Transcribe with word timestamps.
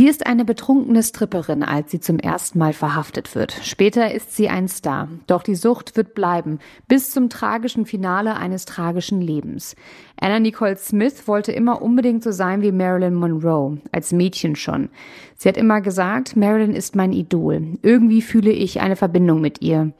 Sie 0.00 0.08
ist 0.08 0.26
eine 0.26 0.46
betrunkene 0.46 1.02
Stripperin, 1.02 1.62
als 1.62 1.90
sie 1.90 2.00
zum 2.00 2.18
ersten 2.18 2.58
Mal 2.58 2.72
verhaftet 2.72 3.34
wird. 3.34 3.52
Später 3.62 4.14
ist 4.14 4.34
sie 4.34 4.48
ein 4.48 4.66
Star. 4.66 5.08
Doch 5.26 5.42
die 5.42 5.54
Sucht 5.54 5.94
wird 5.94 6.14
bleiben, 6.14 6.58
bis 6.88 7.10
zum 7.10 7.28
tragischen 7.28 7.84
Finale 7.84 8.34
eines 8.34 8.64
tragischen 8.64 9.20
Lebens. 9.20 9.76
Anna 10.18 10.40
Nicole 10.40 10.78
Smith 10.78 11.28
wollte 11.28 11.52
immer 11.52 11.82
unbedingt 11.82 12.22
so 12.22 12.30
sein 12.30 12.62
wie 12.62 12.72
Marilyn 12.72 13.12
Monroe, 13.12 13.76
als 13.92 14.10
Mädchen 14.10 14.56
schon. 14.56 14.88
Sie 15.36 15.50
hat 15.50 15.58
immer 15.58 15.82
gesagt, 15.82 16.34
Marilyn 16.34 16.72
ist 16.72 16.96
mein 16.96 17.12
Idol. 17.12 17.76
Irgendwie 17.82 18.22
fühle 18.22 18.52
ich 18.52 18.80
eine 18.80 18.96
Verbindung 18.96 19.42
mit 19.42 19.60
ihr. 19.60 19.92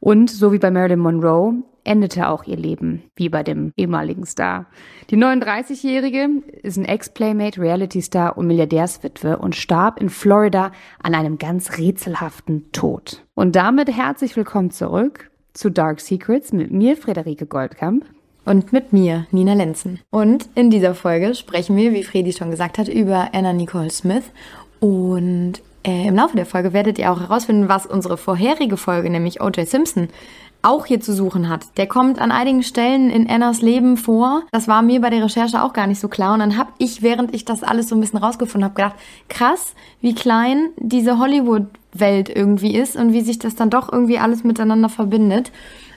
Und 0.00 0.30
so 0.30 0.54
wie 0.54 0.60
bei 0.60 0.70
Marilyn 0.70 1.00
Monroe 1.00 1.56
endete 1.84 2.28
auch 2.28 2.44
ihr 2.44 2.56
Leben, 2.56 3.02
wie 3.16 3.28
bei 3.28 3.42
dem 3.42 3.72
ehemaligen 3.76 4.24
Star. 4.26 4.66
Die 5.10 5.16
39-Jährige 5.16 6.28
ist 6.62 6.76
ein 6.76 6.84
Ex-Playmate, 6.84 7.60
Reality-Star 7.60 8.36
und 8.36 8.46
Milliardärswitwe 8.46 9.38
und 9.38 9.56
starb 9.56 10.00
in 10.00 10.08
Florida 10.08 10.72
an 11.02 11.14
einem 11.14 11.38
ganz 11.38 11.78
rätselhaften 11.78 12.70
Tod. 12.72 13.24
Und 13.34 13.56
damit 13.56 13.94
herzlich 13.94 14.36
willkommen 14.36 14.70
zurück 14.70 15.30
zu 15.52 15.70
Dark 15.70 16.00
Secrets 16.00 16.52
mit 16.52 16.70
mir, 16.70 16.96
Frederike 16.96 17.46
Goldkamp. 17.46 18.04
Und 18.44 18.72
mit 18.72 18.92
mir, 18.92 19.26
Nina 19.30 19.54
Lenzen. 19.54 20.00
Und 20.10 20.48
in 20.56 20.70
dieser 20.70 20.94
Folge 20.94 21.34
sprechen 21.34 21.76
wir, 21.76 21.92
wie 21.92 22.02
Fredi 22.02 22.32
schon 22.32 22.50
gesagt 22.50 22.76
hat, 22.78 22.88
über 22.88 23.28
Anna 23.32 23.52
Nicole 23.52 23.90
Smith. 23.90 24.24
Und 24.80 25.62
äh, 25.84 26.08
im 26.08 26.16
Laufe 26.16 26.36
der 26.36 26.46
Folge 26.46 26.72
werdet 26.72 26.98
ihr 26.98 27.12
auch 27.12 27.20
herausfinden, 27.20 27.68
was 27.68 27.86
unsere 27.86 28.16
vorherige 28.16 28.76
Folge, 28.76 29.10
nämlich 29.10 29.40
O.J. 29.40 29.68
Simpson, 29.68 30.08
auch 30.62 30.86
hier 30.86 31.00
zu 31.00 31.12
suchen 31.12 31.48
hat. 31.48 31.66
Der 31.76 31.86
kommt 31.86 32.18
an 32.20 32.30
einigen 32.30 32.62
Stellen 32.62 33.10
in 33.10 33.28
Annas 33.28 33.62
Leben 33.62 33.96
vor. 33.96 34.42
Das 34.52 34.68
war 34.68 34.82
mir 34.82 35.00
bei 35.00 35.10
der 35.10 35.24
Recherche 35.24 35.62
auch 35.62 35.72
gar 35.72 35.86
nicht 35.86 36.00
so 36.00 36.08
klar. 36.08 36.32
Und 36.32 36.38
dann 36.38 36.56
habe 36.56 36.70
ich, 36.78 37.02
während 37.02 37.34
ich 37.34 37.44
das 37.44 37.62
alles 37.62 37.88
so 37.88 37.96
ein 37.96 38.00
bisschen 38.00 38.20
rausgefunden 38.20 38.64
habe, 38.64 38.74
gedacht, 38.74 38.96
krass, 39.28 39.74
wie 40.00 40.14
klein 40.14 40.70
diese 40.76 41.18
Hollywood-Welt 41.92 42.34
irgendwie 42.34 42.76
ist 42.76 42.96
und 42.96 43.12
wie 43.12 43.20
sich 43.20 43.38
das 43.38 43.54
dann 43.54 43.70
doch 43.70 43.92
irgendwie 43.92 44.18
alles 44.18 44.44
miteinander 44.44 44.88
verbindet. 44.88 45.52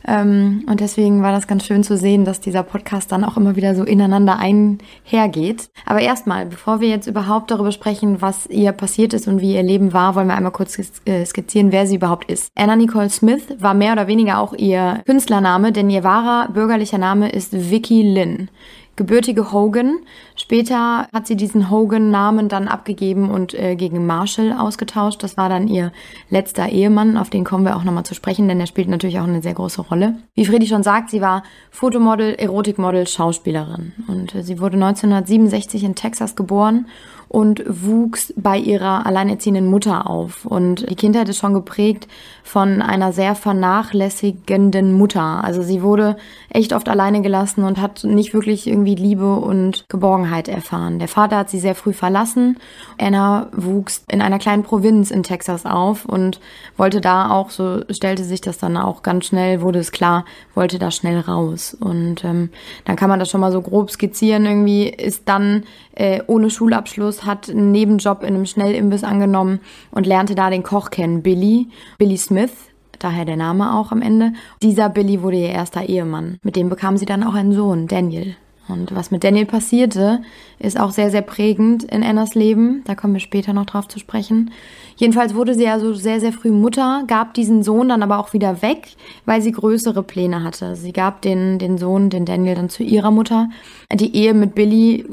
Ähm, 0.08 0.64
und 0.68 0.82
deswegen 0.82 1.24
war 1.24 1.32
das 1.32 1.48
ganz 1.48 1.66
schön 1.66 1.84
zu 1.84 1.98
sehen, 1.98 2.26
dass 2.26 2.40
dieser 2.40 2.62
Podcast 2.62 3.12
dann 3.12 3.24
auch 3.24 3.38
immer 3.38 3.56
wieder 3.56 3.74
so 3.74 3.84
ineinander 3.84 4.38
einhergeht. 4.38 5.70
Aber 5.86 6.00
erstmal, 6.00 6.46
bevor 6.46 6.80
wir 6.80 6.90
jetzt 6.90 7.08
überhaupt 7.08 7.50
darüber 7.50 7.72
sprechen, 7.72 8.22
was 8.22 8.46
ihr 8.46 8.72
passiert 8.72 9.14
ist 9.14 9.28
und 9.28 9.42
wie 9.42 9.56
ihr 9.56 9.64
Leben 9.64 9.94
war, 9.94 10.14
wollen 10.14 10.28
wir 10.28 10.36
einmal 10.36 10.52
kurz 10.52 10.78
äh, 11.06 11.26
skizzieren, 11.26 11.72
wer 11.72 11.88
sie 11.88 11.96
überhaupt 11.96 12.30
ist. 12.30 12.52
Anna 12.56 12.76
Nicole 12.76 13.10
Smith 13.10 13.56
war 13.58 13.74
mehr 13.74 13.94
oder 13.94 14.06
weniger 14.06 14.40
auch 14.40 14.54
ihr 14.54 15.02
Künstlername, 15.08 15.72
denn 15.72 15.90
ihr 15.90 16.04
wahrer 16.04 16.50
bürgerlicher 16.52 17.00
Name 17.00 17.30
ist 17.30 17.72
Vicky 17.72 18.04
Lynn 18.04 18.50
gebürtige 18.96 19.52
Hogan. 19.52 19.98
Später 20.36 21.08
hat 21.14 21.28
sie 21.28 21.36
diesen 21.36 21.70
Hogan-Namen 21.70 22.50
dann 22.50 22.68
abgegeben 22.68 23.30
und 23.30 23.54
äh, 23.54 23.76
gegen 23.76 24.06
Marshall 24.06 24.54
ausgetauscht. 24.54 25.22
Das 25.24 25.38
war 25.38 25.50
dann 25.50 25.68
ihr 25.68 25.92
letzter 26.30 26.70
Ehemann, 26.70 27.18
auf 27.18 27.30
den 27.30 27.44
kommen 27.44 27.66
wir 27.66 27.76
auch 27.76 27.84
nochmal 27.84 28.06
zu 28.06 28.16
sprechen, 28.16 28.48
denn 28.48 28.60
der 28.60 28.66
spielt 28.66 28.88
natürlich 28.88 29.20
auch 29.20 29.28
eine 29.28 29.42
sehr 29.42 29.54
große 29.54 29.82
Rolle. 29.82 30.16
Wie 30.34 30.46
Friedi 30.46 30.68
schon 30.68 30.84
sagt, 30.84 31.10
sie 31.10 31.22
war 31.22 31.44
Fotomodel, 31.72 32.36
Erotikmodel, 32.36 33.08
Schauspielerin. 33.08 33.94
Und 34.08 34.36
äh, 34.36 34.44
sie 34.44 34.60
wurde 34.60 34.76
1967 34.76 35.84
in 35.84 35.96
Texas 35.96 36.36
geboren 36.36 36.88
und 37.36 37.66
wuchs 37.68 38.34
bei 38.38 38.58
ihrer 38.58 39.06
alleinerziehenden 39.06 39.66
Mutter 39.66 40.10
auf. 40.10 40.46
Und 40.46 40.90
die 40.90 40.96
Kindheit 40.96 41.28
ist 41.28 41.40
schon 41.40 41.54
geprägt 41.54 42.08
von 42.44 42.82
einer 42.82 43.12
sehr 43.12 43.36
vernachlässigenden 43.36 44.94
Mutter. 44.94 45.44
Also 45.44 45.62
sie 45.62 45.82
wurde 45.82 46.16
echt 46.48 46.72
oft 46.72 46.88
alleine 46.88 47.22
gelassen 47.22 47.66
und 47.66 47.82
hat 47.82 48.06
nicht 48.06 48.34
wirklich 48.34 48.68
irgendwie 48.68 48.96
Liebe 48.96 49.36
und 49.36 49.84
Geborgenheit 49.90 50.48
erfahren. 50.48 50.98
Der 50.98 51.10
Vater 51.10 51.36
hat 51.40 51.50
sie 51.50 51.60
sehr 51.60 51.76
früh 51.76 51.92
verlassen. 51.92 52.58
Anna 52.98 53.50
wuchs 53.52 54.06
in 54.10 54.22
einer 54.22 54.40
kleinen 54.40 54.64
Provinz 54.64 55.12
in 55.12 55.24
Texas 55.24 55.66
auf 55.66 56.06
und 56.06 56.40
wollte 56.78 57.02
da 57.02 57.32
auch, 57.32 57.50
so 57.50 57.82
stellte 57.90 58.24
sich 58.24 58.40
das 58.40 58.60
dann 58.60 58.78
auch 58.78 59.04
ganz 59.04 59.26
schnell, 59.26 59.60
wurde 59.60 59.80
es 59.80 59.92
klar, 59.92 60.24
wollte 60.54 60.80
da 60.80 60.90
schnell 60.90 61.20
raus. 61.20 61.76
Und 61.78 62.24
ähm, 62.24 62.50
dann 62.86 62.96
kann 62.96 63.10
man 63.10 63.20
das 63.20 63.30
schon 63.30 63.42
mal 63.42 63.52
so 63.52 63.62
grob 63.62 63.92
skizzieren. 63.92 64.46
Irgendwie 64.46 64.88
ist 64.88 65.24
dann 65.26 65.66
äh, 65.96 66.22
ohne 66.28 66.50
Schulabschluss, 66.50 67.26
hat 67.26 67.50
einen 67.50 67.72
Nebenjob 67.72 68.22
in 68.22 68.36
einem 68.36 68.46
Schnellimbiss 68.46 69.04
angenommen 69.04 69.60
und 69.92 70.06
lernte 70.06 70.36
da 70.36 70.50
den 70.50 70.64
Koch 70.64 70.90
kennen, 70.90 71.24
Billy, 71.24 71.68
Billy 71.98 72.18
Smith, 72.18 72.52
daher 73.00 73.26
der 73.26 73.38
Name 73.38 73.74
auch 73.76 73.92
am 73.92 74.02
Ende. 74.02 74.34
Dieser 74.62 74.90
Billy 74.90 75.22
wurde 75.22 75.38
ihr 75.38 75.50
erster 75.50 75.88
Ehemann. 75.88 76.38
Mit 76.44 76.56
dem 76.56 76.70
bekam 76.70 76.98
sie 76.98 77.06
dann 77.06 77.24
auch 77.24 77.34
einen 77.34 77.54
Sohn, 77.54 77.88
Daniel. 77.88 78.36
Und 78.68 78.96
was 78.96 79.12
mit 79.12 79.24
Daniel 79.24 79.46
passierte, 79.46 80.22
ist 80.58 80.80
auch 80.80 80.92
sehr, 80.92 81.12
sehr 81.12 81.22
prägend 81.22 81.84
in 81.84 82.04
Annas 82.04 82.34
Leben. 82.34 82.84
Da 82.86 82.96
kommen 82.96 83.14
wir 83.14 83.20
später 83.20 83.54
noch 83.54 83.66
drauf 83.66 83.88
zu 83.88 84.00
sprechen. 84.00 84.52
Jedenfalls 84.96 85.36
wurde 85.36 85.54
sie 85.54 85.68
also 85.68 85.94
sehr, 85.94 86.20
sehr 86.20 86.32
früh 86.32 86.52
Mutter, 86.52 87.04
gab 87.06 87.34
diesen 87.34 87.64
Sohn 87.64 87.90
dann 87.90 88.02
aber 88.02 88.18
auch 88.18 88.34
wieder 88.34 88.62
weg, 88.62 88.96
weil 89.26 89.42
sie 89.42 89.52
größere 89.52 90.02
Pläne 90.02 90.44
hatte. 90.44 90.76
Sie 90.76 90.94
gab 90.94 91.22
den, 91.22 91.60
den 91.60 91.78
Sohn, 91.78 92.10
den 92.10 92.26
Daniel, 92.26 92.56
dann 92.56 92.70
zu 92.70 92.82
ihrer 92.82 93.12
Mutter. 93.12 93.50
Die 93.94 94.16
Ehe 94.16 94.34
mit 94.34 94.56
Billy 94.56 95.06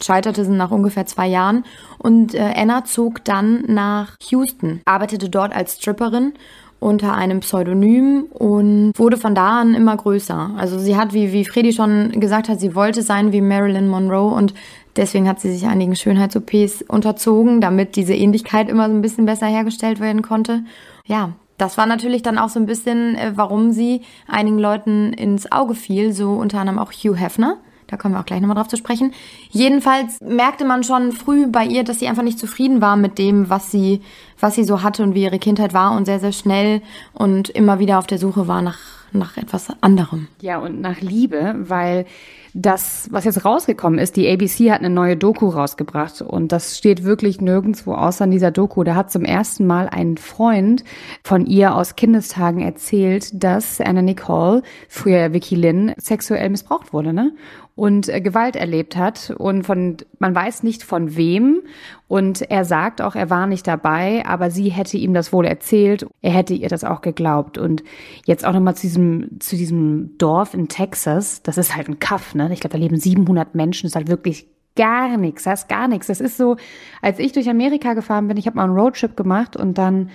scheiterte 0.00 0.48
nach 0.50 0.70
ungefähr 0.70 1.06
zwei 1.06 1.26
Jahren 1.26 1.64
und 1.98 2.34
äh, 2.34 2.52
Anna 2.54 2.84
zog 2.84 3.24
dann 3.24 3.64
nach 3.66 4.16
Houston, 4.28 4.82
arbeitete 4.84 5.28
dort 5.28 5.54
als 5.54 5.76
Stripperin 5.78 6.34
unter 6.80 7.14
einem 7.14 7.40
Pseudonym 7.40 8.24
und 8.30 8.92
wurde 8.96 9.18
von 9.18 9.34
da 9.34 9.60
an 9.60 9.74
immer 9.74 9.96
größer. 9.96 10.52
Also 10.56 10.78
sie 10.78 10.96
hat, 10.96 11.12
wie, 11.12 11.32
wie 11.32 11.44
Freddy 11.44 11.72
schon 11.72 12.18
gesagt 12.18 12.48
hat, 12.48 12.58
sie 12.58 12.74
wollte 12.74 13.02
sein 13.02 13.32
wie 13.32 13.42
Marilyn 13.42 13.86
Monroe 13.86 14.34
und 14.34 14.54
deswegen 14.96 15.28
hat 15.28 15.40
sie 15.40 15.52
sich 15.52 15.66
einigen 15.66 15.94
Schönheits-OPs 15.94 16.82
unterzogen, 16.88 17.60
damit 17.60 17.96
diese 17.96 18.14
Ähnlichkeit 18.14 18.68
immer 18.68 18.88
so 18.88 18.94
ein 18.94 19.02
bisschen 19.02 19.26
besser 19.26 19.46
hergestellt 19.46 20.00
werden 20.00 20.22
konnte. 20.22 20.64
Ja, 21.04 21.34
das 21.58 21.76
war 21.76 21.84
natürlich 21.84 22.22
dann 22.22 22.38
auch 22.38 22.48
so 22.48 22.58
ein 22.58 22.66
bisschen, 22.66 23.14
äh, 23.16 23.32
warum 23.34 23.72
sie 23.72 24.00
einigen 24.26 24.58
Leuten 24.58 25.12
ins 25.12 25.52
Auge 25.52 25.74
fiel, 25.74 26.12
so 26.12 26.32
unter 26.32 26.58
anderem 26.58 26.78
auch 26.78 26.92
Hugh 26.92 27.14
Hefner. 27.14 27.58
Da 27.90 27.96
kommen 27.96 28.14
wir 28.14 28.20
auch 28.20 28.26
gleich 28.26 28.40
nochmal 28.40 28.56
drauf 28.56 28.68
zu 28.68 28.76
sprechen. 28.76 29.12
Jedenfalls 29.50 30.20
merkte 30.20 30.64
man 30.64 30.84
schon 30.84 31.12
früh 31.12 31.46
bei 31.48 31.64
ihr, 31.64 31.82
dass 31.82 31.98
sie 31.98 32.06
einfach 32.06 32.22
nicht 32.22 32.38
zufrieden 32.38 32.80
war 32.80 32.96
mit 32.96 33.18
dem, 33.18 33.50
was 33.50 33.70
sie, 33.70 34.00
was 34.38 34.54
sie 34.54 34.64
so 34.64 34.82
hatte 34.82 35.02
und 35.02 35.14
wie 35.14 35.24
ihre 35.24 35.38
Kindheit 35.40 35.74
war 35.74 35.96
und 35.96 36.04
sehr, 36.04 36.20
sehr 36.20 36.32
schnell 36.32 36.82
und 37.12 37.48
immer 37.50 37.80
wieder 37.80 37.98
auf 37.98 38.06
der 38.06 38.18
Suche 38.18 38.46
war 38.46 38.62
nach, 38.62 38.78
nach 39.12 39.36
etwas 39.36 39.68
anderem. 39.80 40.28
Ja, 40.40 40.58
und 40.58 40.80
nach 40.80 41.00
Liebe, 41.00 41.56
weil 41.58 42.06
das, 42.54 43.08
was 43.10 43.24
jetzt 43.24 43.44
rausgekommen 43.44 43.98
ist, 43.98 44.16
die 44.16 44.28
ABC 44.28 44.72
hat 44.72 44.80
eine 44.80 44.90
neue 44.90 45.16
Doku 45.16 45.48
rausgebracht 45.48 46.20
und 46.22 46.52
das 46.52 46.76
steht 46.76 47.04
wirklich 47.04 47.40
nirgendwo 47.40 47.94
außer 47.94 48.24
in 48.24 48.30
dieser 48.30 48.50
Doku. 48.50 48.82
Da 48.82 48.94
hat 48.94 49.12
zum 49.12 49.24
ersten 49.24 49.66
Mal 49.66 49.88
ein 49.88 50.16
Freund 50.16 50.84
von 51.22 51.46
ihr 51.46 51.74
aus 51.74 51.96
Kindestagen 51.96 52.60
erzählt, 52.60 53.30
dass 53.32 53.80
Anna 53.80 54.02
Nicole, 54.02 54.62
früher 54.88 55.32
Vicky 55.32 55.54
Lynn, 55.54 55.94
sexuell 55.96 56.50
missbraucht 56.50 56.92
wurde, 56.92 57.12
ne? 57.12 57.32
Und 57.80 58.10
äh, 58.10 58.20
Gewalt 58.20 58.56
erlebt 58.56 58.94
hat 58.94 59.32
und 59.38 59.62
von 59.62 59.96
man 60.18 60.34
weiß 60.34 60.64
nicht 60.64 60.82
von 60.82 61.16
wem. 61.16 61.62
Und 62.08 62.42
er 62.42 62.66
sagt 62.66 63.00
auch, 63.00 63.14
er 63.14 63.30
war 63.30 63.46
nicht 63.46 63.66
dabei, 63.66 64.22
aber 64.26 64.50
sie 64.50 64.68
hätte 64.68 64.98
ihm 64.98 65.14
das 65.14 65.32
wohl 65.32 65.46
erzählt, 65.46 66.06
er 66.20 66.32
hätte 66.32 66.52
ihr 66.52 66.68
das 66.68 66.84
auch 66.84 67.00
geglaubt. 67.00 67.56
Und 67.56 67.82
jetzt 68.26 68.44
auch 68.44 68.52
nochmal 68.52 68.76
zu 68.76 68.82
diesem 68.82 69.40
zu 69.40 69.56
diesem 69.56 70.18
Dorf 70.18 70.52
in 70.52 70.68
Texas, 70.68 71.42
das 71.42 71.56
ist 71.56 71.74
halt 71.74 71.88
ein 71.88 71.98
Kaff, 71.98 72.34
ne? 72.34 72.50
Ich 72.52 72.60
glaube, 72.60 72.72
da 72.72 72.78
leben 72.78 72.96
700 72.96 73.54
Menschen, 73.54 73.86
das 73.86 73.92
ist 73.92 73.96
halt 73.96 74.08
wirklich 74.08 74.46
gar 74.76 75.16
nichts, 75.16 75.44
das 75.44 75.62
ist 75.62 75.68
gar 75.70 75.88
nichts. 75.88 76.08
Das 76.08 76.20
ist 76.20 76.36
so, 76.36 76.56
als 77.00 77.18
ich 77.18 77.32
durch 77.32 77.48
Amerika 77.48 77.94
gefahren 77.94 78.28
bin, 78.28 78.36
ich 78.36 78.46
habe 78.46 78.58
mal 78.58 78.64
einen 78.64 78.76
Roadtrip 78.76 79.16
gemacht 79.16 79.56
und 79.56 79.78
dann 79.78 80.10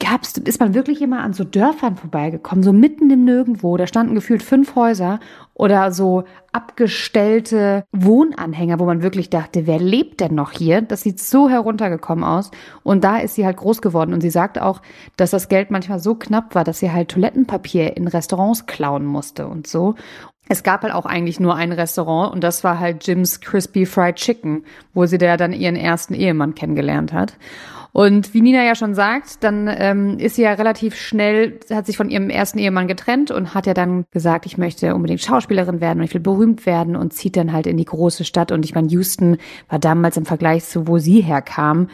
gab's, 0.00 0.36
ist 0.36 0.60
man 0.60 0.74
wirklich 0.74 1.00
immer 1.02 1.20
an 1.20 1.34
so 1.34 1.44
Dörfern 1.44 1.96
vorbeigekommen, 1.96 2.64
so 2.64 2.72
mitten 2.72 3.10
im 3.10 3.24
Nirgendwo. 3.24 3.76
Da 3.76 3.86
standen 3.86 4.14
gefühlt 4.14 4.42
fünf 4.42 4.74
Häuser 4.74 5.20
oder 5.54 5.92
so 5.92 6.24
abgestellte 6.52 7.84
Wohnanhänger, 7.92 8.80
wo 8.80 8.86
man 8.86 9.02
wirklich 9.02 9.30
dachte, 9.30 9.66
wer 9.66 9.78
lebt 9.78 10.20
denn 10.20 10.34
noch 10.34 10.50
hier? 10.50 10.82
Das 10.82 11.02
sieht 11.02 11.20
so 11.20 11.48
heruntergekommen 11.48 12.24
aus. 12.24 12.50
Und 12.82 13.04
da 13.04 13.18
ist 13.18 13.34
sie 13.34 13.46
halt 13.46 13.56
groß 13.56 13.82
geworden. 13.82 14.12
Und 14.12 14.20
sie 14.20 14.30
sagt 14.30 14.60
auch, 14.60 14.82
dass 15.16 15.30
das 15.30 15.48
Geld 15.48 15.70
manchmal 15.70 16.00
so 16.00 16.16
knapp 16.16 16.54
war, 16.54 16.64
dass 16.64 16.80
sie 16.80 16.90
halt 16.90 17.10
Toilettenpapier 17.10 17.96
in 17.96 18.08
Restaurants 18.08 18.66
klauen 18.66 19.04
musste 19.04 19.46
und 19.46 19.66
so. 19.66 19.94
Es 20.48 20.62
gab 20.62 20.82
halt 20.82 20.92
auch 20.92 21.06
eigentlich 21.06 21.40
nur 21.40 21.54
ein 21.54 21.72
Restaurant 21.72 22.34
und 22.34 22.44
das 22.44 22.64
war 22.64 22.78
halt 22.78 23.06
Jim's 23.06 23.40
Crispy 23.40 23.86
Fried 23.86 24.16
Chicken, 24.16 24.64
wo 24.92 25.06
sie 25.06 25.16
da 25.16 25.36
dann 25.38 25.52
ihren 25.52 25.76
ersten 25.76 26.12
Ehemann 26.12 26.54
kennengelernt 26.54 27.12
hat. 27.14 27.38
Und 27.96 28.34
wie 28.34 28.40
Nina 28.40 28.64
ja 28.64 28.74
schon 28.74 28.92
sagt, 28.92 29.44
dann 29.44 29.70
ähm, 29.72 30.18
ist 30.18 30.34
sie 30.34 30.42
ja 30.42 30.54
relativ 30.54 30.96
schnell, 30.96 31.60
hat 31.70 31.86
sich 31.86 31.96
von 31.96 32.10
ihrem 32.10 32.28
ersten 32.28 32.58
Ehemann 32.58 32.88
getrennt 32.88 33.30
und 33.30 33.54
hat 33.54 33.68
ja 33.68 33.72
dann 33.72 34.04
gesagt, 34.10 34.46
ich 34.46 34.58
möchte 34.58 34.96
unbedingt 34.96 35.20
Schauspielerin 35.20 35.80
werden 35.80 36.00
und 36.00 36.04
ich 36.04 36.12
will 36.12 36.20
berühmt 36.20 36.66
werden 36.66 36.96
und 36.96 37.12
zieht 37.12 37.36
dann 37.36 37.52
halt 37.52 37.68
in 37.68 37.76
die 37.76 37.84
große 37.84 38.24
Stadt. 38.24 38.50
Und 38.50 38.64
ich 38.64 38.74
meine, 38.74 38.88
Houston 38.88 39.36
war 39.68 39.78
damals 39.78 40.16
im 40.16 40.26
Vergleich 40.26 40.64
zu 40.64 40.88
wo 40.88 40.98
sie 40.98 41.20
herkam, 41.20 41.86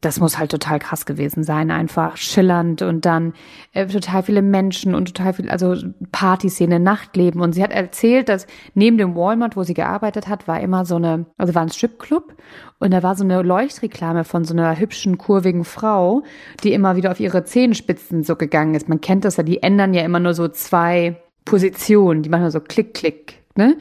das 0.00 0.20
muss 0.20 0.38
halt 0.38 0.52
total 0.52 0.78
krass 0.78 1.06
gewesen 1.06 1.42
sein, 1.42 1.72
einfach 1.72 2.16
schillernd 2.16 2.82
und 2.82 3.04
dann 3.04 3.32
äh, 3.72 3.86
total 3.86 4.22
viele 4.22 4.42
Menschen 4.42 4.94
und 4.94 5.06
total 5.06 5.32
viel, 5.32 5.50
also 5.50 5.74
Partyszene, 6.12 6.78
Nachtleben. 6.78 7.40
Und 7.40 7.52
sie 7.52 7.62
hat 7.62 7.72
erzählt, 7.72 8.28
dass 8.28 8.46
neben 8.74 8.96
dem 8.96 9.16
Walmart, 9.16 9.56
wo 9.56 9.64
sie 9.64 9.74
gearbeitet 9.74 10.28
hat, 10.28 10.46
war 10.46 10.60
immer 10.60 10.84
so 10.84 10.96
eine, 10.96 11.26
also 11.36 11.54
war 11.54 11.62
ein 11.62 11.70
Stripclub 11.70 12.34
und 12.78 12.92
da 12.92 13.02
war 13.02 13.16
so 13.16 13.24
eine 13.24 13.42
Leuchtreklame 13.42 14.22
von 14.22 14.44
so 14.44 14.54
einer 14.54 14.78
hübschen, 14.78 15.18
kurvigen 15.18 15.64
Frau, 15.64 16.22
die 16.62 16.72
immer 16.72 16.94
wieder 16.94 17.10
auf 17.10 17.18
ihre 17.18 17.44
Zehenspitzen 17.44 18.22
so 18.22 18.36
gegangen 18.36 18.76
ist. 18.76 18.88
Man 18.88 19.00
kennt 19.00 19.24
das 19.24 19.36
ja, 19.36 19.42
die 19.42 19.64
ändern 19.64 19.94
ja 19.94 20.02
immer 20.02 20.20
nur 20.20 20.34
so 20.34 20.46
zwei 20.46 21.20
Positionen, 21.44 22.22
die 22.22 22.28
machen 22.28 22.42
nur 22.42 22.50
so 22.52 22.60
Klick, 22.60 22.94
Klick, 22.94 23.37
Ne? 23.58 23.76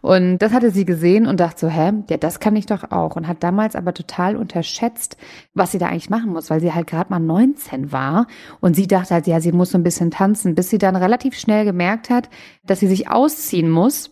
Und 0.00 0.38
das 0.38 0.52
hatte 0.52 0.72
sie 0.72 0.84
gesehen 0.84 1.24
und 1.28 1.38
dachte 1.38 1.60
so, 1.60 1.68
hä, 1.68 1.92
ja, 2.10 2.16
das 2.16 2.40
kann 2.40 2.56
ich 2.56 2.66
doch 2.66 2.90
auch. 2.90 3.14
Und 3.14 3.28
hat 3.28 3.44
damals 3.44 3.76
aber 3.76 3.94
total 3.94 4.34
unterschätzt, 4.34 5.16
was 5.54 5.70
sie 5.70 5.78
da 5.78 5.86
eigentlich 5.86 6.10
machen 6.10 6.32
muss, 6.32 6.50
weil 6.50 6.58
sie 6.60 6.72
halt 6.74 6.88
gerade 6.88 7.10
mal 7.10 7.20
19 7.20 7.92
war. 7.92 8.26
Und 8.58 8.74
sie 8.74 8.88
dachte 8.88 9.14
halt, 9.14 9.28
ja, 9.28 9.40
sie 9.40 9.52
muss 9.52 9.70
so 9.70 9.78
ein 9.78 9.84
bisschen 9.84 10.10
tanzen, 10.10 10.56
bis 10.56 10.68
sie 10.68 10.78
dann 10.78 10.96
relativ 10.96 11.38
schnell 11.38 11.64
gemerkt 11.64 12.10
hat, 12.10 12.28
dass 12.66 12.80
sie 12.80 12.88
sich 12.88 13.08
ausziehen 13.08 13.70
muss. 13.70 14.10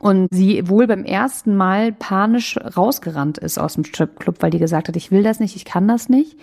Und 0.00 0.28
sie 0.30 0.68
wohl 0.68 0.86
beim 0.86 1.04
ersten 1.04 1.56
Mal 1.56 1.92
panisch 1.92 2.58
rausgerannt 2.58 3.38
ist 3.38 3.56
aus 3.56 3.72
dem 3.72 3.84
Stripclub, 3.84 4.42
weil 4.42 4.50
die 4.50 4.58
gesagt 4.58 4.88
hat, 4.88 4.96
ich 4.96 5.10
will 5.10 5.22
das 5.22 5.40
nicht, 5.40 5.56
ich 5.56 5.64
kann 5.64 5.88
das 5.88 6.10
nicht. 6.10 6.38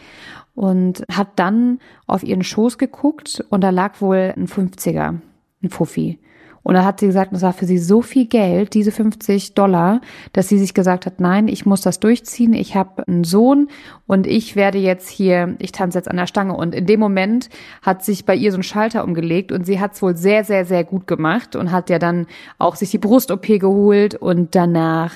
Und 0.56 1.04
hat 1.12 1.28
dann 1.36 1.78
auf 2.08 2.24
ihren 2.24 2.44
Schoß 2.44 2.80
geguckt 2.80 3.46
und 3.52 3.62
da 3.62 3.70
lag 3.70 4.02
wohl 4.02 4.34
ein 4.36 4.48
50er, 4.48 5.20
ein 5.62 5.70
Fuffi. 5.70 6.18
Und 6.68 6.74
da 6.74 6.84
hat 6.84 7.00
sie 7.00 7.06
gesagt, 7.06 7.32
das 7.32 7.44
war 7.44 7.54
für 7.54 7.66
sie 7.66 7.78
so 7.78 8.02
viel 8.02 8.26
Geld, 8.26 8.74
diese 8.74 8.92
50 8.92 9.54
Dollar, 9.54 10.02
dass 10.34 10.50
sie 10.50 10.60
sich 10.60 10.74
gesagt 10.74 11.06
hat, 11.06 11.22
nein, 11.22 11.48
ich 11.48 11.66
muss 11.66 11.80
das 11.80 12.02
durchziehen. 12.02 12.52
Ich 12.52 12.76
habe 12.76 13.08
einen 13.08 13.24
Sohn 13.24 13.70
und 14.06 14.28
ich 14.28 14.58
werde 14.58 14.78
jetzt 14.78 15.08
hier, 15.08 15.56
ich 15.60 15.72
tanze 15.72 15.98
jetzt 15.98 16.10
an 16.10 16.18
der 16.18 16.28
Stange. 16.28 16.58
Und 16.58 16.76
in 16.76 16.86
dem 16.86 17.00
Moment 17.00 17.48
hat 17.82 18.04
sich 18.04 18.26
bei 18.26 18.36
ihr 18.36 18.52
so 18.52 18.58
ein 18.58 18.64
Schalter 18.64 19.06
umgelegt 19.06 19.54
und 19.54 19.66
sie 19.66 19.80
hat 19.80 19.94
es 19.94 20.02
wohl 20.02 20.18
sehr, 20.18 20.44
sehr, 20.44 20.66
sehr 20.66 20.84
gut 20.84 21.08
gemacht 21.08 21.56
und 21.56 21.72
hat 21.72 21.90
ja 21.90 22.00
dann 22.00 22.28
auch 22.58 22.76
sich 22.76 22.92
die 22.92 22.98
Brust-OP 22.98 23.48
geholt 23.48 24.16
und 24.16 24.54
danach 24.54 25.14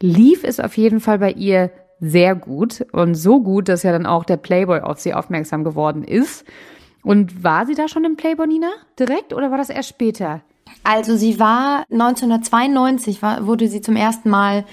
lief 0.00 0.42
es 0.42 0.58
auf 0.58 0.74
jeden 0.78 1.00
Fall 1.00 1.18
bei 1.18 1.32
ihr 1.32 1.70
sehr 2.00 2.34
gut 2.34 2.86
und 2.92 3.14
so 3.14 3.42
gut, 3.42 3.68
dass 3.68 3.82
ja 3.82 3.92
dann 3.92 4.06
auch 4.06 4.24
der 4.24 4.38
Playboy 4.38 4.80
auf 4.80 5.00
sie 5.00 5.12
aufmerksam 5.12 5.64
geworden 5.64 6.02
ist. 6.02 6.46
Und 7.02 7.44
war 7.44 7.66
sie 7.66 7.74
da 7.74 7.88
schon 7.88 8.06
im 8.06 8.16
Playboy, 8.16 8.46
Nina? 8.46 8.70
Direkt 8.98 9.34
oder 9.34 9.50
war 9.50 9.58
das 9.58 9.68
erst 9.68 9.90
später? 9.90 10.40
Also 10.82 11.16
sie 11.16 11.40
war 11.40 11.84
1992 11.90 13.22
war, 13.22 13.46
wurde 13.46 13.68
sie 13.68 13.80
zum 13.80 13.96
ersten 13.96 14.28
Mal 14.30 14.64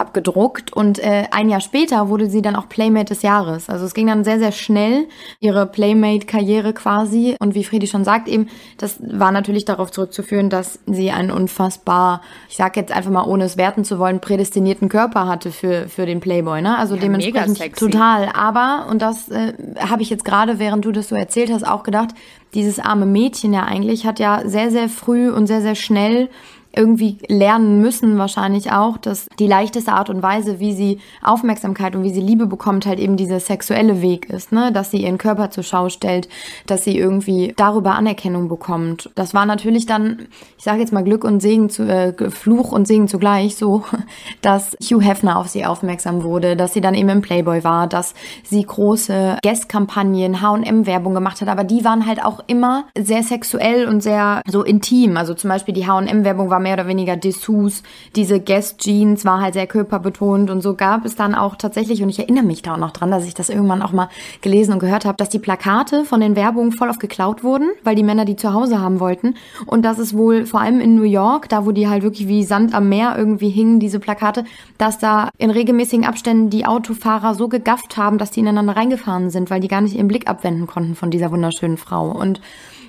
abgedruckt 0.00 0.72
und 0.72 0.98
äh, 0.98 1.24
ein 1.30 1.50
Jahr 1.50 1.60
später 1.60 2.08
wurde 2.08 2.28
sie 2.30 2.42
dann 2.42 2.56
auch 2.56 2.68
Playmate 2.68 3.06
des 3.06 3.22
Jahres. 3.22 3.68
Also 3.68 3.84
es 3.84 3.94
ging 3.94 4.06
dann 4.06 4.24
sehr, 4.24 4.38
sehr 4.38 4.52
schnell, 4.52 5.06
ihre 5.40 5.66
Playmate-Karriere 5.66 6.72
quasi. 6.72 7.36
Und 7.38 7.54
wie 7.54 7.64
Fredi 7.64 7.86
schon 7.86 8.04
sagt, 8.04 8.26
eben, 8.26 8.48
das 8.78 8.98
war 9.00 9.30
natürlich 9.30 9.64
darauf 9.64 9.90
zurückzuführen, 9.90 10.48
dass 10.48 10.80
sie 10.86 11.10
einen 11.10 11.30
unfassbar, 11.30 12.22
ich 12.48 12.56
sag 12.56 12.76
jetzt 12.76 12.92
einfach 12.92 13.10
mal, 13.10 13.24
ohne 13.24 13.44
es 13.44 13.56
werten 13.56 13.84
zu 13.84 13.98
wollen, 13.98 14.20
prädestinierten 14.20 14.88
Körper 14.88 15.26
hatte 15.26 15.52
für, 15.52 15.88
für 15.88 16.06
den 16.06 16.20
Playboy. 16.20 16.62
Ne? 16.62 16.78
Also 16.78 16.94
ja, 16.94 17.02
dementsprechend 17.02 17.76
total. 17.76 18.30
Aber, 18.32 18.86
und 18.90 19.02
das 19.02 19.28
äh, 19.28 19.52
habe 19.78 20.02
ich 20.02 20.10
jetzt 20.10 20.24
gerade, 20.24 20.58
während 20.58 20.84
du 20.84 20.92
das 20.92 21.08
so 21.08 21.14
erzählt 21.14 21.52
hast, 21.52 21.66
auch 21.66 21.82
gedacht, 21.82 22.10
dieses 22.54 22.78
arme 22.78 23.06
Mädchen 23.06 23.52
ja 23.52 23.64
eigentlich 23.64 24.06
hat 24.06 24.18
ja 24.18 24.42
sehr, 24.44 24.70
sehr 24.70 24.88
früh 24.88 25.30
und 25.30 25.46
sehr, 25.46 25.62
sehr 25.62 25.74
schnell 25.74 26.28
irgendwie 26.74 27.18
lernen 27.28 27.80
müssen 27.80 28.18
wahrscheinlich 28.18 28.72
auch, 28.72 28.96
dass 28.96 29.26
die 29.38 29.46
leichteste 29.46 29.92
Art 29.92 30.10
und 30.10 30.22
Weise, 30.22 30.60
wie 30.60 30.72
sie 30.72 31.00
Aufmerksamkeit 31.22 31.96
und 31.96 32.04
wie 32.04 32.12
sie 32.12 32.20
Liebe 32.20 32.46
bekommt, 32.46 32.86
halt 32.86 33.00
eben 33.00 33.16
dieser 33.16 33.40
sexuelle 33.40 34.02
Weg 34.02 34.30
ist, 34.30 34.52
ne? 34.52 34.70
Dass 34.72 34.90
sie 34.90 35.02
ihren 35.02 35.18
Körper 35.18 35.50
zur 35.50 35.64
Schau 35.64 35.88
stellt, 35.88 36.28
dass 36.66 36.84
sie 36.84 36.96
irgendwie 36.96 37.52
darüber 37.56 37.94
Anerkennung 37.94 38.48
bekommt. 38.48 39.10
Das 39.14 39.34
war 39.34 39.46
natürlich 39.46 39.86
dann, 39.86 40.28
ich 40.58 40.64
sage 40.64 40.80
jetzt 40.80 40.92
mal 40.92 41.02
Glück 41.02 41.24
und 41.24 41.40
Segen 41.40 41.70
zu 41.70 41.82
äh, 41.82 42.30
Fluch 42.30 42.70
und 42.72 42.86
Segen 42.86 43.08
zugleich, 43.08 43.56
so, 43.56 43.84
dass 44.42 44.76
Hugh 44.80 45.00
Hefner 45.00 45.38
auf 45.38 45.48
sie 45.48 45.64
aufmerksam 45.64 46.22
wurde, 46.22 46.56
dass 46.56 46.72
sie 46.72 46.80
dann 46.80 46.94
eben 46.94 47.08
im 47.08 47.20
Playboy 47.20 47.64
war, 47.64 47.88
dass 47.88 48.14
sie 48.44 48.62
große 48.62 49.38
Guestkampagnen, 49.42 50.40
H&M-Werbung 50.40 51.14
gemacht 51.14 51.40
hat, 51.40 51.48
aber 51.48 51.64
die 51.64 51.84
waren 51.84 52.06
halt 52.06 52.24
auch 52.24 52.40
immer 52.46 52.84
sehr 52.96 53.22
sexuell 53.22 53.88
und 53.88 54.02
sehr 54.02 54.42
so 54.46 54.62
intim. 54.62 55.16
Also 55.16 55.34
zum 55.34 55.50
Beispiel 55.50 55.74
die 55.74 55.86
H&M-Werbung 55.86 56.50
war 56.50 56.59
war 56.60 56.62
mehr 56.62 56.74
oder 56.74 56.86
weniger 56.86 57.16
Dessous. 57.16 57.82
Diese 58.14 58.40
Guest 58.40 58.78
Jeans 58.80 59.24
war 59.24 59.40
halt 59.40 59.54
sehr 59.54 59.66
körperbetont 59.66 60.50
und 60.50 60.60
so 60.60 60.74
gab 60.74 61.04
es 61.04 61.16
dann 61.16 61.34
auch 61.34 61.56
tatsächlich, 61.56 62.02
und 62.02 62.10
ich 62.10 62.18
erinnere 62.18 62.44
mich 62.44 62.62
da 62.62 62.74
auch 62.74 62.78
noch 62.78 62.90
dran, 62.90 63.10
dass 63.10 63.26
ich 63.26 63.34
das 63.34 63.48
irgendwann 63.48 63.82
auch 63.82 63.92
mal 63.92 64.08
gelesen 64.42 64.74
und 64.74 64.78
gehört 64.78 65.04
habe, 65.04 65.16
dass 65.16 65.30
die 65.30 65.38
Plakate 65.38 66.04
von 66.04 66.20
den 66.20 66.36
Werbungen 66.36 66.72
voll 66.72 66.90
oft 66.90 67.00
geklaut 67.00 67.42
wurden, 67.42 67.70
weil 67.82 67.94
die 67.94 68.02
Männer 68.02 68.24
die 68.24 68.36
zu 68.36 68.52
Hause 68.52 68.80
haben 68.80 69.00
wollten. 69.00 69.34
Und 69.66 69.84
dass 69.84 69.98
es 69.98 70.16
wohl 70.16 70.46
vor 70.46 70.60
allem 70.60 70.80
in 70.80 70.94
New 70.94 71.02
York, 71.02 71.48
da 71.48 71.64
wo 71.64 71.72
die 71.72 71.88
halt 71.88 72.02
wirklich 72.02 72.28
wie 72.28 72.44
Sand 72.44 72.74
am 72.74 72.88
Meer 72.88 73.14
irgendwie 73.16 73.50
hingen, 73.50 73.80
diese 73.80 73.98
Plakate, 73.98 74.44
dass 74.76 74.98
da 74.98 75.30
in 75.38 75.50
regelmäßigen 75.50 76.04
Abständen 76.04 76.50
die 76.50 76.66
Autofahrer 76.66 77.34
so 77.34 77.48
gegafft 77.48 77.96
haben, 77.96 78.18
dass 78.18 78.30
die 78.30 78.40
ineinander 78.40 78.76
reingefahren 78.76 79.30
sind, 79.30 79.50
weil 79.50 79.60
die 79.60 79.68
gar 79.68 79.80
nicht 79.80 79.96
ihren 79.96 80.08
Blick 80.08 80.28
abwenden 80.28 80.66
konnten 80.66 80.94
von 80.94 81.10
dieser 81.10 81.30
wunderschönen 81.30 81.78
Frau. 81.78 82.10
Und 82.10 82.40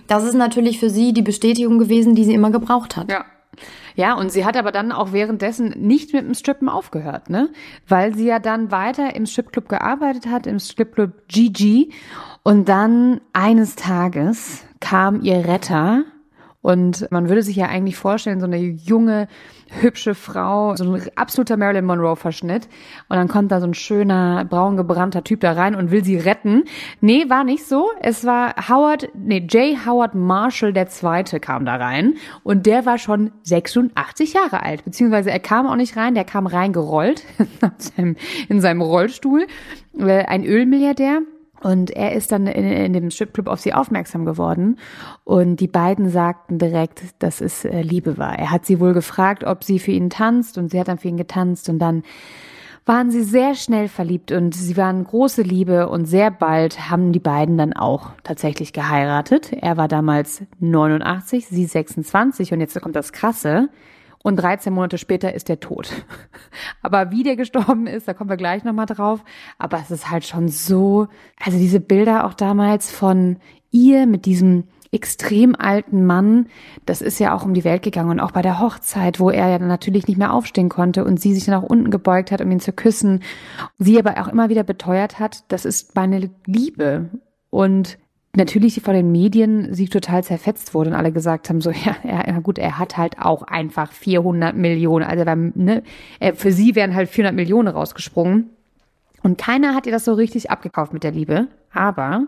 das 0.08 0.26
ist 0.26 0.34
natürlich 0.34 0.80
für 0.80 0.90
sie 0.90 1.14
die 1.14 1.22
Bestätigung 1.22 1.80
gewesen, 1.80 2.16
die 2.16 2.26
sie 2.26 2.34
immer 2.34 2.52
gebraucht 2.52 2.98
hat. 2.98 3.10
Ja, 3.10 3.24
ja, 3.96 4.14
und 4.14 4.32
sie 4.32 4.46
hat 4.46 4.58
aber 4.58 4.72
dann 4.72 4.92
auch 4.92 5.12
währenddessen 5.14 5.70
nicht 5.78 6.14
mit 6.14 6.26
dem 6.26 6.34
Strippen 6.34 6.70
aufgehört, 6.70 7.30
ne? 7.30 7.50
Weil 7.88 8.16
sie 8.16 8.26
ja 8.26 8.40
dann 8.40 8.72
weiter 8.72 9.16
im 9.16 9.26
Stripclub 9.26 9.70
gearbeitet 9.70 10.28
hat, 10.28 10.48
im 10.48 10.60
Stripclub 10.60 11.28
GG. 11.28 11.90
Und 12.44 12.70
dann 12.70 13.22
eines 13.34 13.76
Tages 13.76 14.64
kam 14.80 15.22
ihr 15.22 15.48
Retter 15.48 16.04
und 16.62 17.10
man 17.12 17.28
würde 17.28 17.42
sich 17.42 17.56
ja 17.56 17.68
eigentlich 17.68 17.98
vorstellen, 17.98 18.40
so 18.40 18.46
eine 18.46 18.58
junge, 18.58 19.28
hübsche 19.80 20.14
Frau, 20.14 20.76
so 20.76 20.84
ein 20.84 21.02
absoluter 21.16 21.58
Marilyn 21.58 21.86
Monroe-Verschnitt. 21.86 22.68
Und 23.10 23.18
dann 23.18 23.28
kommt 23.28 23.52
da 23.52 23.60
so 23.60 23.68
ein 23.68 23.74
schöner, 23.74 24.46
braun 24.46 24.78
gebrannter 24.78 25.24
Typ 25.24 25.40
da 25.40 25.54
rein 25.54 25.74
und 25.76 25.90
will 25.92 26.04
sie 26.04 26.18
retten. 26.18 26.66
Nee, 27.00 27.30
war 27.30 27.44
nicht 27.44 27.66
so. 27.66 27.90
Es 28.02 28.26
war 28.26 28.54
Howard, 28.70 29.10
nee, 29.16 29.40
J. 29.40 29.86
Howard 29.86 30.14
Marshall 30.14 30.74
der 30.74 30.88
Zweite 30.88 31.40
kam 31.40 31.66
da 31.66 31.78
rein. 31.78 32.16
Und 32.44 32.68
der 32.68 32.86
war 32.86 33.00
schon 33.00 33.32
86 33.44 34.34
Jahre 34.34 34.62
alt. 34.62 34.86
Beziehungsweise 34.86 35.32
er 35.32 35.40
kam 35.40 35.66
auch 35.66 35.76
nicht 35.76 35.98
rein, 35.98 36.14
der 36.14 36.26
kam 36.26 36.46
reingerollt 36.46 37.24
in 38.50 38.62
seinem 38.62 38.82
Rollstuhl. 38.82 39.48
Äh, 39.98 40.26
ein 40.26 40.46
Ölmilliardär. 40.46 41.22
Und 41.62 41.92
er 41.92 42.14
ist 42.14 42.32
dann 42.32 42.48
in, 42.48 42.66
in 42.66 42.94
dem 42.94 43.12
Stripclub 43.12 43.48
auf 43.48 43.60
sie 43.60 43.74
aufmerksam 43.74 44.26
geworden. 44.26 44.78
Und 45.24 45.58
die 45.58 45.68
beiden 45.68 46.10
sagten 46.10 46.58
direkt, 46.58 47.02
dass 47.20 47.42
es 47.42 47.66
äh, 47.66 47.82
Liebe 47.82 48.18
war. 48.18 48.38
Er 48.38 48.52
hat 48.52 48.66
sie 48.66 48.80
wohl 48.80 48.94
gefragt, 48.94 49.44
ob 49.44 49.64
sie 49.64 49.80
für 49.80 49.92
ihn 49.92 50.10
tanzt. 50.10 50.58
Und 50.58 50.72
sie 50.72 50.80
hat 50.80 50.88
dann 50.88 50.98
für 50.98 51.08
ihn 51.08 51.18
getanzt. 51.18 51.70
Und 51.70 51.80
dann 51.80 52.04
waren 52.86 53.12
sie 53.12 53.24
sehr 53.24 53.54
schnell 53.54 53.88
verliebt. 53.88 54.32
Und 54.32 54.56
sie 54.56 54.76
waren 54.76 55.04
große 55.04 55.44
Liebe. 55.44 55.88
Und 55.88 56.06
sehr 56.06 56.32
bald 56.32 56.90
haben 56.90 57.12
die 57.12 57.20
beiden 57.20 57.58
dann 57.58 57.74
auch 57.74 58.12
tatsächlich 58.24 58.74
geheiratet. 58.74 59.54
Er 59.54 59.78
war 59.78 59.88
damals 59.88 60.44
89, 60.60 61.48
sie 61.48 61.66
26. 61.66 62.54
Und 62.54 62.60
jetzt 62.60 62.80
kommt 62.82 62.96
das 62.96 63.12
Krasse 63.12 63.70
und 64.24 64.36
13 64.38 64.74
Monate 64.74 64.98
später 64.98 65.34
ist 65.34 65.50
er 65.50 65.60
tot. 65.60 65.92
Aber 66.82 67.12
wie 67.12 67.24
der 67.24 67.36
gestorben 67.36 67.88
ist, 67.88 68.08
da 68.08 68.14
kommen 68.14 68.30
wir 68.30 68.38
gleich 68.38 68.64
nochmal 68.64 68.86
drauf. 68.86 69.24
Aber 69.58 69.80
es 69.80 69.92
ist 69.92 70.10
halt 70.12 70.26
schon 70.26 70.50
so, 70.50 71.08
also 71.44 71.58
diese 71.58 71.80
Bilder 71.80 72.26
auch 72.26 72.34
damals 72.34 72.92
von 72.92 73.38
ihr 73.72 74.06
mit 74.06 74.26
diesem 74.26 74.66
extrem 74.92 75.56
alten 75.56 76.06
Mann, 76.06 76.48
das 76.86 77.02
ist 77.02 77.20
ja 77.20 77.34
auch 77.34 77.46
um 77.46 77.54
die 77.54 77.64
Welt 77.64 77.82
gegangen 77.82 78.10
und 78.10 78.20
auch 78.20 78.32
bei 78.32 78.42
der 78.42 78.60
Hochzeit, 78.60 79.22
wo 79.22 79.30
er 79.30 79.48
ja 79.48 79.58
dann 79.58 79.70
natürlich 79.70 80.08
nicht 80.08 80.18
mehr 80.18 80.34
aufstehen 80.34 80.68
konnte 80.68 81.06
und 81.06 81.20
sie 81.20 81.34
sich 81.34 81.46
dann 81.46 81.62
nach 81.62 81.70
unten 81.70 81.92
gebeugt 81.92 82.30
hat, 82.32 82.42
um 82.42 82.52
ihn 82.52 82.60
zu 82.60 82.74
küssen. 82.74 83.22
Sie 83.78 83.98
aber 83.98 84.22
auch 84.22 84.28
immer 84.28 84.50
wieder 84.50 84.64
beteuert 84.64 85.18
hat, 85.18 85.46
das 85.48 85.64
ist 85.64 85.96
meine 85.96 86.30
Liebe. 86.46 87.10
Und 87.50 87.98
natürlich 88.36 88.82
vor 88.82 88.94
den 88.94 89.12
Medien 89.12 89.74
sie 89.74 89.88
total 89.88 90.24
zerfetzt 90.24 90.74
wurde 90.74 90.92
und 90.92 90.96
alle 90.96 91.12
gesagt 91.12 91.50
haben, 91.50 91.62
so, 91.62 91.72
ja, 91.86 91.96
ja, 92.04 92.40
gut, 92.40 92.58
er 92.58 92.78
hat 92.78 92.98
halt 92.98 93.20
auch 93.20 93.44
einfach 93.44 93.92
400 93.92 94.56
Millionen, 94.56 95.06
also 95.06 95.24
ne, 95.56 95.84
für 96.36 96.52
sie 96.52 96.76
wären 96.76 96.96
halt 96.96 97.10
400 97.10 97.36
Millionen 97.36 97.68
rausgesprungen. 97.68 98.50
Und 99.24 99.38
keiner 99.38 99.76
hat 99.76 99.86
ihr 99.86 99.92
das 99.92 100.06
so 100.06 100.14
richtig 100.14 100.50
abgekauft 100.50 100.94
mit 100.94 101.04
der 101.04 101.12
Liebe. 101.12 101.48
Aber 101.74 102.26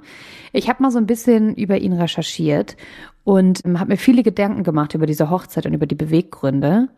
ich 0.52 0.70
habe 0.70 0.84
mal 0.84 0.92
so 0.92 1.00
ein 1.00 1.08
bisschen 1.08 1.56
über 1.56 1.78
ihn 1.78 1.94
recherchiert 1.94 2.78
und 3.24 3.66
ähm, 3.66 3.80
habe 3.80 3.92
mir 3.92 3.98
viele 3.98 4.24
Gedanken 4.24 4.64
gemacht 4.64 4.94
über 4.94 5.06
diese 5.06 5.30
Hochzeit 5.30 5.66
und 5.66 5.74
über 5.74 5.88
die 5.88 5.96
Beweggründe. 5.96 6.90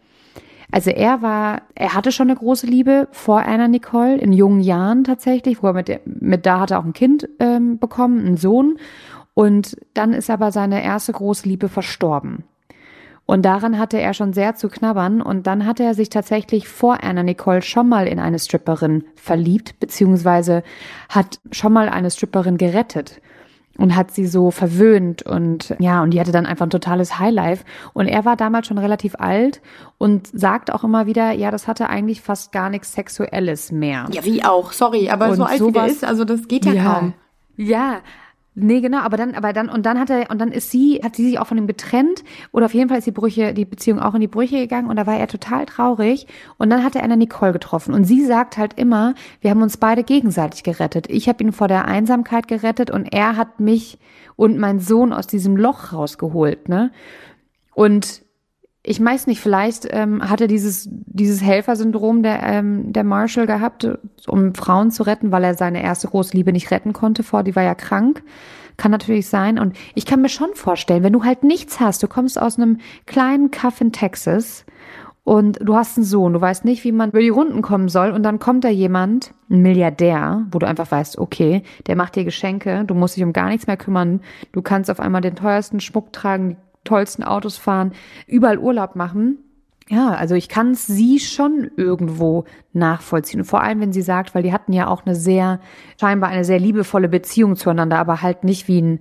Also 0.75 0.89
er 0.89 1.21
war, 1.21 1.61
er 1.73 1.93
hatte 1.93 2.11
schon 2.11 2.29
eine 2.29 2.37
große 2.37 2.67
Liebe 2.67 3.07
vor 3.13 3.43
Anna 3.43 3.69
Nicole 3.69 4.17
in 4.17 4.33
jungen 4.33 4.59
Jahren 4.59 5.05
tatsächlich, 5.05 5.63
wo 5.63 5.67
er 5.67 5.73
mit, 5.73 6.01
mit 6.03 6.45
da 6.45 6.59
hat 6.59 6.71
er 6.71 6.79
auch 6.79 6.83
ein 6.83 6.91
Kind 6.91 7.29
ähm, 7.39 7.79
bekommen, 7.79 8.19
einen 8.19 8.35
Sohn. 8.35 8.77
Und 9.33 9.77
dann 9.93 10.11
ist 10.11 10.29
aber 10.29 10.51
seine 10.51 10.83
erste 10.83 11.13
große 11.13 11.47
Liebe 11.47 11.69
verstorben. 11.69 12.43
Und 13.25 13.45
daran 13.45 13.79
hatte 13.79 14.01
er 14.01 14.13
schon 14.13 14.33
sehr 14.33 14.55
zu 14.55 14.67
knabbern. 14.67 15.21
Und 15.21 15.47
dann 15.47 15.65
hatte 15.65 15.83
er 15.83 15.93
sich 15.93 16.09
tatsächlich 16.09 16.67
vor 16.67 17.05
Anna 17.05 17.23
Nicole 17.23 17.61
schon 17.61 17.87
mal 17.87 18.05
in 18.05 18.19
eine 18.19 18.37
Stripperin 18.37 19.05
verliebt, 19.15 19.79
beziehungsweise 19.79 20.61
hat 21.07 21.39
schon 21.53 21.71
mal 21.71 21.87
eine 21.87 22.11
Stripperin 22.11 22.57
gerettet 22.57 23.21
und 23.77 23.95
hat 23.95 24.11
sie 24.11 24.25
so 24.25 24.51
verwöhnt 24.51 25.23
und 25.23 25.75
ja, 25.79 26.01
und 26.01 26.11
die 26.11 26.19
hatte 26.19 26.31
dann 26.31 26.45
einfach 26.45 26.65
ein 26.65 26.69
totales 26.69 27.19
Highlife. 27.19 27.63
Und 27.93 28.07
er 28.07 28.25
war 28.25 28.35
damals 28.35 28.67
schon 28.67 28.77
relativ 28.77 29.15
alt 29.15 29.61
und 29.97 30.27
sagt 30.27 30.71
auch 30.71 30.83
immer 30.83 31.05
wieder, 31.07 31.31
ja, 31.31 31.51
das 31.51 31.67
hatte 31.67 31.89
eigentlich 31.89 32.21
fast 32.21 32.51
gar 32.51 32.69
nichts 32.69 32.93
Sexuelles 32.93 33.71
mehr. 33.71 34.07
Ja, 34.11 34.23
wie 34.23 34.43
auch, 34.43 34.71
sorry, 34.71 35.09
aber 35.09 35.29
und 35.29 35.35
so 35.35 35.43
alt 35.43 35.59
sowas, 35.59 35.73
wie 35.73 35.79
der 35.79 35.87
ist, 35.87 36.03
also 36.05 36.25
das 36.25 36.47
geht 36.47 36.65
ja, 36.65 36.73
ja 36.73 36.83
kaum. 36.83 37.13
Ja, 37.57 37.99
Nee, 38.57 38.79
genau, 38.79 38.99
aber 38.99 39.17
dann, 39.17 39.35
aber 39.35 39.51
dann, 39.51 39.67
und 39.67 39.85
dann 39.85 39.99
hat 39.99 40.09
er, 40.09 40.31
und 40.31 40.39
dann 40.39 40.53
ist 40.53 40.71
sie, 40.71 41.01
hat 41.03 41.17
sie 41.17 41.25
sich 41.25 41.39
auch 41.39 41.47
von 41.47 41.57
ihm 41.57 41.67
getrennt, 41.67 42.23
oder 42.53 42.67
auf 42.67 42.73
jeden 42.73 42.87
Fall 42.87 42.99
ist 42.99 43.05
die 43.05 43.11
Brüche, 43.11 43.53
die 43.53 43.65
Beziehung 43.65 43.99
auch 43.99 44.13
in 44.15 44.21
die 44.21 44.29
Brüche 44.29 44.57
gegangen, 44.57 44.89
und 44.89 44.95
da 44.95 45.05
war 45.05 45.17
er 45.17 45.27
total 45.27 45.65
traurig, 45.65 46.25
und 46.57 46.69
dann 46.69 46.81
hat 46.81 46.95
er 46.95 47.03
eine 47.03 47.17
Nicole 47.17 47.51
getroffen, 47.51 47.93
und 47.93 48.05
sie 48.05 48.25
sagt 48.25 48.57
halt 48.57 48.79
immer, 48.79 49.13
wir 49.41 49.51
haben 49.51 49.61
uns 49.61 49.75
beide 49.75 50.03
gegenseitig 50.03 50.63
gerettet. 50.63 51.07
Ich 51.09 51.27
habe 51.27 51.43
ihn 51.43 51.51
vor 51.51 51.67
der 51.67 51.83
Einsamkeit 51.83 52.47
gerettet, 52.47 52.89
und 52.91 53.13
er 53.13 53.35
hat 53.35 53.59
mich 53.59 53.99
und 54.37 54.57
mein 54.57 54.79
Sohn 54.79 55.11
aus 55.11 55.27
diesem 55.27 55.57
Loch 55.57 55.91
rausgeholt, 55.91 56.69
ne? 56.69 56.91
Und 57.73 58.24
ich 58.87 59.03
weiß 59.03 59.25
nicht, 59.25 59.39
vielleicht 59.39 59.87
ähm, 59.89 60.29
hat 60.29 60.41
er 60.41 60.47
dieses, 60.47 60.87
dieses 60.91 61.41
Helfersyndrom 61.41 62.21
der, 62.21 62.43
ähm, 62.43 62.93
der 62.93 63.03
Marshall 63.03 63.47
gehabt, 63.47 63.87
um 64.27 64.53
Frauen 64.53 64.91
zu 64.91 65.03
retten, 65.03 65.31
weil 65.31 65.43
er 65.43 65.55
seine 65.55 65.81
erste 65.81 66.07
große 66.07 66.37
Liebe 66.37 66.51
nicht 66.51 66.69
retten 66.69 66.93
konnte 66.93 67.23
vor, 67.23 67.41
die 67.41 67.55
war 67.55 67.63
ja 67.63 67.73
krank. 67.73 68.23
Kann 68.77 68.91
natürlich 68.91 69.27
sein. 69.27 69.57
Und 69.57 69.75
ich 69.95 70.05
kann 70.05 70.21
mir 70.21 70.29
schon 70.29 70.53
vorstellen, 70.53 71.01
wenn 71.01 71.13
du 71.13 71.23
halt 71.23 71.43
nichts 71.43 71.79
hast, 71.79 72.03
du 72.03 72.07
kommst 72.07 72.39
aus 72.39 72.59
einem 72.59 72.77
kleinen 73.07 73.49
Kaff 73.49 73.81
in 73.81 73.91
Texas 73.91 74.65
und 75.23 75.57
du 75.61 75.75
hast 75.75 75.97
einen 75.97 76.05
Sohn, 76.05 76.33
du 76.33 76.41
weißt 76.41 76.65
nicht, 76.65 76.83
wie 76.83 76.91
man 76.91 77.09
über 77.09 77.21
die 77.21 77.29
Runden 77.29 77.63
kommen 77.63 77.89
soll 77.89 78.11
und 78.11 78.21
dann 78.21 78.37
kommt 78.37 78.63
da 78.63 78.69
jemand, 78.69 79.33
ein 79.49 79.61
Milliardär, 79.61 80.45
wo 80.51 80.59
du 80.59 80.67
einfach 80.67 80.91
weißt, 80.91 81.17
okay, 81.17 81.63
der 81.87 81.95
macht 81.95 82.15
dir 82.15 82.25
Geschenke, 82.25 82.83
du 82.85 82.93
musst 82.93 83.17
dich 83.17 83.23
um 83.23 83.33
gar 83.33 83.47
nichts 83.47 83.65
mehr 83.65 83.77
kümmern, 83.77 84.21
du 84.51 84.61
kannst 84.61 84.91
auf 84.91 84.99
einmal 84.99 85.21
den 85.21 85.35
teuersten 85.35 85.79
Schmuck 85.79 86.13
tragen, 86.13 86.57
tollsten 86.85 87.23
Autos 87.23 87.57
fahren, 87.57 87.91
überall 88.27 88.57
Urlaub 88.57 88.95
machen. 88.95 89.39
Ja, 89.87 90.13
also 90.13 90.33
ich 90.33 90.49
kann 90.49 90.73
sie 90.73 91.19
schon 91.19 91.69
irgendwo 91.77 92.45
nachvollziehen. 92.73 93.43
vor 93.43 93.61
allem, 93.61 93.81
wenn 93.81 93.93
sie 93.93 94.01
sagt, 94.01 94.33
weil 94.33 94.41
die 94.41 94.53
hatten 94.53 94.73
ja 94.73 94.87
auch 94.87 95.05
eine 95.05 95.15
sehr, 95.15 95.59
scheinbar 95.99 96.29
eine 96.29 96.43
sehr 96.43 96.59
liebevolle 96.59 97.07
Beziehung 97.07 97.55
zueinander, 97.55 97.99
aber 97.99 98.23
halt 98.23 98.43
nicht 98.43 98.67
wie 98.67 98.81
ein 98.81 98.99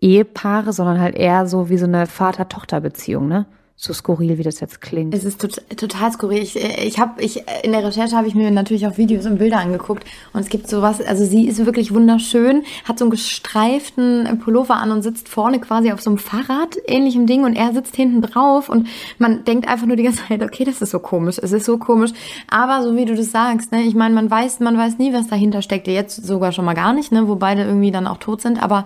Ehepaare, 0.00 0.72
sondern 0.72 1.00
halt 1.00 1.16
eher 1.16 1.46
so 1.46 1.68
wie 1.70 1.76
so 1.76 1.86
eine 1.86 2.06
Vater-Tochter-Beziehung, 2.06 3.26
ne? 3.26 3.46
So 3.82 3.94
skurril, 3.94 4.36
wie 4.36 4.42
das 4.42 4.60
jetzt 4.60 4.82
klingt. 4.82 5.14
Es 5.14 5.24
ist 5.24 5.40
tot, 5.40 5.62
total 5.74 6.12
skurril. 6.12 6.42
Ich, 6.42 6.54
ich 6.54 6.98
habe, 6.98 7.22
ich 7.22 7.44
in 7.62 7.72
der 7.72 7.82
Recherche 7.82 8.14
habe 8.14 8.28
ich 8.28 8.34
mir 8.34 8.50
natürlich 8.50 8.86
auch 8.86 8.98
Videos 8.98 9.24
und 9.24 9.38
Bilder 9.38 9.56
angeguckt 9.56 10.04
und 10.34 10.40
es 10.40 10.50
gibt 10.50 10.68
sowas. 10.68 11.00
Also 11.00 11.24
sie 11.24 11.48
ist 11.48 11.64
wirklich 11.64 11.94
wunderschön, 11.94 12.64
hat 12.84 12.98
so 12.98 13.06
einen 13.06 13.10
gestreiften 13.10 14.38
Pullover 14.44 14.76
an 14.76 14.90
und 14.90 15.00
sitzt 15.00 15.30
vorne 15.30 15.60
quasi 15.60 15.92
auf 15.92 16.02
so 16.02 16.10
einem 16.10 16.18
Fahrrad 16.18 16.76
ähnlichem 16.86 17.24
Ding 17.24 17.44
und 17.44 17.56
er 17.56 17.72
sitzt 17.72 17.96
hinten 17.96 18.20
drauf 18.20 18.68
und 18.68 18.86
man 19.16 19.44
denkt 19.44 19.66
einfach 19.66 19.86
nur 19.86 19.96
die 19.96 20.02
ganze 20.02 20.26
Zeit, 20.28 20.42
okay, 20.42 20.64
das 20.64 20.82
ist 20.82 20.90
so 20.90 20.98
komisch, 20.98 21.38
es 21.42 21.52
ist 21.52 21.64
so 21.64 21.78
komisch. 21.78 22.10
Aber 22.50 22.82
so 22.82 22.96
wie 22.96 23.06
du 23.06 23.14
das 23.16 23.30
sagst, 23.30 23.72
ne, 23.72 23.84
ich 23.84 23.94
meine, 23.94 24.14
man 24.14 24.30
weiß, 24.30 24.60
man 24.60 24.76
weiß 24.76 24.98
nie, 24.98 25.14
was 25.14 25.28
dahinter 25.28 25.62
steckt. 25.62 25.88
Jetzt 25.88 26.26
sogar 26.26 26.52
schon 26.52 26.66
mal 26.66 26.74
gar 26.74 26.92
nicht, 26.92 27.12
ne, 27.12 27.28
wo 27.28 27.36
beide 27.36 27.62
irgendwie 27.62 27.90
dann 27.90 28.06
auch 28.06 28.18
tot 28.18 28.42
sind. 28.42 28.62
Aber 28.62 28.84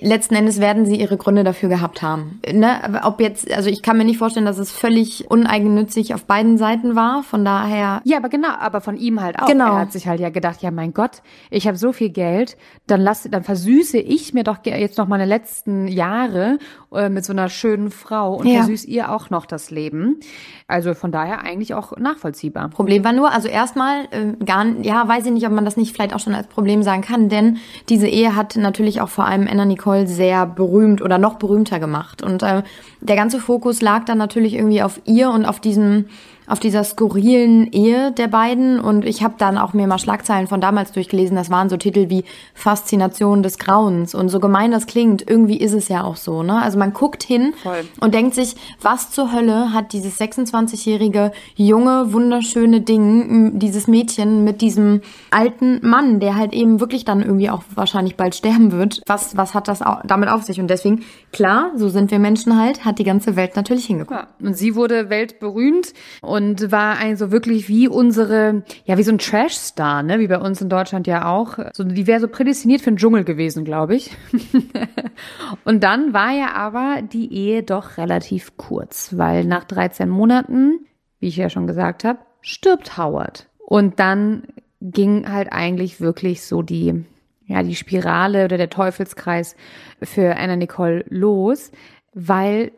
letzten 0.00 0.34
Endes 0.34 0.60
werden 0.60 0.86
sie 0.86 0.98
ihre 0.98 1.18
Gründe 1.18 1.44
dafür 1.44 1.68
gehabt 1.68 2.00
haben. 2.00 2.40
Ne, 2.50 3.02
ob 3.04 3.20
jetzt, 3.20 3.52
also 3.52 3.68
ich 3.68 3.82
kann 3.82 3.98
mir 3.98 4.06
nicht 4.06 4.16
vorstellen 4.16 4.29
vorstellen, 4.30 4.46
dass 4.46 4.58
es 4.58 4.70
völlig 4.70 5.28
uneigennützig 5.28 6.14
auf 6.14 6.24
beiden 6.24 6.56
Seiten 6.56 6.94
war. 6.94 7.24
Von 7.24 7.44
daher. 7.44 8.00
Ja, 8.04 8.18
aber 8.18 8.28
genau, 8.28 8.50
aber 8.50 8.80
von 8.80 8.96
ihm 8.96 9.20
halt 9.20 9.40
auch. 9.40 9.46
Genau. 9.46 9.74
Er 9.74 9.80
hat 9.80 9.92
sich 9.92 10.06
halt 10.06 10.20
ja 10.20 10.30
gedacht, 10.30 10.62
ja 10.62 10.70
mein 10.70 10.94
Gott, 10.94 11.22
ich 11.50 11.66
habe 11.66 11.76
so 11.76 11.92
viel 11.92 12.10
Geld, 12.10 12.56
dann 12.86 13.00
lass, 13.00 13.28
dann 13.28 13.42
versüße 13.42 13.98
ich 13.98 14.32
mir 14.32 14.44
doch 14.44 14.58
jetzt 14.64 14.98
noch 14.98 15.08
meine 15.08 15.24
letzten 15.24 15.88
Jahre 15.88 16.58
äh, 16.92 17.08
mit 17.08 17.24
so 17.24 17.32
einer 17.32 17.48
schönen 17.48 17.90
Frau 17.90 18.34
und 18.34 18.46
ja. 18.46 18.58
versüß 18.58 18.84
ihr 18.84 19.12
auch 19.12 19.30
noch 19.30 19.46
das 19.46 19.70
Leben. 19.70 20.18
Also 20.66 20.94
von 20.94 21.12
daher 21.12 21.42
eigentlich 21.42 21.74
auch 21.74 21.96
nachvollziehbar. 21.96 22.68
Problem 22.68 23.04
war 23.04 23.12
nur, 23.12 23.32
also 23.32 23.48
erstmal 23.48 24.06
äh, 24.10 24.44
gar, 24.44 24.66
ja, 24.82 25.06
weiß 25.06 25.26
ich 25.26 25.32
nicht, 25.32 25.46
ob 25.46 25.52
man 25.52 25.64
das 25.64 25.76
nicht 25.76 25.94
vielleicht 25.94 26.14
auch 26.14 26.20
schon 26.20 26.34
als 26.34 26.48
Problem 26.48 26.82
sagen 26.82 27.02
kann, 27.02 27.28
denn 27.28 27.58
diese 27.88 28.08
Ehe 28.08 28.34
hat 28.34 28.56
natürlich 28.56 29.00
auch 29.00 29.08
vor 29.08 29.26
allem 29.26 29.46
Anna 29.48 29.64
Nicole 29.64 30.06
sehr 30.06 30.46
berühmt 30.46 31.00
oder 31.00 31.18
noch 31.18 31.34
berühmter 31.34 31.78
gemacht 31.78 32.22
und 32.22 32.42
äh, 32.42 32.62
der 33.00 33.16
ganze 33.16 33.38
Fokus 33.38 33.80
lag 33.82 34.04
dann 34.04 34.18
natürlich 34.18 34.54
irgendwie 34.54 34.82
auf 34.82 35.00
ihr 35.04 35.30
und 35.30 35.44
auf 35.44 35.60
diesem 35.60 36.06
auf 36.50 36.58
dieser 36.58 36.82
skurrilen 36.82 37.70
Ehe 37.72 38.10
der 38.10 38.26
beiden 38.26 38.80
und 38.80 39.04
ich 39.04 39.22
habe 39.22 39.34
dann 39.38 39.56
auch 39.56 39.72
mir 39.72 39.86
mal 39.86 39.98
Schlagzeilen 39.98 40.48
von 40.48 40.60
damals 40.60 40.90
durchgelesen. 40.92 41.36
Das 41.36 41.48
waren 41.48 41.68
so 41.68 41.76
Titel 41.76 42.10
wie 42.10 42.24
Faszination 42.54 43.42
des 43.42 43.58
Grauens 43.58 44.14
und 44.14 44.28
so 44.30 44.40
gemein 44.40 44.72
das 44.72 44.86
klingt, 44.86 45.28
irgendwie 45.30 45.58
ist 45.58 45.74
es 45.74 45.88
ja 45.88 46.02
auch 46.02 46.16
so. 46.16 46.42
Ne? 46.42 46.60
Also 46.60 46.78
man 46.78 46.92
guckt 46.92 47.22
hin 47.22 47.54
Voll. 47.62 47.84
und 48.00 48.14
denkt 48.14 48.34
sich, 48.34 48.56
was 48.82 49.10
zur 49.10 49.32
Hölle 49.32 49.72
hat 49.72 49.92
dieses 49.92 50.20
26-jährige 50.20 51.30
junge 51.54 52.12
wunderschöne 52.12 52.80
Ding, 52.80 53.58
dieses 53.60 53.86
Mädchen 53.86 54.42
mit 54.42 54.60
diesem 54.60 55.02
alten 55.30 55.86
Mann, 55.86 56.18
der 56.18 56.34
halt 56.34 56.52
eben 56.52 56.80
wirklich 56.80 57.04
dann 57.04 57.22
irgendwie 57.22 57.50
auch 57.50 57.62
wahrscheinlich 57.74 58.16
bald 58.16 58.34
sterben 58.34 58.72
wird. 58.72 59.02
Was 59.06 59.36
was 59.36 59.54
hat 59.54 59.68
das 59.68 59.80
damit 60.04 60.28
auf 60.28 60.42
sich? 60.42 60.60
Und 60.60 60.68
deswegen 60.68 61.04
klar, 61.32 61.70
so 61.76 61.88
sind 61.88 62.10
wir 62.10 62.18
Menschen 62.18 62.60
halt, 62.60 62.84
hat 62.84 62.98
die 62.98 63.04
ganze 63.04 63.36
Welt 63.36 63.54
natürlich 63.54 63.86
hingeguckt. 63.86 64.20
Ja, 64.20 64.46
und 64.46 64.56
sie 64.56 64.74
wurde 64.74 65.10
weltberühmt 65.10 65.92
und 66.22 66.39
und 66.40 66.72
war 66.72 66.98
also 66.98 67.30
wirklich 67.30 67.68
wie 67.68 67.86
unsere, 67.86 68.62
ja, 68.86 68.96
wie 68.96 69.02
so 69.02 69.12
ein 69.12 69.18
Trash-Star, 69.18 70.02
ne, 70.02 70.20
wie 70.20 70.26
bei 70.26 70.38
uns 70.38 70.62
in 70.62 70.70
Deutschland 70.70 71.06
ja 71.06 71.30
auch. 71.30 71.58
So, 71.74 71.84
die 71.84 72.06
wäre 72.06 72.18
so 72.18 72.28
prädestiniert 72.28 72.80
für 72.80 72.90
den 72.90 72.96
Dschungel 72.96 73.24
gewesen, 73.24 73.62
glaube 73.62 73.94
ich. 73.94 74.16
und 75.64 75.84
dann 75.84 76.14
war 76.14 76.30
ja 76.30 76.54
aber 76.54 77.02
die 77.02 77.30
Ehe 77.34 77.62
doch 77.62 77.98
relativ 77.98 78.56
kurz, 78.56 79.18
weil 79.18 79.44
nach 79.44 79.64
13 79.64 80.08
Monaten, 80.08 80.86
wie 81.18 81.28
ich 81.28 81.36
ja 81.36 81.50
schon 81.50 81.66
gesagt 81.66 82.04
habe, 82.04 82.20
stirbt 82.40 82.96
Howard. 82.96 83.46
Und 83.58 84.00
dann 84.00 84.44
ging 84.80 85.30
halt 85.30 85.52
eigentlich 85.52 86.00
wirklich 86.00 86.42
so 86.42 86.62
die, 86.62 87.04
ja, 87.44 87.62
die 87.62 87.76
Spirale 87.76 88.46
oder 88.46 88.56
der 88.56 88.70
Teufelskreis 88.70 89.56
für 90.02 90.38
Anna 90.38 90.56
Nicole 90.56 91.04
los, 91.10 91.70
weil 92.14 92.72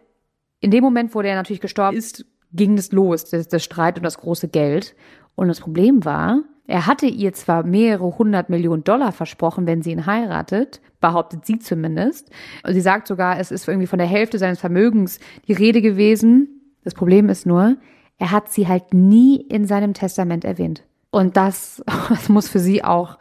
in 0.59 0.73
dem 0.73 0.83
Moment, 0.83 1.15
wo 1.15 1.23
der 1.23 1.37
natürlich 1.37 1.61
gestorben 1.61 1.97
ist, 1.97 2.25
ging 2.53 2.79
es 2.79 2.93
los, 2.93 3.25
das, 3.25 3.49
das 3.49 3.65
Streit 3.65 3.97
und 3.97 4.05
das 4.05 4.19
große 4.19 4.49
Geld. 4.49 4.95
Und 5.35 5.49
das 5.49 5.61
Problem 5.61 6.05
war, 6.05 6.43
er 6.67 6.87
hatte 6.87 7.07
ihr 7.07 7.33
zwar 7.33 7.65
mehrere 7.65 8.19
hundert 8.19 8.49
Millionen 8.49 8.85
Dollar 8.85 9.13
versprochen, 9.13 9.67
wenn 9.67 9.83
sie 9.83 9.91
ihn 9.91 10.07
heiratet, 10.07 10.81
behauptet 11.01 11.45
sie 11.45 11.59
zumindest. 11.59 12.31
Und 12.65 12.75
sie 12.75 12.81
sagt 12.81 13.09
sogar, 13.09 13.39
es 13.39 13.51
ist 13.51 13.67
irgendwie 13.67 13.87
von 13.87 13.99
der 13.99 14.09
Hälfte 14.09 14.39
seines 14.39 14.61
Vermögens 14.61 15.19
die 15.49 15.53
Rede 15.53 15.83
gewesen. 15.83 16.61
Das 16.85 16.95
Problem 16.95 17.29
ist 17.29 17.47
nur, 17.47 17.77
er 18.19 18.31
hat 18.31 18.51
sie 18.51 18.69
halt 18.69 18.95
nie 18.95 19.37
in 19.41 19.67
seinem 19.67 19.95
Testament 19.95 20.45
erwähnt. 20.45 20.85
Und 21.11 21.37
das, 21.37 21.83
das 22.09 22.29
muss 22.29 22.49
für 22.49 22.61
sie 22.61 22.85
auch 22.85 23.19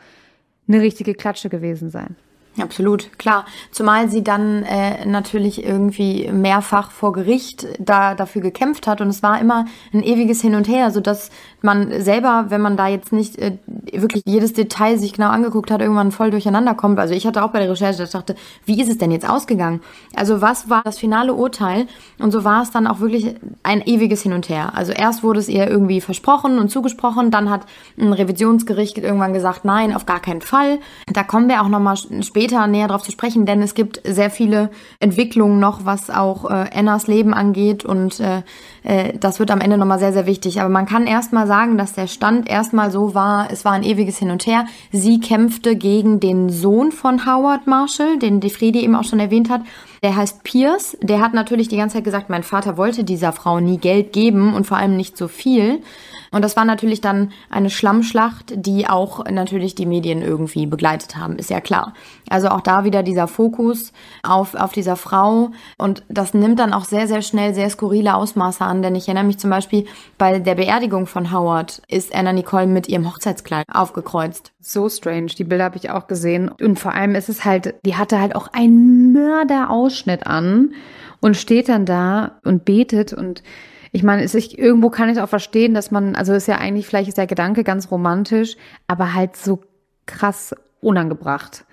eine 0.68 0.82
richtige 0.82 1.14
Klatsche 1.16 1.50
gewesen 1.50 1.90
sein. 1.90 2.16
Absolut, 2.60 3.18
klar. 3.18 3.46
Zumal 3.72 4.10
sie 4.10 4.26
dann 4.26 4.64
äh, 4.64 5.06
natürlich 5.06 5.64
irgendwie 5.64 6.30
mehrfach 6.34 6.92
vor 6.92 7.14
Gericht 7.14 7.66
da 7.80 8.14
dafür 8.14 8.42
gekämpft 8.42 8.88
hat 8.88 9.00
und 9.00 9.08
es 9.08 9.24
war 9.24 9.40
immer 9.40 9.66
ein 9.94 10.04
ewiges 10.04 10.42
Hin 10.42 10.56
und 10.56 10.68
Her, 10.68 10.92
so 10.92 11.00
dass 11.00 11.30
man 11.62 12.02
selber, 12.02 12.46
wenn 12.50 12.60
man 12.60 12.76
da 12.76 12.88
jetzt 12.88 13.14
nicht 13.14 13.38
äh, 13.38 13.58
wirklich 13.94 14.24
jedes 14.26 14.52
Detail 14.52 14.98
sich 14.98 15.14
genau 15.14 15.30
angeguckt 15.30 15.72
hat, 15.72 15.80
irgendwann 15.80 16.12
voll 16.12 16.30
durcheinander 16.30 16.74
kommt. 16.74 17.00
Also 17.00 17.14
ich 17.14 17.26
hatte 17.26 17.42
auch 17.42 17.52
bei 17.52 17.60
der 17.60 17.70
Recherche, 17.70 18.00
dass 18.00 18.10
ich 18.10 18.14
dachte, 18.14 18.36
wie 18.66 18.82
ist 18.82 18.90
es 18.90 18.98
denn 18.98 19.12
jetzt 19.12 19.30
ausgegangen? 19.30 19.80
Also 20.18 20.42
was 20.42 20.70
war 20.70 20.82
das 20.84 21.00
finale 21.00 21.34
Urteil? 21.34 21.88
Und 22.20 22.32
so 22.32 22.44
war 22.44 22.64
es 22.64 22.72
dann 22.72 22.86
auch 22.86 23.00
wirklich 23.00 23.34
ein 23.64 23.82
ewiges 23.82 24.24
Hin 24.24 24.34
und 24.34 24.50
Her. 24.50 24.74
Also 24.76 24.92
erst 24.92 25.24
wurde 25.24 25.40
es 25.40 25.48
ihr 25.48 25.70
irgendwie 25.70 26.02
versprochen 26.02 26.60
und 26.60 26.70
zugesprochen, 26.70 27.32
dann 27.32 27.50
hat 27.50 27.62
ein 27.98 28.12
Revisionsgericht 28.12 28.98
irgendwann 28.98 29.32
gesagt, 29.32 29.64
nein, 29.64 29.96
auf 29.96 30.06
gar 30.06 30.20
keinen 30.20 30.42
Fall. 30.42 30.80
Da 31.08 31.24
kommen 31.24 31.48
wir 31.48 31.62
auch 31.62 31.70
nochmal 31.70 31.96
später 31.96 32.41
später 32.42 32.66
näher 32.66 32.88
darauf 32.88 33.04
zu 33.04 33.12
sprechen, 33.12 33.46
denn 33.46 33.62
es 33.62 33.76
gibt 33.76 34.02
sehr 34.04 34.32
viele 34.32 34.72
Entwicklungen 35.00 35.60
noch, 35.60 35.86
was 35.86 36.10
auch 36.10 36.50
äh, 36.50 36.66
Annas 36.74 37.06
Leben 37.06 37.36
angeht 37.36 37.86
und 37.86 38.20
äh, 38.20 38.42
äh, 38.82 39.14
das 39.16 39.40
wird 39.40 39.52
am 39.52 39.62
Ende 39.62 39.78
nochmal 39.78 40.00
sehr, 40.00 40.12
sehr 40.12 40.26
wichtig. 40.26 40.60
Aber 40.60 40.70
man 40.70 40.88
kann 40.88 41.06
erstmal 41.06 41.46
sagen, 41.46 41.78
dass 41.78 41.94
der 41.94 42.08
Stand 42.08 42.50
erstmal 42.50 42.90
so 42.90 43.14
war, 43.14 43.50
es 43.52 43.64
war 43.64 43.74
ein 43.74 43.84
ewiges 43.84 44.18
Hin 44.18 44.32
und 44.32 44.48
Her. 44.48 44.66
Sie 44.92 45.20
kämpfte 45.20 45.76
gegen 45.76 46.20
den 46.20 46.50
Sohn 46.50 46.92
von 46.92 47.28
Howard 47.28 47.68
Marshall, 47.68 48.18
den 48.18 48.40
die 48.40 48.50
Friedi 48.50 48.84
eben 48.84 48.96
auch 48.96 49.04
schon 49.04 49.20
erwähnt 49.20 49.52
hat. 49.52 49.62
Der 50.02 50.16
heißt 50.16 50.44
Pierce. 50.44 50.98
Der 51.04 51.22
hat 51.22 51.36
natürlich 51.36 51.68
die 51.68 51.78
ganze 51.78 51.98
Zeit 51.98 52.06
gesagt, 52.06 52.32
mein 52.32 52.42
Vater 52.42 52.76
wollte 52.76 53.04
dieser 53.04 53.34
Frau 53.34 53.60
nie 53.60 53.78
Geld 53.78 54.14
geben 54.14 54.56
und 54.56 54.66
vor 54.66 54.78
allem 54.78 54.98
nicht 54.98 55.16
so 55.16 55.28
viel. 55.28 55.84
Und 56.32 56.44
das 56.44 56.56
war 56.56 56.64
natürlich 56.64 57.02
dann 57.02 57.32
eine 57.50 57.70
Schlammschlacht, 57.70 58.54
die 58.56 58.88
auch 58.88 59.26
natürlich 59.30 59.76
die 59.76 59.86
Medien 59.86 60.22
irgendwie 60.22 60.66
begleitet 60.66 61.18
haben, 61.18 61.36
ist 61.36 61.50
ja 61.50 61.60
klar. 61.60 61.94
Also 62.30 62.48
auch 62.48 62.62
da 62.62 62.86
wieder 62.86 63.04
dieser 63.04 63.28
Fokus 63.28 63.92
auf, 64.24 64.56
auf 64.56 64.72
dieser 64.72 64.96
Frau. 64.96 65.52
Und 65.78 66.04
das 66.08 66.34
nimmt 66.34 66.60
dann 66.60 66.72
auch 66.74 66.86
sehr, 66.86 67.10
sehr 67.10 67.22
schnell 67.22 67.54
sehr 67.54 67.70
skurrile 67.70 68.16
Ausmaße 68.16 68.64
an, 68.64 68.82
denn 68.82 68.96
ich 68.96 69.10
erinnere 69.10 69.26
mich 69.26 69.40
zum 69.40 69.50
Beispiel 69.50 69.86
bei 70.18 70.40
der 70.40 70.56
Beerdigung 70.56 71.06
von 71.06 71.34
Howard 71.34 71.82
ist 71.90 72.16
Anna 72.16 72.32
Nicole 72.32 72.68
mit 72.68 72.88
ihrem 72.88 73.12
Hochzeitskleid 73.12 73.66
aufgekreuzt. 73.70 74.54
So 74.62 74.88
strange. 74.88 75.28
Die 75.38 75.44
Bilder 75.44 75.66
habe 75.66 75.78
ich 75.78 75.90
auch 75.90 76.08
gesehen. 76.08 76.50
Und 76.50 76.80
vor 76.80 76.94
allem 76.94 77.16
ist 77.16 77.28
es 77.28 77.44
halt, 77.44 77.76
die 77.86 77.96
hatte 77.96 78.22
halt 78.22 78.36
auch 78.38 78.48
einen 78.54 79.12
Mörderausschnitt 79.12 80.28
an 80.28 80.74
und 81.20 81.36
steht 81.36 81.68
dann 81.68 81.86
da 81.86 82.40
und 82.44 82.64
betet 82.64 83.12
und 83.12 83.44
ich 83.92 84.04
meine, 84.04 84.24
ist 84.24 84.36
ich, 84.36 84.58
irgendwo 84.58 84.90
kann 84.90 85.10
ich 85.10 85.20
auch 85.20 85.30
verstehen, 85.30 85.74
dass 85.74 85.92
man, 85.92 86.16
also 86.16 86.34
ist 86.34 86.48
ja 86.48 86.58
eigentlich, 86.58 86.88
vielleicht 86.88 87.10
ist 87.10 87.18
der 87.18 87.28
Gedanke 87.28 87.64
ganz 87.64 87.92
romantisch, 87.92 88.56
aber 88.88 89.14
halt 89.14 89.36
so 89.36 89.62
krass 90.06 90.56
unangebracht. 90.80 91.66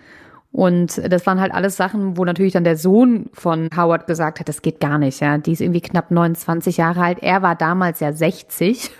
Und 0.50 1.00
das 1.12 1.26
waren 1.26 1.40
halt 1.40 1.52
alles 1.52 1.76
Sachen, 1.76 2.16
wo 2.16 2.24
natürlich 2.24 2.54
dann 2.54 2.64
der 2.64 2.76
Sohn 2.76 3.28
von 3.34 3.68
Howard 3.76 4.06
gesagt 4.06 4.40
hat, 4.40 4.48
das 4.48 4.62
geht 4.62 4.80
gar 4.80 4.98
nicht, 4.98 5.20
ja. 5.20 5.38
Die 5.38 5.52
ist 5.52 5.60
irgendwie 5.60 5.82
knapp 5.82 6.10
29 6.10 6.78
Jahre 6.78 7.02
alt. 7.02 7.18
Er 7.22 7.42
war 7.42 7.54
damals 7.54 8.00
ja 8.00 8.12
60 8.12 8.90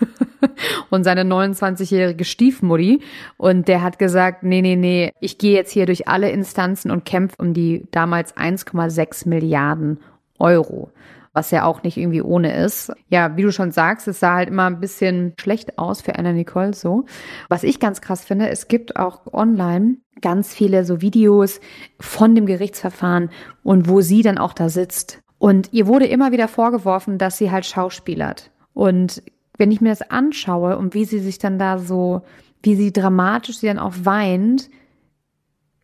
und 0.89 1.03
seine 1.03 1.23
29-jährige 1.23 2.23
Stiefmutti. 2.23 3.01
Und 3.37 3.67
der 3.67 3.81
hat 3.81 3.99
gesagt, 3.99 4.43
nee, 4.43 4.61
nee, 4.61 4.75
nee, 4.75 5.11
ich 5.19 5.39
gehe 5.39 5.55
jetzt 5.55 5.71
hier 5.71 5.87
durch 5.87 6.07
alle 6.07 6.29
Instanzen 6.29 6.91
und 6.91 7.03
kämpfe 7.03 7.35
um 7.39 7.53
die 7.53 7.87
damals 7.91 8.37
1,6 8.37 9.27
Milliarden 9.27 9.99
Euro 10.39 10.91
was 11.33 11.51
ja 11.51 11.65
auch 11.65 11.83
nicht 11.83 11.97
irgendwie 11.97 12.21
ohne 12.21 12.55
ist. 12.55 12.91
Ja, 13.09 13.37
wie 13.37 13.43
du 13.43 13.51
schon 13.51 13.71
sagst, 13.71 14.07
es 14.07 14.19
sah 14.19 14.35
halt 14.35 14.49
immer 14.49 14.65
ein 14.65 14.79
bisschen 14.79 15.33
schlecht 15.39 15.77
aus 15.77 16.01
für 16.01 16.17
Anna 16.17 16.33
Nicole 16.33 16.73
so. 16.73 17.05
Was 17.49 17.63
ich 17.63 17.79
ganz 17.79 18.01
krass 18.01 18.23
finde, 18.25 18.49
es 18.49 18.67
gibt 18.67 18.95
auch 18.95 19.21
online 19.31 19.97
ganz 20.21 20.53
viele 20.53 20.83
so 20.83 21.01
Videos 21.01 21.61
von 21.99 22.35
dem 22.35 22.45
Gerichtsverfahren 22.45 23.29
und 23.63 23.87
wo 23.87 24.01
sie 24.01 24.21
dann 24.21 24.37
auch 24.37 24.53
da 24.53 24.69
sitzt. 24.69 25.21
Und 25.37 25.71
ihr 25.71 25.87
wurde 25.87 26.07
immer 26.07 26.31
wieder 26.31 26.47
vorgeworfen, 26.47 27.17
dass 27.17 27.37
sie 27.37 27.51
halt 27.51 27.65
schauspielert. 27.65 28.51
Und 28.73 29.23
wenn 29.57 29.71
ich 29.71 29.81
mir 29.81 29.89
das 29.89 30.09
anschaue 30.09 30.77
und 30.77 30.93
wie 30.93 31.05
sie 31.05 31.19
sich 31.19 31.37
dann 31.39 31.59
da 31.59 31.77
so, 31.77 32.23
wie 32.63 32.75
sie 32.75 32.91
dramatisch 32.91 33.59
sie 33.59 33.67
dann 33.67 33.79
auch 33.79 33.93
weint, 34.03 34.69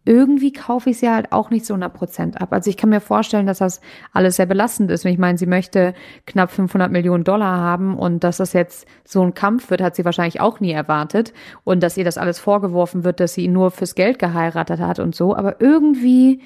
irgendwie 0.06 0.54
kaufe 0.54 0.92
ich 0.92 1.00
sie 1.00 1.10
halt 1.10 1.32
auch 1.32 1.50
nicht 1.50 1.66
so 1.66 1.74
100 1.74 1.94
Prozent 1.94 2.42
ab. 2.42 2.54
Also 2.54 2.70
ich 2.70 2.78
kann 2.78 2.92
mir 2.92 3.02
vorstellen, 3.02 3.48
dass 3.48 3.58
das 3.58 3.82
alles 4.14 4.36
sehr 4.36 4.46
belastend 4.46 4.92
ist. 4.92 5.04
Ich 5.04 5.18
meine, 5.18 5.38
sie 5.38 5.48
möchte 5.48 5.96
knapp 6.28 6.52
500 6.52 6.92
Millionen 6.92 7.24
Dollar 7.24 7.58
haben 7.58 7.98
und 7.98 8.24
dass 8.24 8.38
das 8.38 8.54
jetzt 8.54 8.88
so 9.04 9.24
ein 9.24 9.34
Kampf 9.34 9.72
wird, 9.72 9.82
hat 9.82 9.96
sie 9.96 10.06
wahrscheinlich 10.06 10.40
auch 10.40 10.60
nie 10.60 10.72
erwartet. 10.72 11.34
Und 11.64 11.82
dass 11.82 11.98
ihr 11.98 12.06
das 12.06 12.20
alles 12.20 12.40
vorgeworfen 12.40 13.04
wird, 13.04 13.20
dass 13.20 13.34
sie 13.34 13.46
ihn 13.46 13.54
nur 13.54 13.72
fürs 13.72 13.96
Geld 13.96 14.20
geheiratet 14.20 14.80
hat 14.80 15.00
und 15.00 15.16
so. 15.16 15.36
Aber 15.36 15.60
irgendwie, 15.60 16.42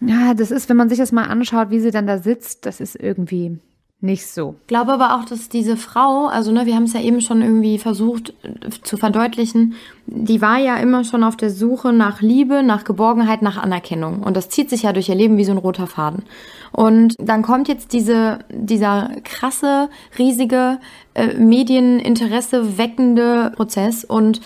ja, 0.00 0.34
das 0.34 0.50
ist, 0.50 0.68
wenn 0.68 0.76
man 0.76 0.90
sich 0.90 0.98
das 0.98 1.12
mal 1.12 1.24
anschaut, 1.24 1.70
wie 1.70 1.80
sie 1.80 1.90
dann 1.90 2.06
da 2.06 2.18
sitzt, 2.18 2.66
das 2.66 2.80
ist 2.80 2.94
irgendwie 2.94 3.58
nicht 4.02 4.26
so. 4.26 4.56
Ich 4.62 4.66
glaube 4.66 4.92
aber 4.92 5.14
auch, 5.14 5.24
dass 5.24 5.48
diese 5.48 5.76
Frau, 5.76 6.26
also 6.26 6.50
ne, 6.50 6.66
wir 6.66 6.74
haben 6.74 6.84
es 6.84 6.92
ja 6.92 7.00
eben 7.00 7.20
schon 7.20 7.40
irgendwie 7.40 7.78
versucht 7.78 8.34
äh, 8.42 8.70
zu 8.82 8.96
verdeutlichen, 8.96 9.74
die 10.06 10.42
war 10.42 10.58
ja 10.58 10.76
immer 10.76 11.04
schon 11.04 11.22
auf 11.22 11.36
der 11.36 11.50
Suche 11.50 11.92
nach 11.92 12.20
Liebe, 12.20 12.64
nach 12.64 12.82
Geborgenheit, 12.82 13.42
nach 13.42 13.56
Anerkennung. 13.56 14.24
Und 14.24 14.36
das 14.36 14.48
zieht 14.48 14.70
sich 14.70 14.82
ja 14.82 14.92
durch 14.92 15.08
ihr 15.08 15.14
Leben 15.14 15.36
wie 15.36 15.44
so 15.44 15.52
ein 15.52 15.58
roter 15.58 15.86
Faden. 15.86 16.24
Und 16.72 17.14
dann 17.18 17.42
kommt 17.42 17.68
jetzt 17.68 17.92
diese, 17.92 18.40
dieser 18.50 19.10
krasse, 19.22 19.88
riesige 20.18 20.78
äh, 21.14 21.34
Medieninteresse 21.34 22.78
weckende 22.78 23.52
Prozess 23.54 24.04
und 24.04 24.40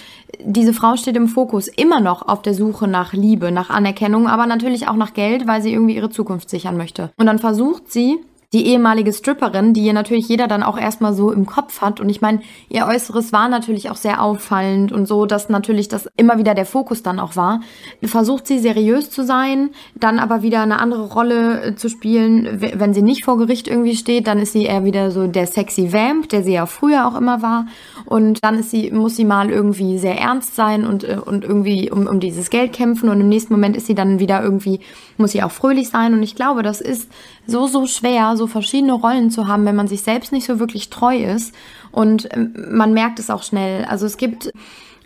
diese 0.45 0.75
Frau 0.75 0.97
steht 0.97 1.17
im 1.17 1.29
Fokus 1.29 1.67
immer 1.67 2.01
noch 2.01 2.29
auf 2.29 2.43
der 2.43 2.53
Suche 2.53 2.87
nach 2.89 3.15
Liebe, 3.15 3.51
nach 3.51 3.71
Anerkennung, 3.71 4.29
aber 4.29 4.47
natürlich 4.47 4.87
auch 4.87 4.97
nach 4.97 5.15
Geld, 5.15 5.47
weil 5.47 5.63
sie 5.63 5.73
irgendwie 5.73 5.97
ihre 5.97 6.11
Zukunft 6.11 6.51
sichern 6.51 6.77
möchte. 6.77 7.11
Und 7.17 7.27
dann 7.27 7.39
versucht 7.39 7.91
sie, 7.91 8.19
die 8.53 8.67
ehemalige 8.67 9.13
Stripperin, 9.13 9.73
die 9.73 9.85
ja 9.85 9.93
natürlich 9.93 10.29
jeder 10.29 10.47
dann 10.47 10.63
auch 10.63 10.79
erstmal 10.79 11.15
so 11.15 11.33
im 11.33 11.47
Kopf 11.47 11.81
hat. 11.81 12.01
Und 12.01 12.09
ich 12.09 12.21
meine, 12.21 12.41
ihr 12.69 12.87
Äußeres 12.87 13.33
war 13.33 13.49
natürlich 13.49 13.91
auch 13.91 13.97
sehr 13.97 14.23
auffallend 14.23 14.93
und 14.93 15.07
so, 15.07 15.27
dass 15.27 15.49
natürlich 15.49 15.89
das 15.89 16.09
immer 16.17 16.39
wieder 16.39 16.55
der 16.55 16.67
Fokus 16.67 17.03
dann 17.03 17.19
auch 17.19 17.37
war. 17.37 17.61
Versucht 18.05 18.47
sie 18.47 18.59
seriös 18.59 19.11
zu 19.11 19.25
sein, 19.25 19.71
dann 19.95 20.19
aber 20.19 20.43
wieder 20.43 20.63
eine 20.63 20.79
andere 20.79 21.13
Rolle 21.13 21.63
äh, 21.63 21.75
zu 21.75 21.89
spielen. 21.89 22.49
Wenn 22.61 22.95
sie 22.95 23.03
nicht 23.03 23.25
vor 23.25 23.37
Gericht 23.37 23.67
irgendwie 23.67 23.97
steht, 23.97 24.27
dann 24.27 24.39
ist 24.39 24.53
sie 24.53 24.65
eher 24.65 24.85
wieder 24.85 25.11
so 25.11 25.27
der 25.27 25.47
sexy 25.47 25.93
Vamp, 25.93 26.29
der 26.29 26.43
sie 26.43 26.53
ja 26.53 26.67
früher 26.67 27.07
auch 27.07 27.17
immer 27.17 27.43
war. 27.43 27.67
Und 28.05 28.45
dann 28.45 28.59
ist 28.59 28.71
sie, 28.71 28.93
muss 28.93 29.17
sie 29.17 29.25
mal 29.25 29.51
irgendwie 29.51 29.99
sehr 29.99 30.19
ernst 30.19 30.55
sein 30.55 30.87
und, 30.87 31.03
äh, 31.05 31.19
und 31.25 31.45
irgendwie 31.45 31.91
um, 31.91 32.07
um 32.07 32.21
dieses 32.21 32.51
Geld 32.51 32.73
kämpfen. 32.73 33.09
Und 33.09 33.21
im 33.21 33.29
nächsten 33.29 33.53
Moment 33.53 33.77
ist 33.77 33.87
sie 33.87 33.95
dann 33.95 34.21
wieder 34.21 34.43
irgendwie, 34.43 34.81
muss 35.17 35.33
sie 35.33 35.43
auch 35.43 35.51
fröhlich 35.51 35.89
sein. 35.89 36.15
Und 36.15 36.23
ich 36.23 36.37
glaube, 36.37 36.63
das 36.63 36.81
ist 36.81 37.11
so, 37.47 37.67
so 37.67 37.87
schwer, 37.87 38.36
so 38.37 38.47
verschiedene 38.47 38.93
Rollen 38.93 39.31
zu 39.31 39.47
haben, 39.49 39.65
wenn 39.65 39.77
man 39.77 39.89
sich 39.89 40.03
selbst 40.03 40.33
nicht 40.33 40.47
so 40.47 40.59
wirklich 40.59 40.91
treu 40.91 41.17
ist. 41.17 41.55
Und 41.93 42.29
ähm, 42.33 42.55
man 42.71 42.93
merkt 42.93 43.19
es 43.19 43.31
auch 43.31 43.43
schnell. 43.43 43.85
Also 43.85 44.07
es 44.07 44.17
gibt, 44.17 44.51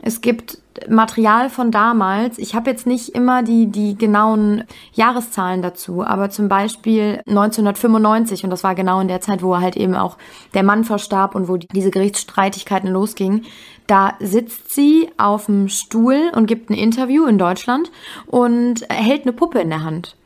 es 0.02 0.20
gibt 0.20 0.58
Material 0.88 1.50
von 1.50 1.70
damals. 1.70 2.38
Ich 2.38 2.54
habe 2.54 2.70
jetzt 2.70 2.86
nicht 2.86 3.10
immer 3.10 3.42
die, 3.42 3.66
die 3.66 3.96
genauen 3.96 4.64
Jahreszahlen 4.92 5.62
dazu, 5.62 6.04
aber 6.04 6.30
zum 6.30 6.48
Beispiel 6.48 7.20
1995, 7.26 8.44
und 8.44 8.50
das 8.50 8.64
war 8.64 8.74
genau 8.74 9.00
in 9.00 9.08
der 9.08 9.20
Zeit, 9.20 9.42
wo 9.42 9.58
halt 9.58 9.76
eben 9.76 9.94
auch 9.94 10.16
der 10.54 10.62
Mann 10.62 10.84
verstarb 10.84 11.34
und 11.34 11.48
wo 11.48 11.56
diese 11.56 11.90
Gerichtsstreitigkeiten 11.90 12.88
losgingen, 12.88 13.44
da 13.86 14.14
sitzt 14.20 14.72
sie 14.72 15.10
auf 15.18 15.46
dem 15.46 15.68
Stuhl 15.68 16.30
und 16.34 16.46
gibt 16.46 16.70
ein 16.70 16.74
Interview 16.74 17.26
in 17.26 17.38
Deutschland 17.38 17.90
und 18.26 18.86
hält 18.88 19.22
eine 19.22 19.32
Puppe 19.32 19.60
in 19.60 19.70
der 19.70 19.82
Hand 19.82 20.16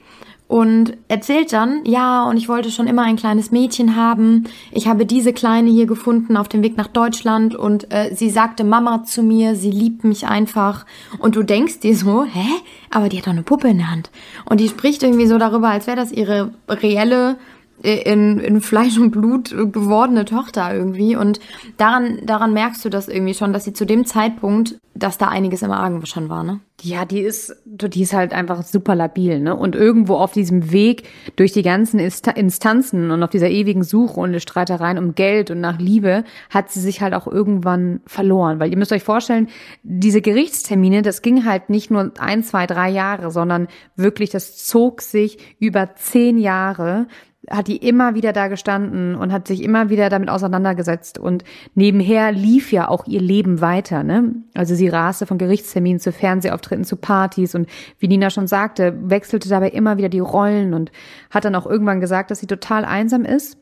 und 0.55 0.97
erzählt 1.09 1.53
dann, 1.53 1.85
ja, 1.85 2.23
und 2.29 2.37
ich 2.37 2.49
wollte 2.49 2.71
schon 2.71 2.87
immer 2.87 3.03
ein 3.03 3.17
kleines 3.17 3.51
Mädchen 3.51 3.97
haben. 3.97 4.45
Ich 4.71 4.87
habe 4.87 5.05
diese 5.05 5.33
Kleine 5.33 5.69
hier 5.69 5.87
gefunden 5.87 6.37
auf 6.37 6.49
dem 6.49 6.63
Weg 6.63 6.77
nach 6.77 6.87
Deutschland 6.87 7.57
und 7.57 7.93
äh, 7.93 8.15
sie 8.15 8.31
sagte 8.31 8.63
Mama 8.63 9.03
zu 9.03 9.25
mir, 9.25 9.57
sie 9.57 9.73
liebt 9.73 10.05
mich 10.05 10.29
einfach. 10.29 10.87
Und 11.19 11.35
du 11.35 11.43
denkst 11.43 11.81
dir 11.81 11.97
so, 11.97 12.23
hä? 12.23 12.47
Aber 12.93 13.09
die 13.09 13.19
hat 13.19 13.27
doch 13.27 13.33
eine 13.33 13.43
Puppe 13.43 13.67
in 13.67 13.79
der 13.79 13.91
Hand. 13.91 14.13
Und 14.45 14.61
die 14.61 14.69
spricht 14.69 15.03
irgendwie 15.03 15.27
so 15.27 15.39
darüber, 15.39 15.71
als 15.71 15.89
wäre 15.89 15.97
das 15.97 16.13
ihre 16.13 16.53
reelle 16.69 17.37
in, 17.83 18.39
in 18.39 18.61
Fleisch 18.61 18.97
und 18.99 19.11
Blut 19.11 19.51
gewordene 19.51 20.25
Tochter 20.25 20.75
irgendwie. 20.75 21.17
Und 21.17 21.39
daran, 21.77 22.21
daran 22.25 22.55
merkst 22.55 22.85
du 22.85 22.89
das 22.89 23.09
irgendwie 23.09 23.35
schon, 23.35 23.53
dass 23.53 23.65
sie 23.65 23.75
zu 23.75 23.85
dem 23.85 24.07
Zeitpunkt, 24.07 24.79
dass 24.95 25.19
da 25.19 25.29
einiges 25.29 25.63
im 25.63 25.73
Argen 25.73 26.05
schon 26.07 26.29
war, 26.29 26.45
ne? 26.45 26.61
Ja, 26.83 27.05
die 27.05 27.21
ist, 27.21 27.55
die 27.65 28.03
ist 28.03 28.13
halt 28.13 28.33
einfach 28.33 28.63
super 28.63 28.95
labil, 28.95 29.41
ne? 29.41 29.55
Und 29.55 29.75
irgendwo 29.75 30.17
auf 30.17 30.33
diesem 30.33 30.73
Weg 30.73 31.05
durch 31.37 31.53
die 31.53 31.63
ganzen 31.63 31.99
Instanzen 31.99 33.11
und 33.11 33.23
auf 33.23 33.31
dieser 33.31 33.51
ewigen 33.51 33.83
Suche 33.83 34.21
und 34.21 34.41
Streitereien 34.41 34.99
um 34.99 35.15
Geld 35.15 35.51
und 35.51 35.61
nach 35.61 35.79
Liebe 35.79 36.25
hat 36.51 36.71
sie 36.71 36.81
sich 36.81 37.01
halt 37.01 37.15
auch 37.15 37.27
irgendwann 37.27 38.01
verloren. 38.07 38.61
Weil 38.61 38.71
ihr 38.71 38.79
müsst 38.79 38.93
euch 38.93 39.03
vorstellen, 39.03 39.49
diese 39.83 40.21
Gerichtstermine, 40.21 41.03
das 41.03 41.23
ging 41.23 41.45
halt 41.45 41.71
nicht 41.71 41.91
nur 41.91 42.13
ein, 42.19 42.43
zwei, 42.43 42.67
drei 42.67 42.91
Jahre, 42.91 43.31
sondern 43.31 43.69
wirklich, 43.97 44.31
das 44.31 44.65
zog 44.65 45.03
sich 45.03 45.39
über 45.59 45.95
zehn 45.97 46.39
Jahre 46.39 47.07
hat 47.51 47.69
die 47.69 47.77
immer 47.77 48.15
wieder 48.15 48.33
da 48.33 48.49
gestanden 48.49 49.15
und 49.15 49.33
hat 49.33 49.49
sich 49.49 49.63
immer 49.63 49.91
wieder 49.91 50.09
damit 50.09 50.31
auseinandergesetzt. 50.31 51.19
Und 51.19 51.45
nebenher 51.75 52.33
lief 52.33 52.73
ja 52.73 52.89
auch 52.89 53.07
ihr 53.07 53.21
Leben 53.21 53.61
weiter, 53.61 54.03
ne? 54.03 54.35
Also 54.55 54.75
sie 54.75 54.89
raste 54.89 55.27
von 55.27 55.39
Gerichtsterminen 55.39 56.01
zu 56.01 56.13
Fernsehauftritten 56.13 56.85
zu 56.85 56.97
Partys. 56.97 57.55
Und 57.55 57.69
wie 57.99 58.09
Nina 58.09 58.31
schon 58.31 58.47
sagte, 58.47 58.95
wechselte 59.03 59.49
dabei 59.49 59.71
immer 59.71 59.97
wieder 59.99 60.09
die 60.09 60.21
Rollen 60.21 60.75
und 60.75 60.93
hat 61.31 61.45
dann 61.45 61.55
auch 61.55 61.67
irgendwann 61.67 62.01
gesagt, 62.01 62.31
dass 62.31 62.41
sie 62.41 62.47
total 62.47 62.85
einsam 62.85 63.25
ist. 63.25 63.59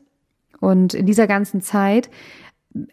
Und 0.59 0.93
in 0.93 1.05
dieser 1.05 1.27
ganzen 1.27 1.59
Zeit 1.59 2.09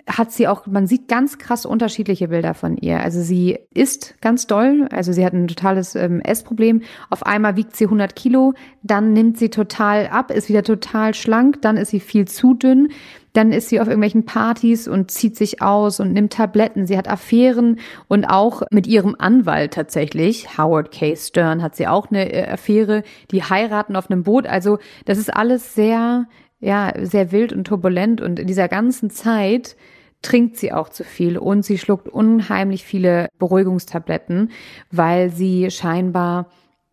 hat 0.06 0.30
sie 0.30 0.46
auch, 0.46 0.66
man 0.66 0.86
sieht 0.86 1.08
ganz 1.08 1.38
krass 1.38 1.64
unterschiedliche 1.64 2.28
Bilder 2.28 2.52
von 2.52 2.76
ihr. 2.76 3.00
Also 3.00 3.22
sie 3.22 3.58
isst 3.72 4.14
ganz 4.20 4.46
doll, 4.46 4.86
also 4.90 5.12
sie 5.12 5.24
hat 5.24 5.32
ein 5.32 5.48
totales 5.48 5.94
ähm, 5.94 6.20
Essproblem. 6.20 6.82
Auf 7.08 7.24
einmal 7.24 7.56
wiegt 7.56 7.76
sie 7.76 7.84
100 7.84 8.14
Kilo, 8.14 8.52
dann 8.82 9.12
nimmt 9.12 9.38
sie 9.38 9.48
total 9.48 10.08
ab, 10.08 10.30
ist 10.30 10.48
wieder 10.48 10.62
total 10.62 11.14
schlank, 11.14 11.62
dann 11.62 11.78
ist 11.78 11.90
sie 11.90 12.00
viel 12.00 12.28
zu 12.28 12.52
dünn, 12.54 12.88
dann 13.32 13.52
ist 13.52 13.68
sie 13.68 13.80
auf 13.80 13.86
irgendwelchen 13.86 14.26
Partys 14.26 14.86
und 14.86 15.10
zieht 15.10 15.36
sich 15.36 15.62
aus 15.62 16.00
und 16.00 16.12
nimmt 16.12 16.32
Tabletten. 16.32 16.86
Sie 16.86 16.98
hat 16.98 17.08
Affären 17.08 17.78
und 18.08 18.26
auch 18.26 18.62
mit 18.70 18.86
ihrem 18.86 19.16
Anwalt 19.18 19.72
tatsächlich, 19.72 20.58
Howard 20.58 20.90
K. 20.90 21.16
Stern, 21.16 21.62
hat 21.62 21.76
sie 21.76 21.86
auch 21.86 22.10
eine 22.10 22.32
äh, 22.32 22.50
Affäre, 22.50 23.02
die 23.30 23.42
heiraten 23.42 23.96
auf 23.96 24.10
einem 24.10 24.24
Boot. 24.24 24.46
Also 24.46 24.78
das 25.06 25.16
ist 25.16 25.34
alles 25.34 25.74
sehr 25.74 26.26
ja, 26.60 26.92
sehr 27.02 27.32
wild 27.32 27.52
und 27.52 27.64
turbulent 27.64 28.20
und 28.20 28.38
in 28.38 28.46
dieser 28.46 28.68
ganzen 28.68 29.10
Zeit 29.10 29.76
trinkt 30.22 30.56
sie 30.56 30.72
auch 30.72 30.90
zu 30.90 31.04
viel 31.04 31.38
und 31.38 31.64
sie 31.64 31.78
schluckt 31.78 32.08
unheimlich 32.08 32.84
viele 32.84 33.28
Beruhigungstabletten, 33.38 34.50
weil 34.90 35.30
sie 35.30 35.70
scheinbar 35.70 36.46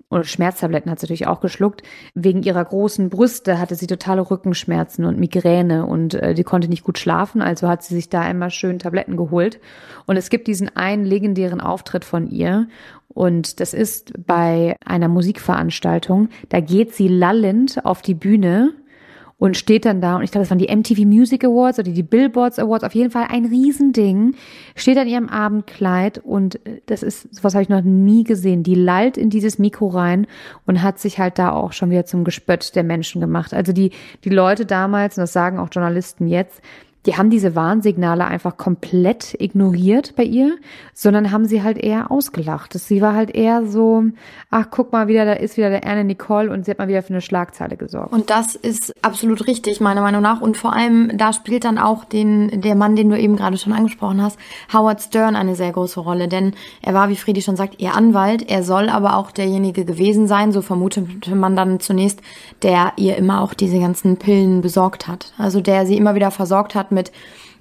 und 0.09 0.25
Schmerztabletten 0.25 0.89
hat 0.89 0.99
sie 0.99 1.05
natürlich 1.05 1.27
auch 1.27 1.41
geschluckt. 1.41 1.83
Wegen 2.13 2.41
ihrer 2.43 2.63
großen 2.63 3.09
Brüste 3.09 3.59
hatte 3.59 3.75
sie 3.75 3.87
totale 3.87 4.21
Rückenschmerzen 4.21 5.03
und 5.03 5.19
Migräne 5.19 5.85
und 5.85 6.13
äh, 6.13 6.33
die 6.33 6.45
konnte 6.45 6.69
nicht 6.69 6.83
gut 6.83 6.97
schlafen, 6.97 7.41
also 7.41 7.67
hat 7.67 7.83
sie 7.83 7.95
sich 7.95 8.07
da 8.07 8.29
immer 8.29 8.49
schön 8.49 8.79
Tabletten 8.79 9.17
geholt. 9.17 9.59
Und 10.05 10.15
es 10.15 10.29
gibt 10.29 10.47
diesen 10.47 10.73
einen 10.77 11.03
legendären 11.03 11.59
Auftritt 11.59 12.05
von 12.05 12.29
ihr 12.29 12.69
und 13.09 13.59
das 13.59 13.73
ist 13.73 14.13
bei 14.25 14.77
einer 14.85 15.09
Musikveranstaltung. 15.09 16.29
Da 16.47 16.61
geht 16.61 16.93
sie 16.93 17.09
lallend 17.09 17.83
auf 17.85 18.01
die 18.01 18.13
Bühne 18.13 18.73
und 19.39 19.55
steht 19.55 19.85
dann 19.85 20.01
da 20.01 20.15
und 20.15 20.23
ich 20.23 20.31
glaube, 20.31 20.43
das 20.43 20.49
waren 20.49 20.57
die 20.57 20.75
MTV 20.75 21.05
Music 21.05 21.43
Awards 21.43 21.77
oder 21.77 21.91
die 21.91 22.03
Billboards 22.03 22.57
Awards, 22.57 22.83
auf 22.83 22.95
jeden 22.95 23.11
Fall 23.11 23.27
ein 23.29 23.45
Riesending, 23.45 24.35
steht 24.75 24.97
an 24.97 25.07
ihrem 25.07 25.29
Abendkleid 25.29 26.17
und 26.19 26.55
äh, 26.65 26.81
das 26.87 27.03
ist, 27.03 27.35
sowas 27.35 27.53
habe 27.53 27.61
ich 27.61 27.69
noch 27.69 27.83
nie 27.83 28.23
gesehen. 28.23 28.63
Die 28.63 28.75
lallt 28.75 29.17
in 29.17 29.29
dieses 29.29 29.59
Mikro 29.59 29.87
rein 29.87 30.25
und 30.65 30.81
hat 30.81 30.99
sich 30.99 31.19
halt 31.19 31.37
da 31.37 31.51
auch 31.51 31.71
schon 31.71 31.91
wieder 31.91 32.05
zum 32.05 32.23
Gespött 32.23 32.75
der 32.75 32.83
Menschen 32.83 33.21
gemacht. 33.21 33.53
Also 33.53 33.73
die, 33.73 33.91
die 34.23 34.29
Leute 34.29 34.65
damals, 34.65 35.17
und 35.17 35.21
das 35.21 35.33
sagen 35.33 35.59
auch 35.59 35.69
Journalisten 35.71 36.27
jetzt, 36.27 36.61
die 37.07 37.15
haben 37.15 37.29
diese 37.29 37.55
Warnsignale 37.55 38.25
einfach 38.25 38.57
komplett 38.57 39.33
ignoriert 39.39 40.13
bei 40.17 40.23
ihr, 40.23 40.57
sondern 40.93 41.31
haben 41.31 41.45
sie 41.45 41.63
halt 41.63 41.77
eher 41.77 42.11
ausgelacht. 42.11 42.73
Sie 42.73 43.01
war 43.01 43.15
halt 43.15 43.33
eher 43.33 43.65
so, 43.65 44.03
ach, 44.51 44.65
guck 44.69 44.91
mal 44.91 45.07
wieder, 45.07 45.23
da 45.23 45.31
ist 45.31 45.55
wieder 45.55 45.69
der 45.69 45.85
Anne 45.85 46.03
Nicole 46.03 46.51
und 46.51 46.65
sie 46.65 46.71
hat 46.71 46.79
mal 46.79 46.89
wieder 46.89 47.01
für 47.01 47.13
eine 47.13 47.21
Schlagzeile 47.21 47.77
gesorgt. 47.77 48.11
Und 48.11 48.29
das 48.29 48.55
ist 48.55 48.93
absolut 49.05 49.47
richtig, 49.47 49.79
meiner 49.79 50.01
Meinung 50.01 50.21
nach. 50.21 50.41
Und 50.41 50.57
vor 50.57 50.73
allem, 50.73 51.17
da 51.17 51.31
spielt 51.31 51.63
dann 51.63 51.77
auch 51.77 52.03
den, 52.03 52.59
der 52.59 52.75
Mann, 52.75 52.97
den 52.97 53.09
du 53.09 53.17
eben 53.17 53.37
gerade 53.37 53.57
schon 53.57 53.71
angesprochen 53.71 54.21
hast, 54.21 54.37
Howard 54.73 55.01
Stern 55.01 55.37
eine 55.37 55.55
sehr 55.55 55.71
große 55.71 56.01
Rolle. 56.01 56.27
Denn 56.27 56.55
er 56.81 56.93
war, 56.93 57.07
wie 57.07 57.15
Friedi 57.15 57.41
schon 57.41 57.55
sagt, 57.55 57.79
ihr 57.79 57.95
Anwalt. 57.95 58.49
Er 58.49 58.63
soll 58.63 58.89
aber 58.89 59.15
auch 59.15 59.31
derjenige 59.31 59.85
gewesen 59.85 60.27
sein, 60.27 60.51
so 60.51 60.61
vermutete 60.61 61.35
man 61.35 61.55
dann 61.55 61.79
zunächst, 61.79 62.19
der 62.63 62.91
ihr 62.97 63.15
immer 63.15 63.39
auch 63.39 63.53
diese 63.53 63.79
ganzen 63.79 64.17
Pillen 64.17 64.59
besorgt 64.59 65.07
hat. 65.07 65.31
Also 65.37 65.61
der 65.61 65.85
sie 65.85 65.95
immer 65.95 66.13
wieder 66.13 66.31
versorgt 66.31 66.75
hat 66.75 66.91
mit 66.97 67.11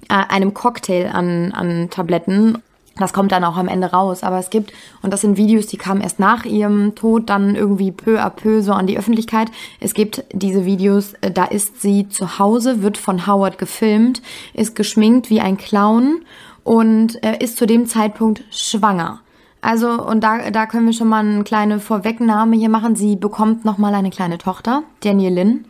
äh, 0.09 0.15
einem 0.29 0.53
Cocktail 0.53 1.11
an, 1.13 1.51
an 1.53 1.89
Tabletten. 1.89 2.57
Das 2.97 3.13
kommt 3.13 3.31
dann 3.31 3.43
auch 3.43 3.57
am 3.57 3.67
Ende 3.67 3.91
raus. 3.91 4.23
Aber 4.23 4.39
es 4.39 4.49
gibt, 4.49 4.73
und 5.03 5.13
das 5.13 5.21
sind 5.21 5.37
Videos, 5.37 5.67
die 5.67 5.77
kamen 5.77 6.01
erst 6.01 6.19
nach 6.19 6.45
ihrem 6.45 6.95
Tod 6.95 7.29
dann 7.29 7.55
irgendwie 7.55 7.91
peu 7.91 8.19
à 8.19 8.29
peu 8.29 8.61
so 8.61 8.73
an 8.73 8.87
die 8.87 8.97
Öffentlichkeit. 8.97 9.49
Es 9.79 9.93
gibt 9.93 10.23
diese 10.33 10.65
Videos, 10.65 11.13
äh, 11.21 11.31
da 11.31 11.45
ist 11.45 11.81
sie 11.81 12.09
zu 12.09 12.39
Hause, 12.39 12.81
wird 12.81 12.97
von 12.97 13.27
Howard 13.27 13.57
gefilmt, 13.57 14.21
ist 14.53 14.75
geschminkt 14.75 15.29
wie 15.29 15.41
ein 15.41 15.57
Clown 15.57 16.21
und 16.63 17.23
äh, 17.23 17.37
ist 17.39 17.57
zu 17.57 17.65
dem 17.65 17.85
Zeitpunkt 17.85 18.43
schwanger. 18.49 19.21
Also, 19.61 19.89
und 19.89 20.23
da, 20.23 20.51
da 20.51 20.65
können 20.65 20.85
wir 20.85 20.93
schon 20.93 21.07
mal 21.07 21.25
eine 21.25 21.43
kleine 21.43 21.79
Vorwegnahme 21.79 22.55
hier 22.55 22.69
machen. 22.69 22.95
Sie 22.95 23.15
bekommt 23.15 23.65
nochmal 23.65 23.93
eine 23.95 24.11
kleine 24.11 24.37
Tochter, 24.37 24.83
Daniel 25.01 25.33
Lynn. 25.33 25.65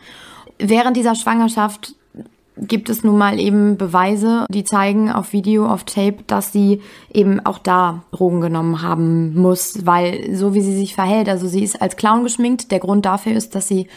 Während 0.60 0.98
dieser 0.98 1.16
Schwangerschaft 1.16 1.96
gibt 2.60 2.90
es 2.90 3.04
nun 3.04 3.18
mal 3.18 3.40
eben 3.40 3.78
Beweise, 3.78 4.46
die 4.50 4.64
zeigen 4.64 5.12
auf 5.12 5.34
Video, 5.34 5.68
auf 5.68 5.84
Tape, 5.84 6.18
dass 6.28 6.52
sie 6.52 6.82
eben 7.14 7.46
auch 7.46 7.60
da 7.60 8.04
Drogen 8.12 8.42
genommen 8.42 8.82
haben 8.82 9.36
muss, 9.40 9.86
weil 9.86 10.36
so 10.36 10.54
wie 10.54 10.62
sie 10.62 10.76
sich 10.76 10.96
verhält, 10.96 11.30
also 11.30 11.48
sie 11.48 11.64
ist 11.64 11.82
als 11.82 11.96
Clown 11.96 12.24
geschminkt. 12.24 12.72
Der 12.72 12.80
Grund 12.80 13.06
dafür 13.06 13.34
ist, 13.34 13.56
dass 13.56 13.68
sie 13.68 13.88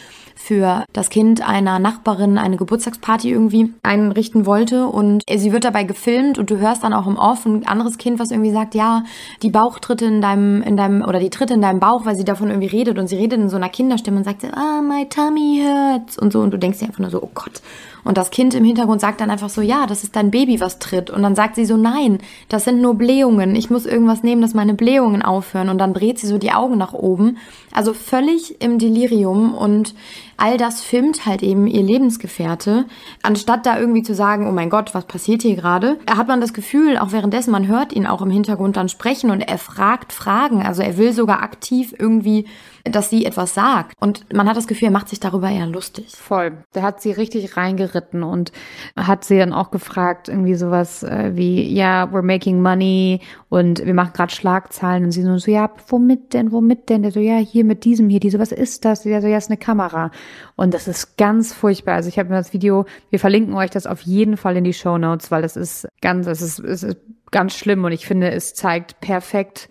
für 0.40 0.85
das 0.92 1.11
Kind 1.11 1.46
einer 1.46 1.79
Nachbarin 1.79 2.38
eine 2.38 2.57
Geburtstagsparty 2.57 3.31
irgendwie 3.31 3.75
einrichten 3.83 4.46
wollte. 4.46 4.87
Und 4.87 5.23
sie 5.29 5.53
wird 5.53 5.64
dabei 5.64 5.85
gefilmt 5.85 6.38
und 6.38 6.51
du 6.51 6.59
hörst 6.59 6.83
dann 6.83 6.94
auch 6.94 7.07
im 7.07 7.16
Off 7.16 7.44
ein 7.44 7.66
anderes 7.66 7.99
Kind, 7.99 8.18
was 8.18 8.31
irgendwie 8.31 8.51
sagt, 8.51 8.75
ja, 8.75 9.05
die 9.42 9.51
Bauchtritte 9.51 10.07
in 10.07 10.23
deinem, 10.23 10.62
in 10.62 10.77
deinem, 10.77 11.03
oder 11.03 11.20
die 11.20 11.31
Tritte 11.31 11.55
in 11.55 11.61
deinem 11.61 11.79
Bauch, 11.79 12.07
weil 12.07 12.16
sie 12.16 12.25
davon 12.25 12.49
irgendwie 12.49 12.68
redet. 12.68 12.99
Und 12.99 13.07
sie 13.09 13.16
redet 13.16 13.38
in 13.38 13.51
so 13.51 13.57
einer 13.57 13.68
Kinderstimme 13.68 14.16
und 14.16 14.25
sagt, 14.25 14.44
ah, 14.44 14.81
my 14.81 15.07
tummy 15.09 15.62
hurts. 15.62 16.18
Und 16.18 16.33
so. 16.33 16.40
Und 16.40 16.53
du 16.53 16.59
denkst 16.59 16.79
dir 16.79 16.87
einfach 16.87 17.01
nur 17.01 17.11
so, 17.11 17.23
oh 17.23 17.31
Gott, 17.35 17.61
und 18.04 18.16
das 18.16 18.30
Kind 18.30 18.54
im 18.54 18.64
Hintergrund 18.64 19.00
sagt 19.00 19.20
dann 19.20 19.30
einfach 19.30 19.50
so, 19.50 19.60
ja, 19.60 19.86
das 19.86 20.04
ist 20.04 20.16
dein 20.16 20.30
Baby, 20.30 20.60
was 20.60 20.78
tritt. 20.78 21.10
Und 21.10 21.22
dann 21.22 21.34
sagt 21.34 21.56
sie 21.56 21.64
so, 21.64 21.76
nein, 21.76 22.18
das 22.48 22.64
sind 22.64 22.80
nur 22.80 22.94
Blähungen. 22.94 23.54
Ich 23.56 23.70
muss 23.70 23.86
irgendwas 23.86 24.22
nehmen, 24.22 24.42
dass 24.42 24.54
meine 24.54 24.74
Blähungen 24.74 25.22
aufhören. 25.22 25.68
Und 25.68 25.78
dann 25.78 25.94
dreht 25.94 26.18
sie 26.18 26.26
so 26.26 26.38
die 26.38 26.52
Augen 26.52 26.78
nach 26.78 26.92
oben. 26.92 27.38
Also 27.72 27.92
völlig 27.92 28.60
im 28.60 28.78
Delirium. 28.78 29.54
Und 29.54 29.94
all 30.36 30.56
das 30.56 30.80
filmt 30.80 31.26
halt 31.26 31.42
eben 31.42 31.66
ihr 31.66 31.82
Lebensgefährte. 31.82 32.86
Anstatt 33.22 33.66
da 33.66 33.78
irgendwie 33.78 34.02
zu 34.02 34.14
sagen, 34.14 34.48
oh 34.48 34.52
mein 34.52 34.70
Gott, 34.70 34.94
was 34.94 35.04
passiert 35.04 35.42
hier 35.42 35.56
gerade, 35.56 35.98
hat 36.10 36.28
man 36.28 36.40
das 36.40 36.54
Gefühl, 36.54 36.96
auch 36.96 37.12
währenddessen, 37.12 37.50
man 37.50 37.68
hört 37.68 37.92
ihn 37.92 38.06
auch 38.06 38.22
im 38.22 38.30
Hintergrund 38.30 38.76
dann 38.76 38.88
sprechen 38.88 39.30
und 39.30 39.42
er 39.42 39.58
fragt 39.58 40.12
Fragen. 40.12 40.62
Also 40.62 40.82
er 40.82 40.96
will 40.96 41.12
sogar 41.12 41.42
aktiv 41.42 41.94
irgendwie 41.98 42.46
dass 42.84 43.10
sie 43.10 43.24
etwas 43.24 43.54
sagt. 43.54 43.94
Und 44.00 44.32
man 44.32 44.48
hat 44.48 44.56
das 44.56 44.66
Gefühl, 44.66 44.88
er 44.88 44.92
macht 44.92 45.08
sich 45.08 45.20
darüber 45.20 45.50
eher 45.50 45.66
lustig. 45.66 46.08
Voll. 46.16 46.64
Der 46.74 46.82
hat 46.82 47.00
sie 47.00 47.12
richtig 47.12 47.56
reingeritten 47.56 48.22
und 48.22 48.52
hat 48.96 49.24
sie 49.24 49.38
dann 49.38 49.52
auch 49.52 49.70
gefragt, 49.70 50.28
irgendwie 50.28 50.54
sowas 50.54 51.02
äh, 51.02 51.32
wie, 51.34 51.72
ja, 51.72 52.04
we're 52.04 52.22
making 52.22 52.62
money 52.62 53.20
und 53.48 53.84
wir 53.84 53.94
machen 53.94 54.12
gerade 54.12 54.32
Schlagzeilen. 54.32 55.04
Und 55.04 55.12
sie 55.12 55.22
so, 55.22 55.36
so, 55.38 55.50
ja, 55.50 55.70
womit 55.88 56.32
denn, 56.32 56.52
womit 56.52 56.88
denn? 56.88 57.02
Der 57.02 57.12
so, 57.12 57.20
ja, 57.20 57.36
hier 57.36 57.64
mit 57.64 57.84
diesem 57.84 58.08
hier, 58.08 58.20
die 58.20 58.30
so, 58.30 58.38
was 58.38 58.52
ist 58.52 58.84
das? 58.84 59.02
Der 59.02 59.20
so, 59.20 59.28
ja, 59.28 59.38
ist 59.38 59.50
eine 59.50 59.58
Kamera. 59.58 60.10
Und 60.56 60.74
das 60.74 60.88
ist 60.88 61.16
ganz 61.16 61.52
furchtbar. 61.52 61.94
Also 61.94 62.08
ich 62.08 62.18
habe 62.18 62.30
mir 62.30 62.36
das 62.36 62.52
Video, 62.52 62.86
wir 63.10 63.18
verlinken 63.18 63.54
euch 63.54 63.70
das 63.70 63.86
auf 63.86 64.00
jeden 64.02 64.36
Fall 64.36 64.56
in 64.56 64.64
die 64.64 64.72
Show 64.72 64.98
Notes, 64.98 65.30
weil 65.30 65.44
es 65.44 65.56
ist 65.56 65.88
ganz, 66.00 66.26
es 66.26 66.40
ist, 66.40 66.58
es 66.60 66.82
ist 66.82 66.96
ganz 67.30 67.54
schlimm 67.54 67.84
und 67.84 67.92
ich 67.92 68.06
finde, 68.06 68.30
es 68.30 68.54
zeigt 68.54 69.00
perfekt, 69.00 69.68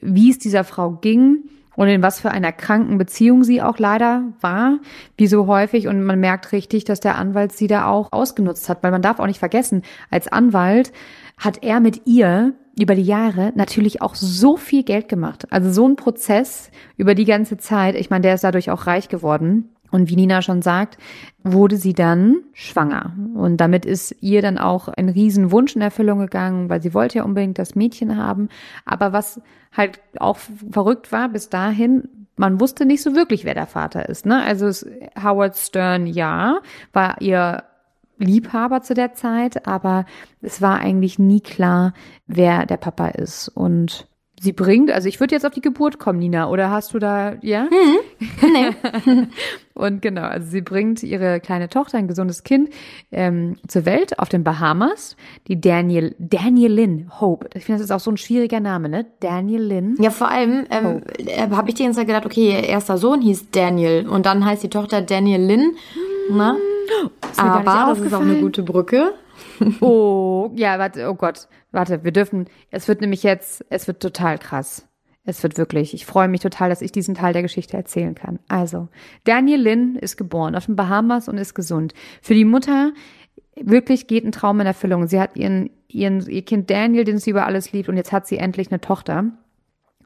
wie 0.00 0.30
es 0.30 0.38
dieser 0.38 0.64
Frau 0.64 0.92
ging 0.92 1.44
und 1.76 1.88
in 1.88 2.02
was 2.02 2.20
für 2.20 2.30
einer 2.30 2.52
kranken 2.52 2.98
Beziehung 2.98 3.44
sie 3.44 3.62
auch 3.62 3.78
leider 3.78 4.24
war, 4.40 4.78
wie 5.16 5.26
so 5.26 5.46
häufig. 5.46 5.88
Und 5.88 6.04
man 6.04 6.20
merkt 6.20 6.52
richtig, 6.52 6.84
dass 6.84 7.00
der 7.00 7.16
Anwalt 7.16 7.52
sie 7.52 7.66
da 7.66 7.86
auch 7.86 8.12
ausgenutzt 8.12 8.68
hat, 8.68 8.82
weil 8.82 8.90
man 8.90 9.02
darf 9.02 9.18
auch 9.20 9.26
nicht 9.26 9.38
vergessen, 9.38 9.82
als 10.10 10.28
Anwalt 10.28 10.92
hat 11.38 11.62
er 11.62 11.80
mit 11.80 12.06
ihr 12.06 12.54
über 12.78 12.94
die 12.94 13.02
Jahre 13.02 13.52
natürlich 13.54 14.00
auch 14.00 14.14
so 14.14 14.56
viel 14.56 14.82
Geld 14.82 15.08
gemacht. 15.08 15.46
Also 15.50 15.70
so 15.70 15.86
ein 15.86 15.96
Prozess 15.96 16.70
über 16.96 17.14
die 17.14 17.24
ganze 17.24 17.58
Zeit. 17.58 17.94
Ich 17.96 18.10
meine, 18.10 18.22
der 18.22 18.34
ist 18.34 18.44
dadurch 18.44 18.70
auch 18.70 18.86
reich 18.86 19.08
geworden. 19.08 19.71
Und 19.92 20.08
wie 20.08 20.16
Nina 20.16 20.42
schon 20.42 20.62
sagt, 20.62 20.98
wurde 21.44 21.76
sie 21.76 21.92
dann 21.92 22.38
schwanger. 22.54 23.14
Und 23.34 23.58
damit 23.58 23.84
ist 23.84 24.16
ihr 24.20 24.42
dann 24.42 24.58
auch 24.58 24.88
ein 24.88 25.10
Riesenwunsch 25.10 25.76
in 25.76 25.82
Erfüllung 25.82 26.18
gegangen, 26.18 26.68
weil 26.68 26.82
sie 26.82 26.94
wollte 26.94 27.18
ja 27.18 27.24
unbedingt 27.24 27.58
das 27.58 27.76
Mädchen 27.76 28.16
haben. 28.16 28.48
Aber 28.84 29.12
was 29.12 29.40
halt 29.70 30.00
auch 30.18 30.38
verrückt 30.70 31.12
war 31.12 31.28
bis 31.28 31.50
dahin, 31.50 32.08
man 32.36 32.58
wusste 32.58 32.86
nicht 32.86 33.02
so 33.02 33.14
wirklich, 33.14 33.44
wer 33.44 33.54
der 33.54 33.66
Vater 33.66 34.08
ist. 34.08 34.26
Ne? 34.26 34.42
Also 34.42 34.70
Howard 35.22 35.56
Stern, 35.56 36.06
ja, 36.06 36.60
war 36.92 37.20
ihr 37.20 37.62
Liebhaber 38.18 38.80
zu 38.82 38.94
der 38.94 39.12
Zeit, 39.12 39.66
aber 39.66 40.06
es 40.40 40.62
war 40.62 40.78
eigentlich 40.78 41.18
nie 41.18 41.40
klar, 41.40 41.92
wer 42.26 42.66
der 42.66 42.78
Papa 42.78 43.08
ist. 43.08 43.48
Und 43.48 44.06
sie 44.42 44.52
bringt, 44.52 44.90
also 44.90 45.08
ich 45.08 45.20
würde 45.20 45.36
jetzt 45.36 45.46
auf 45.46 45.52
die 45.52 45.60
Geburt 45.60 46.00
kommen, 46.00 46.18
Nina, 46.18 46.50
oder 46.50 46.70
hast 46.70 46.92
du 46.92 46.98
da, 46.98 47.36
ja? 47.42 47.68
Hm, 47.70 48.48
nee. 48.52 49.26
und 49.74 50.02
genau, 50.02 50.22
also 50.22 50.50
sie 50.50 50.62
bringt 50.62 51.02
ihre 51.04 51.38
kleine 51.38 51.68
Tochter, 51.68 51.98
ein 51.98 52.08
gesundes 52.08 52.42
Kind, 52.42 52.70
ähm, 53.12 53.56
zur 53.68 53.86
Welt 53.86 54.18
auf 54.18 54.28
den 54.28 54.42
Bahamas, 54.42 55.16
die 55.46 55.60
Daniel, 55.60 56.16
Daniel 56.18 56.72
Lynn 56.72 57.12
Hope. 57.20 57.50
Ich 57.54 57.64
finde, 57.64 57.78
das 57.78 57.84
ist 57.84 57.92
auch 57.92 58.00
so 58.00 58.10
ein 58.10 58.16
schwieriger 58.16 58.58
Name, 58.58 58.88
ne? 58.88 59.06
Daniel 59.20 59.62
Lynn. 59.62 59.96
Ja, 60.00 60.10
vor 60.10 60.28
allem 60.28 60.66
ähm, 60.70 61.02
äh, 61.18 61.48
habe 61.50 61.68
ich 61.68 61.76
die 61.76 61.84
ganze 61.84 62.00
Zeit 62.00 62.08
gedacht, 62.08 62.26
okay, 62.26 62.50
ihr 62.50 62.64
erster 62.64 62.98
Sohn 62.98 63.20
hieß 63.20 63.52
Daniel 63.52 64.08
und 64.08 64.26
dann 64.26 64.44
heißt 64.44 64.64
die 64.64 64.70
Tochter 64.70 65.02
Daniel 65.02 65.40
Lynn. 65.40 65.60
Hm. 66.28 66.36
Na? 66.36 66.56
Aber 67.36 67.94
das 67.94 68.00
ist 68.00 68.12
auch 68.12 68.20
eine 68.20 68.40
gute 68.40 68.62
Brücke. 68.64 69.14
oh, 69.80 70.50
ja, 70.54 70.78
warte, 70.78 71.08
oh 71.08 71.14
Gott. 71.14 71.48
Warte, 71.70 72.04
wir 72.04 72.12
dürfen, 72.12 72.46
es 72.70 72.88
wird 72.88 73.00
nämlich 73.00 73.22
jetzt, 73.22 73.64
es 73.70 73.86
wird 73.86 74.00
total 74.00 74.38
krass. 74.38 74.88
Es 75.24 75.42
wird 75.42 75.56
wirklich, 75.56 75.94
ich 75.94 76.04
freue 76.04 76.26
mich 76.26 76.40
total, 76.40 76.68
dass 76.68 76.82
ich 76.82 76.90
diesen 76.90 77.14
Teil 77.14 77.32
der 77.32 77.42
Geschichte 77.42 77.76
erzählen 77.76 78.14
kann. 78.14 78.40
Also, 78.48 78.88
Daniel 79.24 79.60
Lynn 79.60 79.96
ist 79.96 80.16
geboren 80.16 80.56
auf 80.56 80.66
den 80.66 80.74
Bahamas 80.74 81.28
und 81.28 81.38
ist 81.38 81.54
gesund. 81.54 81.94
Für 82.20 82.34
die 82.34 82.44
Mutter 82.44 82.92
wirklich 83.54 84.08
geht 84.08 84.24
ein 84.24 84.32
Traum 84.32 84.60
in 84.60 84.66
Erfüllung. 84.66 85.06
Sie 85.06 85.20
hat 85.20 85.36
ihren, 85.36 85.70
ihren, 85.86 86.28
ihr 86.28 86.44
Kind 86.44 86.70
Daniel, 86.70 87.04
den 87.04 87.18
sie 87.18 87.30
über 87.30 87.46
alles 87.46 87.72
liebt, 87.72 87.88
und 87.88 87.96
jetzt 87.96 88.10
hat 88.10 88.26
sie 88.26 88.38
endlich 88.38 88.72
eine 88.72 88.80
Tochter. 88.80 89.26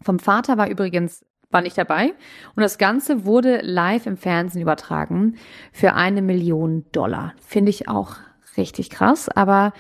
Vom 0.03 0.19
Vater 0.19 0.59
war 0.59 0.69
übrigens 0.69 1.25
war 1.51 1.63
nicht 1.63 1.79
dabei. 1.79 2.13
Und 2.55 2.63
das 2.63 2.77
Ganze 2.77 3.25
wurde 3.25 3.61
live 3.63 4.07
im 4.07 4.17
Fernsehen 4.17 4.63
übertragen 4.63 5.37
für 5.73 5.95
eine 5.95 6.21
Million 6.21 6.85
Dollar. 6.93 7.35
Finde 7.41 7.71
ich 7.71 7.89
auch 7.89 8.17
richtig 8.57 8.91
krass. 8.91 9.29
Aber 9.29 9.73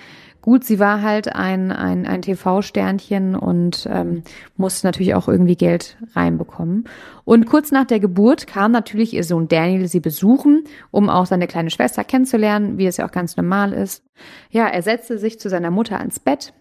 gut, 0.47 0.65
sie 0.65 0.79
war 0.79 1.03
halt 1.03 1.35
ein, 1.35 1.73
ein, 1.73 2.07
ein 2.07 2.23
TV-Sternchen 2.23 3.35
und 3.35 3.89
ähm, 3.91 4.23
musste 4.57 4.87
natürlich 4.87 5.15
auch 5.15 5.27
irgendwie 5.27 5.57
Geld 5.57 5.97
reinbekommen. 6.15 6.89
Und 7.25 7.47
kurz 7.47 7.73
nach 7.73 7.85
der 7.85 7.99
Geburt 7.99 8.47
kam 8.47 8.71
natürlich 8.71 9.12
ihr 9.12 9.25
Sohn 9.25 9.49
Daniel 9.49 9.89
sie 9.89 10.01
besuchen, 10.01 10.65
um 10.91 11.11
auch 11.11 11.27
seine 11.27 11.49
kleine 11.49 11.71
Schwester 11.71 12.05
kennenzulernen, 12.05 12.79
wie 12.79 12.87
es 12.87 12.97
ja 12.97 13.07
auch 13.07 13.12
ganz 13.12 13.37
normal 13.37 13.73
ist. 13.73 14.05
Ja, 14.51 14.67
er 14.69 14.83
setzte 14.83 15.19
sich 15.19 15.41
zu 15.41 15.51
seiner 15.51 15.73
Mutter 15.73 15.99
ans 15.99 16.21
Bett 16.21 16.53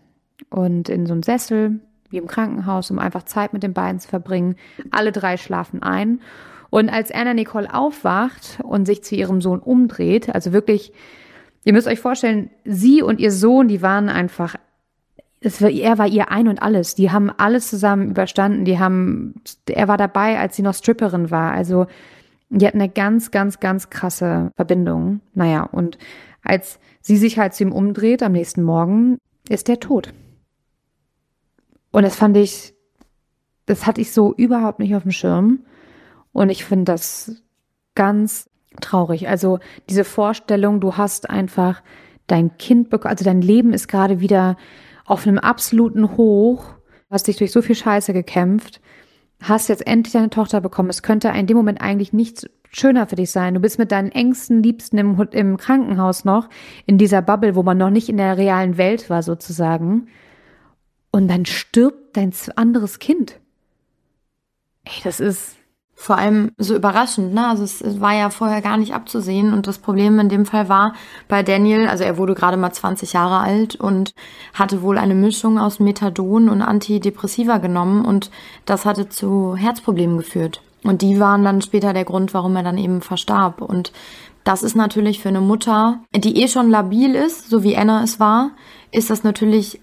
und 0.49 0.89
in 0.89 1.06
so 1.06 1.13
einen 1.13 1.23
Sessel, 1.23 1.80
wie 2.10 2.17
im 2.17 2.28
Krankenhaus, 2.28 2.89
um 2.91 2.97
einfach 2.97 3.23
Zeit 3.23 3.54
mit 3.54 3.62
den 3.62 3.73
beiden 3.73 3.99
zu 3.99 4.08
verbringen. 4.08 4.56
Alle 4.89 5.12
drei 5.12 5.38
schlafen 5.38 5.84
ein. 5.84 6.21
Und 6.69 6.89
als 6.89 7.12
Anna 7.12 7.34
Nicole 7.34 7.73
aufwacht 7.73 8.60
und 8.63 8.86
sich 8.86 9.04
zu 9.04 9.15
ihrem 9.15 9.41
Sohn 9.41 9.60
umdreht, 9.60 10.34
also 10.34 10.51
wirklich, 10.51 10.91
ihr 11.65 11.73
müsst 11.73 11.88
euch 11.88 11.99
vorstellen, 11.99 12.49
sie 12.63 13.01
und 13.01 13.19
ihr 13.19 13.32
Sohn, 13.32 13.67
die 13.67 13.82
waren 13.82 14.08
einfach, 14.08 14.56
es 15.41 15.62
war, 15.62 15.69
er 15.69 15.97
war 15.97 16.08
ihr 16.08 16.32
ein 16.32 16.47
und 16.47 16.62
alles. 16.62 16.95
Die 16.95 17.12
haben 17.12 17.30
alles 17.30 17.69
zusammen 17.69 18.12
überstanden. 18.12 18.65
Die 18.65 18.80
haben, 18.80 19.36
er 19.67 19.88
war 19.88 19.97
dabei, 19.97 20.39
als 20.39 20.56
sie 20.56 20.62
noch 20.62 20.73
Stripperin 20.73 21.30
war. 21.32 21.51
Also, 21.51 21.88
die 22.49 22.65
hatten 22.65 22.80
eine 22.80 22.89
ganz, 22.89 23.32
ganz, 23.32 23.60
ganz 23.60 23.89
krasse 23.89 24.51
Verbindung. 24.56 25.21
Naja, 25.34 25.63
und 25.63 25.97
als 26.43 26.80
sie 27.01 27.17
sich 27.17 27.38
halt 27.38 27.54
zu 27.54 27.63
ihm 27.63 27.71
umdreht 27.71 28.23
am 28.23 28.32
nächsten 28.32 28.63
Morgen, 28.63 29.17
ist 29.49 29.67
er 29.67 29.80
tot. 29.80 30.13
Und 31.91 32.04
das 32.04 32.15
fand 32.15 32.38
ich, 32.38 32.73
das 33.65 33.88
hatte 33.88 34.01
ich 34.01 34.12
so 34.12 34.34
überhaupt 34.34 34.80
nicht 34.80 34.95
auf 34.95 35.04
dem 35.04 35.12
Schirm. 35.12 35.62
Und 36.32 36.49
ich 36.49 36.63
finde 36.63 36.86
das 36.86 37.43
ganz 37.95 38.49
traurig. 38.81 39.27
Also 39.27 39.59
diese 39.89 40.03
Vorstellung, 40.03 40.79
du 40.79 40.97
hast 40.97 41.29
einfach 41.29 41.81
dein 42.27 42.57
Kind 42.57 42.89
bekommen, 42.89 43.11
also 43.11 43.25
dein 43.25 43.41
Leben 43.41 43.73
ist 43.73 43.88
gerade 43.88 44.19
wieder 44.19 44.57
auf 45.05 45.27
einem 45.27 45.38
absoluten 45.38 46.17
Hoch, 46.17 46.65
hast 47.09 47.27
dich 47.27 47.38
durch 47.38 47.51
so 47.51 47.61
viel 47.61 47.75
Scheiße 47.75 48.13
gekämpft, 48.13 48.81
hast 49.41 49.69
jetzt 49.69 49.85
endlich 49.85 50.13
deine 50.13 50.29
Tochter 50.29 50.61
bekommen. 50.61 50.89
Es 50.89 51.03
könnte 51.03 51.27
in 51.29 51.47
dem 51.47 51.57
Moment 51.57 51.81
eigentlich 51.81 52.13
nichts 52.13 52.47
schöner 52.71 53.07
für 53.07 53.15
dich 53.15 53.31
sein. 53.31 53.53
Du 53.53 53.59
bist 53.59 53.79
mit 53.79 53.91
deinen 53.91 54.11
engsten 54.11 54.61
Liebsten 54.61 54.97
im, 54.97 55.19
im 55.31 55.57
Krankenhaus 55.57 56.25
noch, 56.25 56.49
in 56.85 56.97
dieser 56.97 57.21
Bubble, 57.21 57.55
wo 57.55 57.63
man 57.63 57.77
noch 57.77 57.89
nicht 57.89 58.09
in 58.09 58.17
der 58.17 58.38
realen 58.38 58.77
Welt 58.77 59.09
war 59.09 59.23
sozusagen. 59.23 60.07
Und 61.11 61.29
dann 61.29 61.45
stirbt 61.45 62.17
dein 62.17 62.33
anderes 62.55 62.99
Kind. 62.99 63.39
Ey, 64.83 65.01
das 65.03 65.19
ist, 65.19 65.55
vor 65.95 66.17
allem 66.17 66.51
so 66.58 66.75
überraschend, 66.75 67.34
ne? 67.34 67.47
Also 67.47 67.63
es, 67.63 68.01
war 68.01 68.13
ja 68.13 68.29
vorher 68.29 68.62
gar 68.62 68.77
nicht 68.77 68.93
abzusehen 68.93 69.53
und 69.53 69.65
das 69.65 69.77
Problem 69.77 70.19
in 70.19 70.29
dem 70.29 70.45
Fall 70.45 70.67
war 70.67 70.93
bei 71.27 71.41
Daniel, 71.41 71.88
also 71.88 72.03
er 72.03 72.17
wurde 72.17 72.36
gerade 72.36 72.58
mal 72.58 72.71
20 72.71 73.13
Jahre 73.13 73.39
alt 73.39 73.75
und 73.75 74.13
hatte 74.53 74.81
wohl 74.81 74.97
eine 74.97 75.15
Mischung 75.15 75.58
aus 75.58 75.79
Methadon 75.79 76.49
und 76.49 76.62
Antidepressiva 76.62 77.58
genommen 77.60 78.03
und 78.05 78.29
das 78.65 78.86
hatte 78.86 79.08
zu 79.10 79.55
Herzproblemen 79.55 80.17
geführt. 80.17 80.62
Und 80.84 81.01
die 81.01 81.19
waren 81.19 81.43
dann 81.43 81.62
später 81.62 81.93
der 81.93 82.05
Grund, 82.05 82.34
warum 82.36 82.55
er 82.55 82.63
dann 82.63 82.77
eben 82.77 83.01
verstarb. 83.01 83.62
Und 83.62 83.91
das 84.43 84.62
ist 84.62 84.75
natürlich 84.75 85.19
für 85.19 85.29
eine 85.29 85.41
Mutter, 85.41 86.01
die 86.15 86.43
eh 86.43 86.47
schon 86.47 86.69
labil 86.69 87.15
ist, 87.15 87.49
so 87.49 87.63
wie 87.63 87.75
Anna 87.75 88.03
es 88.03 88.19
war, 88.19 88.51
ist 88.91 89.10
das 89.10 89.23
natürlich 89.23 89.81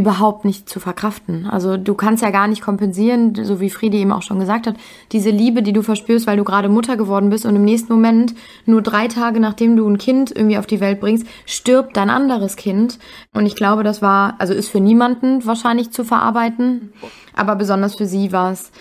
überhaupt 0.00 0.44
nicht 0.44 0.68
zu 0.68 0.80
verkraften. 0.80 1.46
Also 1.46 1.76
du 1.76 1.94
kannst 1.94 2.22
ja 2.22 2.30
gar 2.30 2.48
nicht 2.48 2.62
kompensieren, 2.62 3.34
so 3.34 3.60
wie 3.60 3.70
Friedi 3.70 3.98
eben 3.98 4.12
auch 4.12 4.22
schon 4.22 4.40
gesagt 4.40 4.66
hat, 4.66 4.76
diese 5.12 5.30
Liebe, 5.30 5.62
die 5.62 5.72
du 5.72 5.82
verspürst, 5.82 6.26
weil 6.26 6.38
du 6.38 6.44
gerade 6.44 6.68
Mutter 6.68 6.96
geworden 6.96 7.30
bist 7.30 7.44
und 7.44 7.54
im 7.54 7.64
nächsten 7.64 7.92
Moment, 7.92 8.34
nur 8.64 8.82
drei 8.82 9.08
Tage 9.08 9.40
nachdem 9.40 9.76
du 9.76 9.86
ein 9.88 9.98
Kind 9.98 10.34
irgendwie 10.34 10.58
auf 10.58 10.66
die 10.66 10.80
Welt 10.80 11.00
bringst, 11.00 11.26
stirbt 11.44 11.96
dein 11.96 12.10
anderes 12.10 12.56
Kind. 12.56 12.98
Und 13.34 13.44
ich 13.44 13.54
glaube, 13.54 13.84
das 13.84 14.00
war, 14.00 14.34
also 14.38 14.54
ist 14.54 14.70
für 14.70 14.80
niemanden 14.80 15.44
wahrscheinlich 15.44 15.90
zu 15.90 16.02
verarbeiten, 16.02 16.92
aber 17.36 17.54
besonders 17.56 17.94
für 17.94 18.06
sie 18.06 18.32
war 18.32 18.52
es 18.52 18.72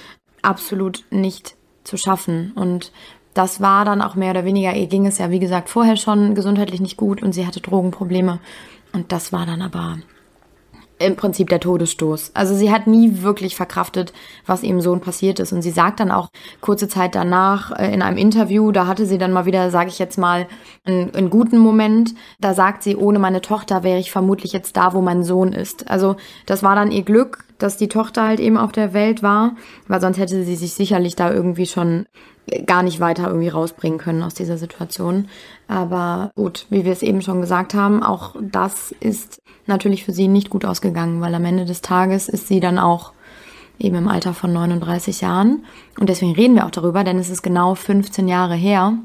absolut 0.42 1.04
nicht 1.12 1.56
zu 1.84 1.98
schaffen. 1.98 2.54
Und 2.56 2.94
das 3.34 3.60
war 3.60 3.84
dann 3.84 4.02
auch 4.02 4.16
mehr 4.16 4.32
oder 4.32 4.46
weniger, 4.46 4.74
ihr 4.74 4.88
ging 4.88 5.06
es 5.06 5.18
ja, 5.18 5.30
wie 5.32 5.40
gesagt, 5.40 5.70
vorher 5.70 5.98
schon 5.98 6.34
gesundheitlich 6.34 6.80
nicht 6.80 6.98
gut 6.98 7.22
und 7.22 7.34
sie 7.34 7.46
hatte 7.46 7.60
Drogenprobleme. 7.60 8.40
Und 8.94 9.12
das 9.12 9.34
war 9.34 9.46
dann 9.46 9.62
aber 9.62 9.98
im 11.00 11.16
Prinzip 11.16 11.50
der 11.50 11.62
Todesstoß. 11.62 12.32
Also 12.34 12.54
sie 12.54 12.72
hat 12.72 12.86
nie 12.86 13.22
wirklich 13.24 13.56
verkraftet, 13.56 14.14
was 14.46 14.64
ihrem 14.64 14.82
Sohn 14.82 15.00
passiert 15.00 15.40
ist. 15.40 15.54
Und 15.54 15.62
sie 15.62 15.72
sagt 15.72 16.00
dann 16.02 16.12
auch 16.12 16.30
kurze 16.60 16.90
Zeit 16.90 17.16
danach 17.16 17.72
äh, 17.72 17.94
in 17.94 18.02
einem 18.02 18.18
Interview, 18.18 18.72
da 18.72 18.86
hatte 18.86 19.06
sie 19.06 19.18
dann 19.18 19.32
mal 19.32 19.46
wieder, 19.46 19.72
sage 19.72 19.90
ich 19.90 19.98
jetzt 19.98 20.18
mal, 20.18 20.48
einen, 20.86 21.16
einen, 21.16 21.30
guten 21.30 21.58
Moment. 21.58 22.14
Da 22.40 22.54
sagt 22.54 22.84
sie, 22.84 22.98
ohne 22.98 23.18
meine 23.18 23.42
Tochter 23.42 23.84
wäre 23.84 24.00
ich 24.00 24.12
vermutlich 24.12 24.52
jetzt 24.52 24.76
da, 24.76 24.94
wo 24.94 25.02
mein 25.02 25.24
Sohn 25.24 25.54
ist. 25.54 25.90
Also 25.90 26.18
das 26.46 26.64
war 26.64 26.76
dann 26.76 26.92
ihr 26.92 27.04
Glück, 27.04 27.46
dass 27.58 27.78
die 27.78 27.88
Tochter 27.88 28.24
halt 28.28 28.40
eben 28.40 28.58
auf 28.58 28.72
der 28.74 28.94
Welt 28.94 29.24
war, 29.24 29.56
weil 29.88 30.02
sonst 30.02 30.18
hätte 30.18 30.44
sie 30.44 30.56
sich 30.56 30.74
sicherlich 30.74 31.16
da 31.16 31.32
irgendwie 31.32 31.66
schon 31.66 32.06
gar 32.66 32.84
nicht 32.84 33.00
weiter 33.00 33.28
irgendwie 33.28 33.50
rausbringen 33.50 34.00
können 34.00 34.24
aus 34.24 34.34
dieser 34.34 34.58
Situation. 34.58 35.28
Aber 35.70 36.32
gut, 36.36 36.66
wie 36.72 36.84
wir 36.84 36.92
es 36.92 37.04
eben 37.04 37.22
schon 37.22 37.42
gesagt 37.42 37.76
haben, 37.76 38.02
auch 38.02 38.36
das 38.42 38.92
ist 39.00 39.40
natürlich 39.68 40.04
für 40.04 40.12
sie 40.12 40.28
nicht 40.28 40.50
gut 40.50 40.66
ausgegangen, 40.66 41.22
weil 41.22 41.36
am 41.36 41.46
Ende 41.46 41.64
des 41.64 41.82
Tages 41.82 42.28
ist 42.28 42.48
sie 42.48 42.60
dann 42.60 42.80
auch 42.80 43.14
eben 43.78 43.96
im 43.96 44.08
Alter 44.08 44.34
von 44.34 44.52
39 44.52 45.22
Jahren. 45.22 45.64
Und 46.00 46.10
deswegen 46.10 46.34
reden 46.34 46.56
wir 46.56 46.66
auch 46.66 46.72
darüber, 46.72 47.04
denn 47.04 47.20
es 47.20 47.30
ist 47.30 47.44
genau 47.44 47.76
15 47.76 48.28
Jahre 48.28 48.56
her. 48.56 48.98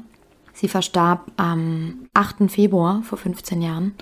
Sie 0.53 0.67
verstarb 0.67 1.31
am 1.37 2.07
8. 2.15 2.49
Februar 2.49 3.03
vor 3.03 3.19
15 3.19 3.61
Jahren 3.61 3.93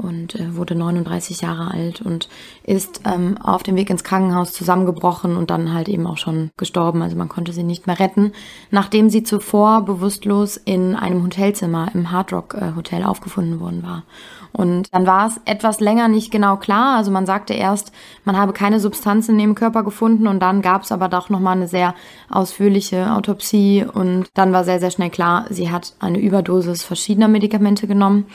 und 0.00 0.34
äh, 0.34 0.56
wurde 0.56 0.74
39 0.74 1.40
Jahre 1.40 1.70
alt 1.70 2.00
und 2.00 2.28
ist 2.64 3.02
ähm, 3.04 3.38
auf 3.38 3.62
dem 3.62 3.76
Weg 3.76 3.90
ins 3.90 4.04
Krankenhaus 4.04 4.52
zusammengebrochen 4.52 5.36
und 5.36 5.50
dann 5.50 5.72
halt 5.72 5.88
eben 5.88 6.06
auch 6.06 6.18
schon 6.18 6.50
gestorben. 6.56 7.02
Also 7.02 7.16
man 7.16 7.28
konnte 7.28 7.52
sie 7.52 7.62
nicht 7.62 7.86
mehr 7.86 8.00
retten, 8.00 8.32
nachdem 8.70 9.10
sie 9.10 9.22
zuvor 9.22 9.84
bewusstlos 9.84 10.56
in 10.56 10.96
einem 10.96 11.22
Hotelzimmer 11.22 11.90
im 11.94 12.10
Hard 12.10 12.32
Rock 12.32 12.54
äh, 12.54 12.74
Hotel 12.76 13.04
aufgefunden 13.04 13.60
worden 13.60 13.82
war. 13.82 14.04
Und 14.52 14.92
dann 14.92 15.06
war 15.06 15.28
es 15.28 15.40
etwas 15.44 15.80
länger 15.80 16.08
nicht 16.08 16.30
genau 16.30 16.56
klar. 16.56 16.96
Also 16.96 17.10
man 17.10 17.26
sagte 17.26 17.54
erst, 17.54 17.92
man 18.24 18.36
habe 18.36 18.52
keine 18.52 18.80
Substanzen 18.80 19.32
in 19.32 19.38
dem 19.38 19.54
Körper 19.54 19.82
gefunden 19.84 20.26
und 20.26 20.40
dann 20.40 20.62
gab 20.62 20.82
es 20.82 20.92
aber 20.92 21.08
doch 21.08 21.30
nochmal 21.30 21.56
eine 21.56 21.68
sehr 21.68 21.94
ausführliche 22.28 23.12
Autopsie 23.14 23.84
und 23.84 24.26
dann 24.34 24.52
war 24.52 24.64
sehr, 24.64 24.80
sehr 24.80 24.90
schnell 24.90 25.10
klar, 25.10 25.46
sie 25.50 25.70
hat 25.70 25.94
eine 26.00 26.18
Überdosis 26.18 26.82
verschiedener 26.82 27.28
Medikamente 27.28 27.86
genommen. 27.86 28.26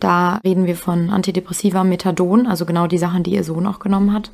Da 0.00 0.36
reden 0.44 0.66
wir 0.66 0.76
von 0.76 1.10
Antidepressiva, 1.10 1.84
Methadon, 1.84 2.46
also 2.46 2.64
genau 2.64 2.86
die 2.86 2.98
Sachen, 2.98 3.22
die 3.22 3.32
ihr 3.32 3.44
Sohn 3.44 3.66
auch 3.66 3.80
genommen 3.80 4.12
hat, 4.12 4.30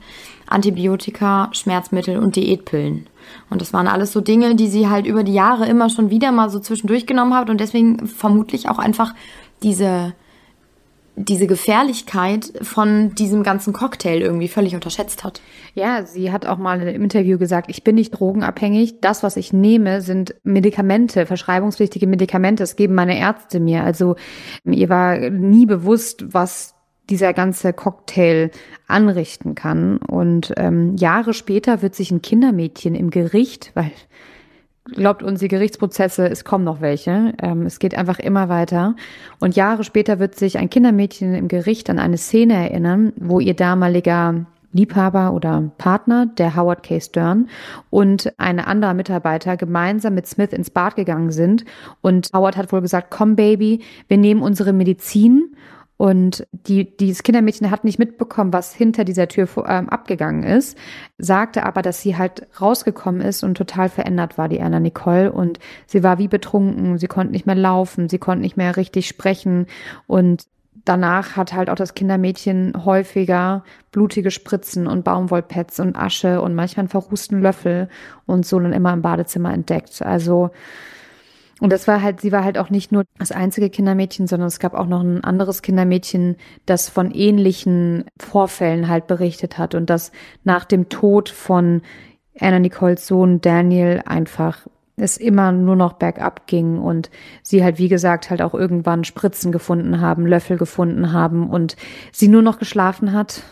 Antibiotika, 0.46 1.48
Schmerzmittel 1.53 2.18
und 2.18 2.37
Diätpillen. 2.37 3.07
Und 3.50 3.62
das 3.62 3.72
waren 3.72 3.88
alles 3.88 4.12
so 4.12 4.20
Dinge, 4.20 4.55
die 4.55 4.68
sie 4.68 4.88
halt 4.88 5.07
über 5.07 5.24
die 5.24 5.33
Jahre 5.33 5.66
immer 5.66 5.88
schon 5.88 6.11
wieder 6.11 6.33
mal 6.33 6.50
so 6.50 6.59
zwischendurch 6.59 7.07
genommen 7.07 7.35
hat 7.35 7.48
und 7.48 7.61
deswegen 7.61 8.07
vermutlich 8.07 8.68
auch 8.68 8.79
einfach 8.79 9.14
diese 9.62 10.14
diese 11.16 11.46
Gefährlichkeit 11.46 12.53
von 12.62 13.14
diesem 13.14 13.42
ganzen 13.42 13.72
Cocktail 13.72 14.20
irgendwie 14.20 14.48
völlig 14.48 14.74
unterschätzt 14.74 15.22
hat. 15.22 15.40
Ja, 15.74 16.05
sie 16.05 16.33
hat 16.33 16.44
auch 16.46 16.59
mal 16.59 16.81
im 16.83 17.03
Interview 17.03 17.38
gesagt, 17.38 17.70
ich 17.70 17.85
bin 17.85 17.94
nicht 17.94 18.11
drogenabhängig. 18.11 19.00
Das, 19.00 19.22
was 19.22 19.37
ich 19.37 19.53
nehme, 19.53 20.00
sind 20.00 20.35
Medikamente, 20.42 21.27
verschreibungspflichtige 21.27 22.07
Medikamente. 22.07 22.62
Das 22.62 22.77
geben 22.77 22.94
meine 22.94 23.18
Ärzte 23.18 23.61
mir. 23.61 23.85
Also 23.85 24.16
ihr 24.64 24.88
war 24.88 25.31
nie 25.31 25.66
bewusst, 25.66 26.24
was 26.35 26.74
dieser 27.11 27.33
ganze 27.33 27.72
Cocktail 27.72 28.50
anrichten 28.88 29.55
kann. 29.55 29.98
Und 29.98 30.53
ähm, 30.57 30.96
Jahre 30.96 31.35
später 31.35 31.83
wird 31.83 31.94
sich 31.94 32.11
ein 32.11 32.22
Kindermädchen 32.22 32.94
im 32.94 33.11
Gericht, 33.11 33.70
weil 33.74 33.92
glaubt 34.85 35.23
uns, 35.23 35.40
die 35.40 35.49
Gerichtsprozesse, 35.49 36.29
es 36.29 36.44
kommen 36.44 36.64
noch 36.64 36.81
welche. 36.81 37.33
Ähm, 37.42 37.66
es 37.66 37.79
geht 37.79 37.97
einfach 37.97 38.18
immer 38.18 38.49
weiter. 38.49 38.97
Und 39.40 39.57
Jahre 39.57 39.85
später 39.85 40.18
wird 40.18 40.35
sich 40.35 40.59
ein 40.59 40.70
Kindermädchen 40.70 41.35
im 41.35 41.49
Gericht 41.49 41.88
an 41.90 41.99
eine 41.99 42.18
Szene 42.18 42.55
erinnern, 42.55 43.12
wo 43.16 43.40
ihr 43.40 43.55
damaliger 43.55 44.47
Liebhaber 44.73 45.33
oder 45.33 45.70
Partner, 45.79 46.27
der 46.27 46.57
Howard 46.57 46.83
K. 46.83 47.01
Stern 47.01 47.49
und 47.90 48.33
ein 48.38 48.59
anderer 48.59 48.92
Mitarbeiter 48.92 49.57
gemeinsam 49.57 50.14
mit 50.14 50.27
Smith 50.27 50.53
ins 50.53 50.68
Bad 50.68 50.97
gegangen 50.97 51.31
sind. 51.31 51.64
Und 52.03 52.31
Howard 52.35 52.57
hat 52.57 52.73
wohl 52.73 52.81
gesagt, 52.81 53.11
komm 53.11 53.37
Baby, 53.37 53.83
wir 54.09 54.18
nehmen 54.18 54.42
unsere 54.42 54.73
Medizin 54.73 55.55
und 55.96 56.46
die, 56.52 56.96
dieses 56.96 57.22
Kindermädchen 57.22 57.70
hat 57.70 57.85
nicht 57.85 57.98
mitbekommen, 57.98 58.52
was 58.52 58.74
hinter 58.74 59.04
dieser 59.04 59.28
Tür 59.28 59.48
ähm, 59.66 59.88
abgegangen 59.88 60.42
ist, 60.42 60.76
sagte 61.18 61.64
aber, 61.64 61.83
dass 61.83 62.00
sie 62.00 62.16
halt 62.16 62.46
rausgekommen 62.61 63.20
ist 63.20 63.44
und 63.44 63.57
total 63.57 63.88
verändert 63.88 64.37
war, 64.37 64.48
die 64.48 64.61
Anna 64.61 64.80
Nicole. 64.80 65.30
Und 65.30 65.61
sie 65.87 66.02
war 66.02 66.18
wie 66.18 66.28
betrunken, 66.28 66.98
sie 66.98 67.07
konnte 67.07 67.33
nicht 67.33 67.46
mehr 67.46 67.54
laufen, 67.54 68.09
sie 68.09 68.18
konnte 68.18 68.42
nicht 68.42 68.57
mehr 68.57 68.76
richtig 68.76 69.07
sprechen. 69.07 69.66
Und 70.09 70.46
danach 70.85 71.37
hat 71.37 71.52
halt 71.52 71.70
auch 71.70 71.76
das 71.76 71.94
Kindermädchen 71.94 72.85
häufiger 72.85 73.62
blutige 73.92 74.33
Spritzen 74.33 74.88
und 74.88 75.04
Baumwollpads 75.04 75.78
und 75.78 75.96
Asche 75.96 76.40
und 76.40 76.57
manchmal 76.57 76.83
einen 76.83 76.88
verrußten 76.88 77.40
Löffel 77.40 77.88
und 78.26 78.44
so 78.44 78.59
dann 78.59 78.72
immer 78.72 78.92
im 78.92 79.02
Badezimmer 79.02 79.54
entdeckt. 79.54 80.02
Also 80.02 80.50
und 81.64 81.72
das 81.72 81.88
war 81.88 82.03
halt, 82.03 82.20
sie 82.20 82.31
war 82.31 82.44
halt 82.44 82.59
auch 82.59 82.68
nicht 82.68 82.92
nur 82.92 83.05
das 83.18 83.33
einzige 83.33 83.70
Kindermädchen, 83.70 84.27
sondern 84.27 84.48
es 84.48 84.59
gab 84.59 84.74
auch 84.74 84.85
noch 84.87 85.00
ein 85.00 85.24
anderes 85.24 85.62
Kindermädchen, 85.62 86.37
das 86.66 86.90
von 86.90 87.11
ähnlichen 87.11 88.05
Vorfällen 88.20 88.87
halt 88.87 89.07
berichtet 89.07 89.57
hat 89.57 89.74
und 89.74 89.88
das 89.88 90.12
nach 90.42 90.66
dem 90.66 90.90
Tod 90.90 91.31
von 91.31 91.81
Anna 92.38 92.59
Nicoles 92.59 93.07
Sohn 93.07 93.40
Daniel 93.40 94.03
einfach 94.05 94.66
es 94.98 95.16
immer 95.16 95.53
nur 95.53 95.74
noch 95.74 95.94
bergab 95.94 96.46
ging 96.46 96.79
und 96.79 97.09
sie 97.42 97.64
halt, 97.64 97.79
wie 97.79 97.88
gesagt, 97.88 98.29
halt 98.29 98.42
auch 98.42 98.53
irgendwann 98.53 99.05
Spritzen 99.05 99.50
gefunden 99.50 100.03
haben, 100.03 100.27
Löffel 100.27 100.59
gefunden 100.59 101.12
haben 101.12 101.48
und 101.48 101.77
sie 102.12 102.29
nur 102.29 102.42
noch 102.42 102.59
geschlafen 102.59 103.14
hat 103.14 103.42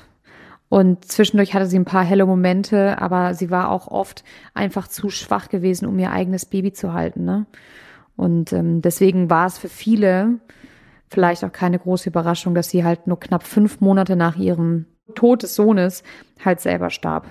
Und 0.68 1.04
zwischendurch 1.04 1.52
hatte 1.52 1.66
sie 1.66 1.78
ein 1.78 1.86
paar 1.86 2.04
helle 2.04 2.24
Momente, 2.26 3.00
aber 3.00 3.32
sie 3.32 3.50
war 3.50 3.70
auch 3.70 3.88
oft 3.88 4.22
einfach 4.52 4.88
zu 4.88 5.08
schwach 5.08 5.48
gewesen, 5.48 5.86
um 5.86 5.98
ihr 5.98 6.12
eigenes 6.12 6.44
Baby 6.44 6.72
zu 6.72 6.92
halten. 6.92 7.24
Ne? 7.24 7.44
Und 8.16 8.52
ähm, 8.52 8.82
deswegen 8.82 9.30
war 9.30 9.46
es 9.46 9.58
für 9.58 9.68
viele 9.68 10.38
vielleicht 11.08 11.44
auch 11.44 11.52
keine 11.52 11.78
große 11.78 12.08
Überraschung, 12.08 12.54
dass 12.54 12.70
sie 12.70 12.84
halt 12.84 13.06
nur 13.06 13.20
knapp 13.20 13.42
fünf 13.42 13.80
Monate 13.80 14.16
nach 14.16 14.36
ihrem 14.36 14.86
Tod 15.14 15.42
des 15.42 15.54
Sohnes 15.54 16.02
halt 16.44 16.60
selber 16.60 16.90
starb. 16.90 17.26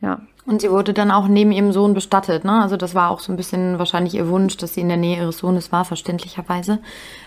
Ja. 0.00 0.20
Und 0.46 0.60
sie 0.60 0.70
wurde 0.70 0.92
dann 0.92 1.10
auch 1.10 1.26
neben 1.26 1.52
ihrem 1.52 1.72
Sohn 1.72 1.92
bestattet, 1.92 2.44
ne? 2.44 2.62
Also 2.62 2.76
das 2.76 2.94
war 2.94 3.10
auch 3.10 3.20
so 3.20 3.32
ein 3.32 3.36
bisschen 3.36 3.78
wahrscheinlich 3.78 4.14
ihr 4.14 4.28
Wunsch, 4.28 4.56
dass 4.56 4.74
sie 4.74 4.80
in 4.80 4.88
der 4.88 4.96
Nähe 4.96 5.16
ihres 5.16 5.38
Sohnes 5.38 5.72
war, 5.72 5.84
verständlicherweise. 5.84 6.78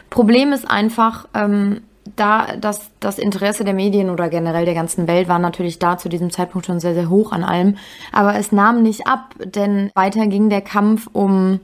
Problem 0.10 0.54
ist 0.54 0.70
einfach, 0.70 1.28
ähm, 1.34 1.82
da 2.16 2.56
das, 2.56 2.90
das 3.00 3.20
Interesse 3.20 3.66
der 3.66 3.74
Medien 3.74 4.10
oder 4.10 4.30
generell 4.30 4.66
der 4.66 4.74
ganzen 4.74 5.08
Welt 5.08 5.28
war 5.28 5.40
natürlich 5.40 5.80
da 5.80 5.98
zu 5.98 6.10
diesem 6.10 6.32
Zeitpunkt 6.32 6.66
schon 6.66 6.80
sehr, 6.80 6.94
sehr 6.94 7.10
hoch 7.10 7.32
an 7.32 7.44
allem. 7.44 7.78
Aber 8.12 8.36
es 8.36 8.52
nahm 8.52 8.82
nicht 8.82 9.06
ab, 9.06 9.36
denn 9.44 9.92
weiter 9.96 10.28
ging 10.28 10.50
der 10.50 10.62
Kampf 10.62 11.10
um 11.12 11.60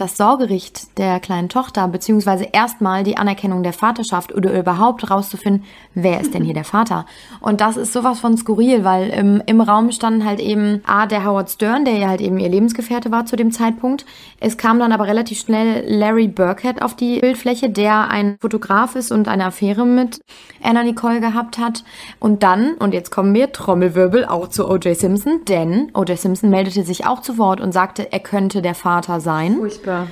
das 0.00 0.16
Sorgerecht 0.16 0.96
der 0.98 1.18
kleinen 1.18 1.48
Tochter, 1.48 1.88
beziehungsweise 1.88 2.44
erstmal 2.52 3.02
die 3.02 3.16
Anerkennung 3.16 3.62
der 3.62 3.72
Vaterschaft 3.72 4.32
oder 4.32 4.56
überhaupt 4.56 5.10
rauszufinden, 5.10 5.64
wer 5.94 6.20
ist 6.20 6.34
denn 6.34 6.44
hier 6.44 6.54
der 6.54 6.64
Vater? 6.64 7.04
Und 7.40 7.60
das 7.60 7.76
ist 7.76 7.92
sowas 7.92 8.20
von 8.20 8.36
skurril, 8.36 8.84
weil 8.84 9.10
im, 9.10 9.42
im 9.46 9.60
Raum 9.60 9.90
standen 9.90 10.24
halt 10.24 10.38
eben 10.38 10.82
A, 10.86 11.06
der 11.06 11.24
Howard 11.24 11.50
Stern, 11.50 11.84
der 11.84 11.96
ja 11.96 12.08
halt 12.08 12.20
eben 12.20 12.38
ihr 12.38 12.48
Lebensgefährte 12.48 13.10
war 13.10 13.26
zu 13.26 13.34
dem 13.34 13.50
Zeitpunkt. 13.50 14.06
Es 14.38 14.56
kam 14.56 14.78
dann 14.78 14.92
aber 14.92 15.06
relativ 15.06 15.40
schnell 15.40 15.84
Larry 15.88 16.28
Burkhead 16.28 16.80
auf 16.80 16.94
die 16.94 17.18
Bildfläche, 17.18 17.68
der 17.68 18.08
ein 18.08 18.36
Fotograf 18.40 18.94
ist 18.94 19.10
und 19.10 19.26
eine 19.26 19.46
Affäre 19.46 19.84
mit 19.84 20.20
Anna 20.62 20.84
Nicole 20.84 21.20
gehabt 21.20 21.58
hat. 21.58 21.82
Und 22.20 22.44
dann, 22.44 22.74
und 22.74 22.94
jetzt 22.94 23.10
kommen 23.10 23.34
wir, 23.34 23.52
Trommelwirbel, 23.52 24.24
auch 24.26 24.48
zu 24.48 24.68
O.J. 24.68 24.96
Simpson, 24.96 25.40
denn 25.48 25.90
O.J. 25.94 26.16
Simpson 26.16 26.50
meldete 26.50 26.84
sich 26.84 27.06
auch 27.06 27.20
zu 27.20 27.36
Wort 27.36 27.60
und 27.60 27.72
sagte, 27.72 28.12
er 28.12 28.20
könnte 28.20 28.62
der 28.62 28.74
Vater 28.76 29.20
sein. 29.20 29.56
Furchtbar 29.56 29.87
furchtbar. 29.88 30.08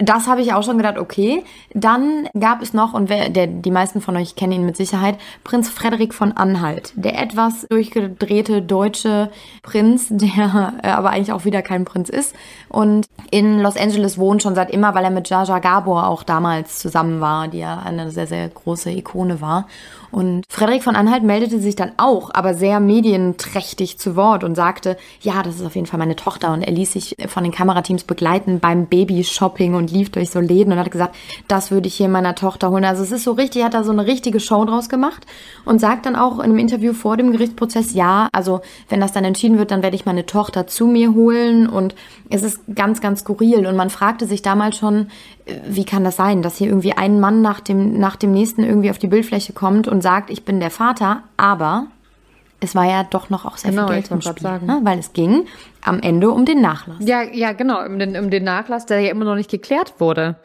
Das 0.00 0.28
habe 0.28 0.42
ich 0.42 0.54
auch 0.54 0.62
schon 0.62 0.76
gedacht, 0.76 0.96
okay. 0.96 1.42
Dann 1.74 2.28
gab 2.38 2.62
es 2.62 2.72
noch, 2.72 2.94
und 2.94 3.08
wer, 3.08 3.30
der, 3.30 3.48
die 3.48 3.72
meisten 3.72 4.00
von 4.00 4.16
euch 4.16 4.36
kennen 4.36 4.52
ihn 4.52 4.64
mit 4.64 4.76
Sicherheit, 4.76 5.18
Prinz 5.42 5.68
Frederik 5.68 6.14
von 6.14 6.30
Anhalt. 6.30 6.92
Der 6.94 7.20
etwas 7.20 7.66
durchgedrehte 7.68 8.62
deutsche 8.62 9.32
Prinz, 9.62 10.06
der 10.10 10.74
äh, 10.84 10.88
aber 10.88 11.10
eigentlich 11.10 11.32
auch 11.32 11.44
wieder 11.44 11.62
kein 11.62 11.84
Prinz 11.84 12.10
ist. 12.10 12.36
Und 12.68 13.06
in 13.32 13.58
Los 13.58 13.76
Angeles 13.76 14.18
wohnt 14.18 14.40
schon 14.40 14.54
seit 14.54 14.70
immer, 14.70 14.94
weil 14.94 15.02
er 15.02 15.10
mit 15.10 15.28
Jaja 15.28 15.58
Gabor 15.58 16.06
auch 16.06 16.22
damals 16.22 16.78
zusammen 16.78 17.20
war, 17.20 17.48
die 17.48 17.58
ja 17.58 17.80
eine 17.80 18.12
sehr, 18.12 18.28
sehr 18.28 18.48
große 18.48 18.92
Ikone 18.92 19.40
war. 19.40 19.66
Und 20.10 20.44
Frederik 20.48 20.82
von 20.82 20.96
Anhalt 20.96 21.22
meldete 21.22 21.60
sich 21.60 21.76
dann 21.76 21.92
auch, 21.96 22.30
aber 22.32 22.54
sehr 22.54 22.80
medienträchtig 22.80 23.98
zu 23.98 24.16
Wort 24.16 24.44
und 24.44 24.54
sagte, 24.54 24.96
ja, 25.20 25.42
das 25.42 25.56
ist 25.56 25.66
auf 25.66 25.74
jeden 25.74 25.86
Fall 25.86 25.98
meine 25.98 26.16
Tochter. 26.16 26.52
Und 26.52 26.62
er 26.62 26.72
ließ 26.72 26.92
sich 26.92 27.16
von 27.28 27.42
den 27.42 27.52
Kamerateams 27.52 28.04
begleiten 28.04 28.60
beim 28.60 28.86
Babyshopping 28.86 29.74
und 29.74 29.90
lief 29.90 30.10
durch 30.10 30.30
so 30.30 30.40
Läden 30.40 30.72
und 30.72 30.78
hat 30.78 30.90
gesagt, 30.90 31.14
das 31.46 31.70
würde 31.70 31.88
ich 31.88 31.94
hier 31.94 32.08
meiner 32.08 32.34
Tochter 32.34 32.70
holen. 32.70 32.84
Also 32.84 33.02
es 33.02 33.12
ist 33.12 33.24
so 33.24 33.32
richtig, 33.32 33.64
hat 33.64 33.74
da 33.74 33.84
so 33.84 33.92
eine 33.92 34.06
richtige 34.06 34.40
Show 34.40 34.64
draus 34.64 34.88
gemacht 34.88 35.26
und 35.64 35.80
sagt 35.80 36.06
dann 36.06 36.16
auch 36.16 36.38
in 36.38 36.44
einem 36.44 36.58
Interview 36.58 36.92
vor 36.92 37.16
dem 37.16 37.32
Gerichtsprozess, 37.32 37.94
ja, 37.94 38.28
also 38.32 38.60
wenn 38.88 39.00
das 39.00 39.12
dann 39.12 39.24
entschieden 39.24 39.58
wird, 39.58 39.70
dann 39.70 39.82
werde 39.82 39.96
ich 39.96 40.06
meine 40.06 40.26
Tochter 40.26 40.66
zu 40.66 40.86
mir 40.86 41.14
holen 41.14 41.68
und 41.68 41.94
es 42.30 42.42
ist 42.42 42.60
ganz, 42.74 43.00
ganz 43.00 43.20
skurril. 43.20 43.66
Und 43.66 43.76
man 43.76 43.90
fragte 43.90 44.26
sich 44.26 44.42
damals 44.42 44.76
schon, 44.76 45.08
wie 45.66 45.84
kann 45.84 46.04
das 46.04 46.16
sein, 46.16 46.42
dass 46.42 46.56
hier 46.56 46.68
irgendwie 46.68 46.92
ein 46.92 47.20
Mann 47.20 47.42
nach 47.42 47.60
dem, 47.60 47.98
nach 47.98 48.16
dem 48.16 48.32
nächsten 48.32 48.64
irgendwie 48.64 48.90
auf 48.90 48.98
die 48.98 49.08
Bildfläche 49.08 49.52
kommt 49.52 49.88
und 49.88 50.02
sagt, 50.02 50.30
ich 50.30 50.44
bin 50.44 50.60
der 50.60 50.70
Vater, 50.70 51.22
aber 51.36 51.86
es 52.60 52.74
war 52.74 52.84
ja 52.84 53.04
doch 53.04 53.30
noch 53.30 53.44
auch 53.44 53.56
sehr 53.56 53.70
genau, 53.70 53.86
viel 53.86 53.96
Geld 53.96 54.10
im 54.10 54.20
Spiel. 54.20 54.50
Ne? 54.66 54.80
weil 54.82 54.98
es 54.98 55.12
ging 55.12 55.46
am 55.82 56.00
Ende 56.00 56.30
um 56.30 56.44
den 56.44 56.60
Nachlass. 56.60 56.98
Ja, 57.00 57.22
ja, 57.22 57.52
genau, 57.52 57.84
um 57.84 57.98
den, 57.98 58.16
um 58.16 58.30
den 58.30 58.44
Nachlass, 58.44 58.86
der 58.86 59.00
ja 59.00 59.10
immer 59.10 59.24
noch 59.24 59.36
nicht 59.36 59.50
geklärt 59.50 59.94
wurde. 59.98 60.36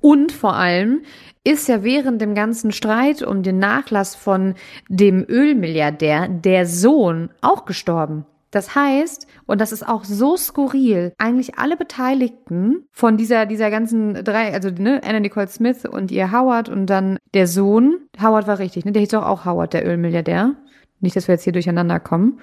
Und 0.00 0.32
vor 0.32 0.54
allem 0.54 1.02
ist 1.44 1.68
ja 1.68 1.82
während 1.82 2.20
dem 2.20 2.34
ganzen 2.34 2.72
Streit 2.72 3.22
um 3.22 3.42
den 3.42 3.58
Nachlass 3.58 4.14
von 4.14 4.54
dem 4.88 5.24
Ölmilliardär 5.28 6.28
der 6.28 6.66
Sohn 6.66 7.30
auch 7.40 7.64
gestorben. 7.64 8.26
Das 8.50 8.74
heißt, 8.74 9.27
und 9.48 9.62
das 9.62 9.72
ist 9.72 9.88
auch 9.88 10.04
so 10.04 10.36
skurril, 10.36 11.14
eigentlich 11.16 11.58
alle 11.58 11.78
Beteiligten 11.78 12.86
von 12.92 13.16
dieser, 13.16 13.46
dieser 13.46 13.70
ganzen 13.70 14.22
drei, 14.22 14.52
also 14.52 14.68
ne, 14.68 15.00
Anna 15.02 15.20
Nicole 15.20 15.48
Smith 15.48 15.86
und 15.86 16.10
ihr 16.10 16.30
Howard 16.30 16.68
und 16.68 16.84
dann 16.84 17.18
der 17.32 17.46
Sohn, 17.46 17.96
Howard 18.22 18.46
war 18.46 18.58
richtig, 18.58 18.84
ne? 18.84 18.92
Der 18.92 19.00
hieß 19.00 19.08
doch 19.08 19.24
auch 19.24 19.46
Howard, 19.46 19.72
der 19.72 19.86
Ölmilliardär. 19.86 20.54
Nicht, 21.00 21.16
dass 21.16 21.28
wir 21.28 21.34
jetzt 21.34 21.44
hier 21.44 21.54
durcheinander 21.54 21.98
kommen. 21.98 22.40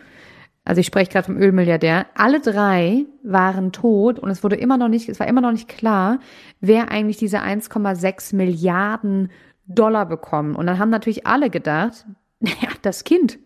Also 0.64 0.80
ich 0.80 0.88
spreche 0.88 1.12
gerade 1.12 1.28
vom 1.28 1.38
Ölmilliardär. 1.38 2.08
Alle 2.16 2.40
drei 2.40 3.06
waren 3.22 3.72
tot 3.72 4.18
und 4.18 4.32
es 4.32 4.44
wurde 4.44 4.56
immer 4.56 4.78
noch 4.78 4.88
nicht, 4.88 5.08
es 5.08 5.20
war 5.20 5.28
immer 5.28 5.42
noch 5.42 5.52
nicht 5.52 5.68
klar, 5.68 6.18
wer 6.60 6.90
eigentlich 6.90 7.18
diese 7.18 7.40
1,6 7.40 8.36
Milliarden 8.36 9.30
Dollar 9.68 10.08
bekommen. 10.08 10.56
Und 10.56 10.66
dann 10.66 10.80
haben 10.80 10.90
natürlich 10.90 11.28
alle 11.28 11.52
gedacht, 11.52 12.08
naja, 12.40 12.70
das 12.82 13.04
Kind 13.04 13.38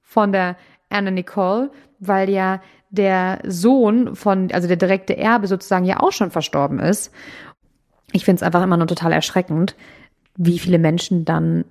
von 0.00 0.32
der 0.32 0.56
Anna 0.88 1.10
Nicole, 1.10 1.70
weil 1.98 2.30
ja 2.30 2.62
der 2.92 3.40
Sohn 3.44 4.14
von, 4.14 4.52
also 4.52 4.68
der 4.68 4.76
direkte 4.76 5.16
Erbe 5.16 5.48
sozusagen 5.48 5.84
ja 5.84 6.00
auch 6.00 6.12
schon 6.12 6.30
verstorben 6.30 6.78
ist. 6.78 7.10
Ich 8.12 8.24
finde 8.24 8.36
es 8.36 8.42
einfach 8.42 8.62
immer 8.62 8.76
nur 8.76 8.86
total 8.86 9.12
erschreckend, 9.12 9.74
wie 10.36 10.58
viele 10.58 10.78
Menschen 10.78 11.24
dann 11.24 11.64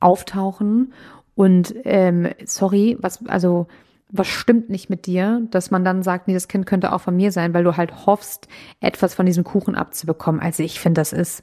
auftauchen 0.00 0.92
und 1.34 1.74
ähm, 1.84 2.30
sorry, 2.44 2.96
was, 3.00 3.24
also 3.26 3.66
was 4.10 4.26
stimmt 4.26 4.70
nicht 4.70 4.90
mit 4.90 5.06
dir, 5.06 5.42
dass 5.50 5.70
man 5.70 5.84
dann 5.84 6.02
sagt, 6.02 6.28
nee, 6.28 6.34
das 6.34 6.48
Kind 6.48 6.66
könnte 6.66 6.92
auch 6.92 7.00
von 7.00 7.16
mir 7.16 7.32
sein, 7.32 7.52
weil 7.52 7.64
du 7.64 7.76
halt 7.76 8.06
hoffst, 8.06 8.48
etwas 8.80 9.14
von 9.14 9.26
diesem 9.26 9.44
Kuchen 9.44 9.74
abzubekommen. 9.74 10.40
Also 10.40 10.62
ich 10.62 10.80
finde, 10.80 11.00
das 11.00 11.12
ist 11.12 11.42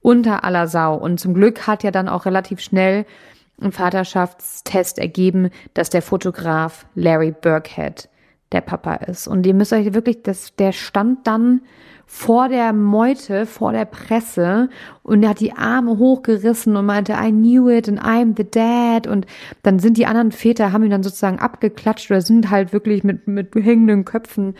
unter 0.00 0.44
aller 0.44 0.68
Sau. 0.68 0.94
Und 0.94 1.18
zum 1.18 1.34
Glück 1.34 1.66
hat 1.66 1.82
ja 1.82 1.90
dann 1.90 2.08
auch 2.08 2.24
relativ 2.24 2.60
schnell 2.60 3.06
ein 3.60 3.72
Vaterschaftstest 3.72 4.98
ergeben, 4.98 5.50
dass 5.74 5.90
der 5.90 6.02
Fotograf 6.02 6.86
Larry 6.94 7.32
Burkhead 7.32 8.08
der 8.52 8.60
Papa 8.60 8.94
ist. 8.94 9.26
Und 9.26 9.46
ihr 9.46 9.54
müsst 9.54 9.72
euch 9.72 9.94
wirklich, 9.94 10.22
das, 10.22 10.54
der 10.56 10.72
stand 10.72 11.26
dann 11.26 11.62
vor 12.06 12.48
der 12.48 12.74
Meute, 12.74 13.46
vor 13.46 13.72
der 13.72 13.86
Presse 13.86 14.68
und 15.02 15.22
er 15.22 15.30
hat 15.30 15.40
die 15.40 15.54
Arme 15.54 15.96
hochgerissen 15.96 16.76
und 16.76 16.84
meinte, 16.84 17.14
I 17.14 17.30
knew 17.30 17.70
it 17.70 17.88
and 17.88 18.02
I'm 18.02 18.34
the 18.36 18.48
dad. 18.48 19.06
Und 19.06 19.26
dann 19.62 19.78
sind 19.78 19.96
die 19.96 20.04
anderen 20.04 20.30
Väter, 20.30 20.72
haben 20.72 20.84
ihn 20.84 20.90
dann 20.90 21.02
sozusagen 21.02 21.38
abgeklatscht 21.38 22.10
oder 22.10 22.20
sind 22.20 22.50
halt 22.50 22.72
wirklich 22.74 23.02
mit, 23.02 23.26
mit 23.28 23.54
hängenden 23.54 24.04
Köpfen 24.04 24.54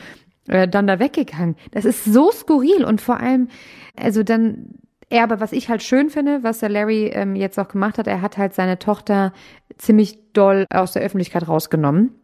äh, 0.49 0.67
dann 0.67 0.87
da 0.87 0.99
weggegangen. 0.99 1.57
Das 1.73 1.85
ist 1.85 2.05
so 2.05 2.31
skurril 2.31 2.85
und 2.85 3.03
vor 3.03 3.21
allem, 3.21 3.49
also 3.97 4.23
dann 4.23 4.79
er 5.11 5.25
aber, 5.25 5.41
was 5.41 5.53
ich 5.53 5.69
halt 5.69 5.83
schön 5.83 6.09
finde, 6.09 6.43
was 6.43 6.61
der 6.61 6.71
Larry 6.71 7.09
ähm, 7.09 7.37
jetzt 7.37 7.59
auch 7.59 7.69
gemacht 7.69 7.99
hat, 7.99 8.07
er 8.07 8.23
hat 8.23 8.39
halt 8.39 8.55
seine 8.55 8.79
Tochter 8.79 9.35
ziemlich 9.77 10.33
doll 10.33 10.65
aus 10.71 10.93
der 10.93 11.03
Öffentlichkeit 11.03 11.47
rausgenommen. 11.47 12.15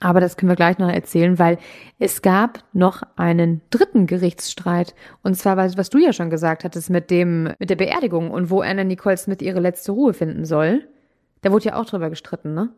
Aber 0.00 0.20
das 0.20 0.36
können 0.36 0.50
wir 0.50 0.56
gleich 0.56 0.78
noch 0.78 0.90
erzählen, 0.90 1.38
weil 1.38 1.58
es 1.98 2.22
gab 2.22 2.64
noch 2.72 3.02
einen 3.16 3.62
dritten 3.70 4.06
Gerichtsstreit. 4.06 4.94
Und 5.22 5.34
zwar, 5.34 5.56
was 5.56 5.90
du 5.90 5.98
ja 5.98 6.12
schon 6.12 6.30
gesagt 6.30 6.64
hattest 6.64 6.90
mit 6.90 7.10
dem, 7.10 7.54
mit 7.58 7.70
der 7.70 7.76
Beerdigung 7.76 8.30
und 8.30 8.50
wo 8.50 8.60
Anna 8.60 8.84
Nicole 8.84 9.16
Smith 9.16 9.40
ihre 9.40 9.60
letzte 9.60 9.92
Ruhe 9.92 10.12
finden 10.12 10.44
soll. 10.44 10.86
Da 11.42 11.52
wurde 11.52 11.66
ja 11.66 11.76
auch 11.76 11.86
drüber 11.86 12.10
gestritten, 12.10 12.54
ne? 12.54 12.70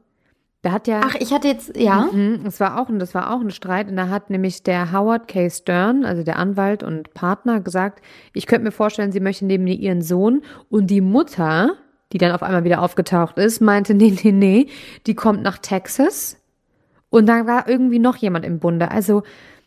Da 0.63 0.73
hat 0.73 0.89
ja. 0.89 1.03
Ach, 1.05 1.15
ich 1.15 1.33
hatte 1.33 1.47
jetzt, 1.47 1.77
ja. 1.77 2.09
Mhm, 2.13 2.41
das 2.45 2.59
war 2.59 2.81
auch, 2.81 2.89
das 2.91 3.15
war 3.15 3.33
auch 3.33 3.41
ein 3.41 3.51
Streit. 3.51 3.89
Und 3.89 3.97
da 3.97 4.09
hat 4.09 4.29
nämlich 4.29 4.65
der 4.65 4.93
Howard 4.93 5.29
K. 5.29 5.49
Stern, 5.51 6.05
also 6.05 6.25
der 6.25 6.39
Anwalt 6.39 6.83
und 6.83 7.15
Partner, 7.15 7.61
gesagt, 7.61 8.03
ich 8.33 8.47
könnte 8.47 8.65
mir 8.65 8.73
vorstellen, 8.73 9.13
sie 9.13 9.21
möchte 9.21 9.47
neben 9.47 9.67
ihren 9.67 10.03
Sohn 10.03 10.43
und 10.69 10.89
die 10.89 11.01
Mutter, 11.01 11.75
die 12.13 12.19
dann 12.19 12.33
auf 12.33 12.43
einmal 12.43 12.65
wieder 12.65 12.83
aufgetaucht 12.83 13.39
ist, 13.39 13.61
meinte, 13.61 13.95
nee, 13.95 14.17
nee, 14.23 14.33
nee, 14.33 14.67
die 15.07 15.15
kommt 15.15 15.43
nach 15.43 15.59
Texas. 15.59 16.37
Und 17.11 17.27
da 17.27 17.47
war 17.47 17.69
irgendwie 17.69 17.99
noch 17.99 18.17
jemand 18.17 18.45
im 18.45 18.59
Bunde. 18.59 18.91
Also, 18.91 19.23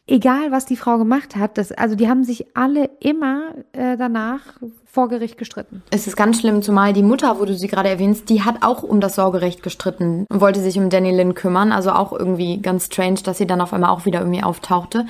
egal 0.08 0.52
was 0.52 0.66
die 0.66 0.76
Frau 0.76 0.98
gemacht 0.98 1.36
hat, 1.36 1.58
das, 1.58 1.72
also 1.72 1.96
die 1.96 2.10
haben 2.10 2.24
sich 2.24 2.56
alle 2.56 2.90
immer 3.00 3.54
äh, 3.74 3.98
danach 3.98 4.42
vor 4.86 5.08
Gericht 5.08 5.38
gestritten. 5.38 5.84
Es 5.90 6.06
ist 6.06 6.18
ganz 6.18 6.42
schlimm, 6.42 6.62
zumal 6.62 6.94
die 6.94 7.04
Mutter, 7.04 7.40
wo 7.40 7.46
du 7.46 7.56
sie 7.56 7.68
gerade 7.68 7.90
erwähnst, 7.90 8.30
die 8.30 8.44
hat 8.44 8.58
auch 8.62 8.84
um 8.84 9.00
das 9.00 9.16
Sorgerecht 9.16 9.64
gestritten 9.64 10.26
und 10.30 10.42
wollte 10.42 10.60
sich 10.60 10.78
um 10.78 10.90
Danny 10.90 11.12
Lynn 11.12 11.34
kümmern. 11.34 11.72
Also 11.72 11.92
auch 11.92 12.12
irgendwie 12.12 12.62
ganz 12.62 12.86
strange, 12.88 13.22
dass 13.24 13.38
sie 13.38 13.48
dann 13.48 13.62
auf 13.62 13.74
einmal 13.74 13.92
auch 13.92 14.06
wieder 14.06 14.20
irgendwie 14.20 14.44
auftauchte. 14.44 15.06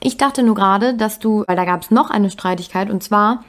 Ich 0.00 0.16
dachte 0.16 0.42
nur 0.42 0.56
gerade, 0.56 0.94
dass 0.94 1.18
du, 1.18 1.44
weil 1.46 1.56
da 1.56 1.64
gab 1.64 1.82
es 1.82 1.90
noch 1.90 2.10
eine 2.10 2.30
Streitigkeit 2.30 2.90
und 2.90 3.02
zwar 3.02 3.44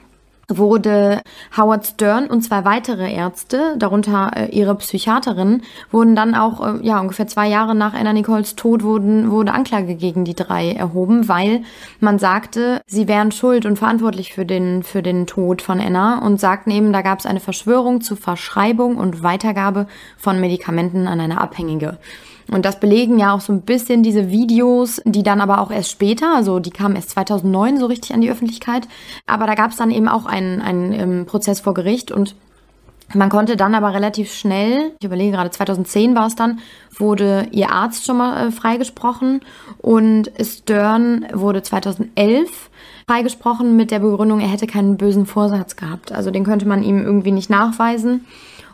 wurde 0.49 1.21
Howard 1.57 1.85
Stern 1.85 2.27
und 2.27 2.41
zwei 2.41 2.65
weitere 2.65 3.11
Ärzte, 3.11 3.75
darunter 3.77 4.31
äh, 4.35 4.45
ihre 4.47 4.75
Psychiaterin, 4.75 5.61
wurden 5.91 6.15
dann 6.15 6.35
auch, 6.35 6.65
äh, 6.65 6.85
ja, 6.85 6.99
ungefähr 6.99 7.27
zwei 7.27 7.47
Jahre 7.47 7.75
nach 7.75 7.93
Anna 7.93 8.13
Nicoles 8.13 8.55
Tod 8.55 8.83
wurden, 8.83 9.31
wurde 9.31 9.53
Anklage 9.53 9.95
gegen 9.95 10.25
die 10.25 10.35
drei 10.35 10.71
erhoben, 10.71 11.27
weil 11.27 11.63
man 11.99 12.19
sagte, 12.19 12.81
sie 12.87 13.07
wären 13.07 13.31
schuld 13.31 13.65
und 13.65 13.77
verantwortlich 13.77 14.33
für 14.33 14.45
den, 14.45 14.83
für 14.83 15.01
den 15.01 15.27
Tod 15.27 15.61
von 15.61 15.79
Anna 15.79 16.19
und 16.19 16.39
sagten 16.39 16.71
eben, 16.71 16.93
da 16.93 17.01
gab 17.01 17.19
es 17.19 17.25
eine 17.25 17.39
Verschwörung 17.39 18.01
zur 18.01 18.17
Verschreibung 18.17 18.97
und 18.97 19.23
Weitergabe 19.23 19.87
von 20.17 20.39
Medikamenten 20.39 21.07
an 21.07 21.19
eine 21.19 21.39
Abhängige. 21.39 21.97
Und 22.51 22.65
das 22.65 22.79
belegen 22.79 23.19
ja 23.19 23.33
auch 23.33 23.41
so 23.41 23.53
ein 23.53 23.61
bisschen 23.61 24.03
diese 24.03 24.29
Videos, 24.29 25.01
die 25.05 25.23
dann 25.23 25.41
aber 25.41 25.61
auch 25.61 25.71
erst 25.71 25.91
später, 25.91 26.35
also 26.35 26.59
die 26.59 26.71
kamen 26.71 26.95
erst 26.95 27.11
2009 27.11 27.79
so 27.79 27.85
richtig 27.85 28.13
an 28.13 28.21
die 28.21 28.29
Öffentlichkeit. 28.29 28.87
Aber 29.25 29.47
da 29.47 29.55
gab 29.55 29.71
es 29.71 29.77
dann 29.77 29.91
eben 29.91 30.07
auch 30.07 30.25
einen, 30.25 30.61
einen 30.61 30.93
ähm, 30.93 31.25
Prozess 31.25 31.61
vor 31.61 31.73
Gericht 31.73 32.11
und 32.11 32.35
man 33.13 33.29
konnte 33.29 33.55
dann 33.57 33.75
aber 33.75 33.93
relativ 33.93 34.33
schnell, 34.33 34.91
ich 34.99 35.05
überlege 35.05 35.33
gerade, 35.33 35.51
2010 35.51 36.15
war 36.15 36.27
es 36.27 36.35
dann, 36.35 36.59
wurde 36.97 37.47
ihr 37.51 37.71
Arzt 37.71 38.05
schon 38.05 38.17
mal 38.17 38.47
äh, 38.47 38.51
freigesprochen 38.51 39.41
und 39.79 40.31
Stern 40.41 41.27
wurde 41.31 41.61
2011 41.61 42.69
freigesprochen 43.07 43.75
mit 43.75 43.91
der 43.91 43.99
Begründung, 43.99 44.39
er 44.39 44.47
hätte 44.47 44.65
keinen 44.65 44.97
bösen 44.97 45.25
Vorsatz 45.25 45.75
gehabt. 45.75 46.11
Also 46.11 46.31
den 46.31 46.43
könnte 46.43 46.67
man 46.67 46.83
ihm 46.83 47.03
irgendwie 47.03 47.31
nicht 47.31 47.49
nachweisen. 47.49 48.25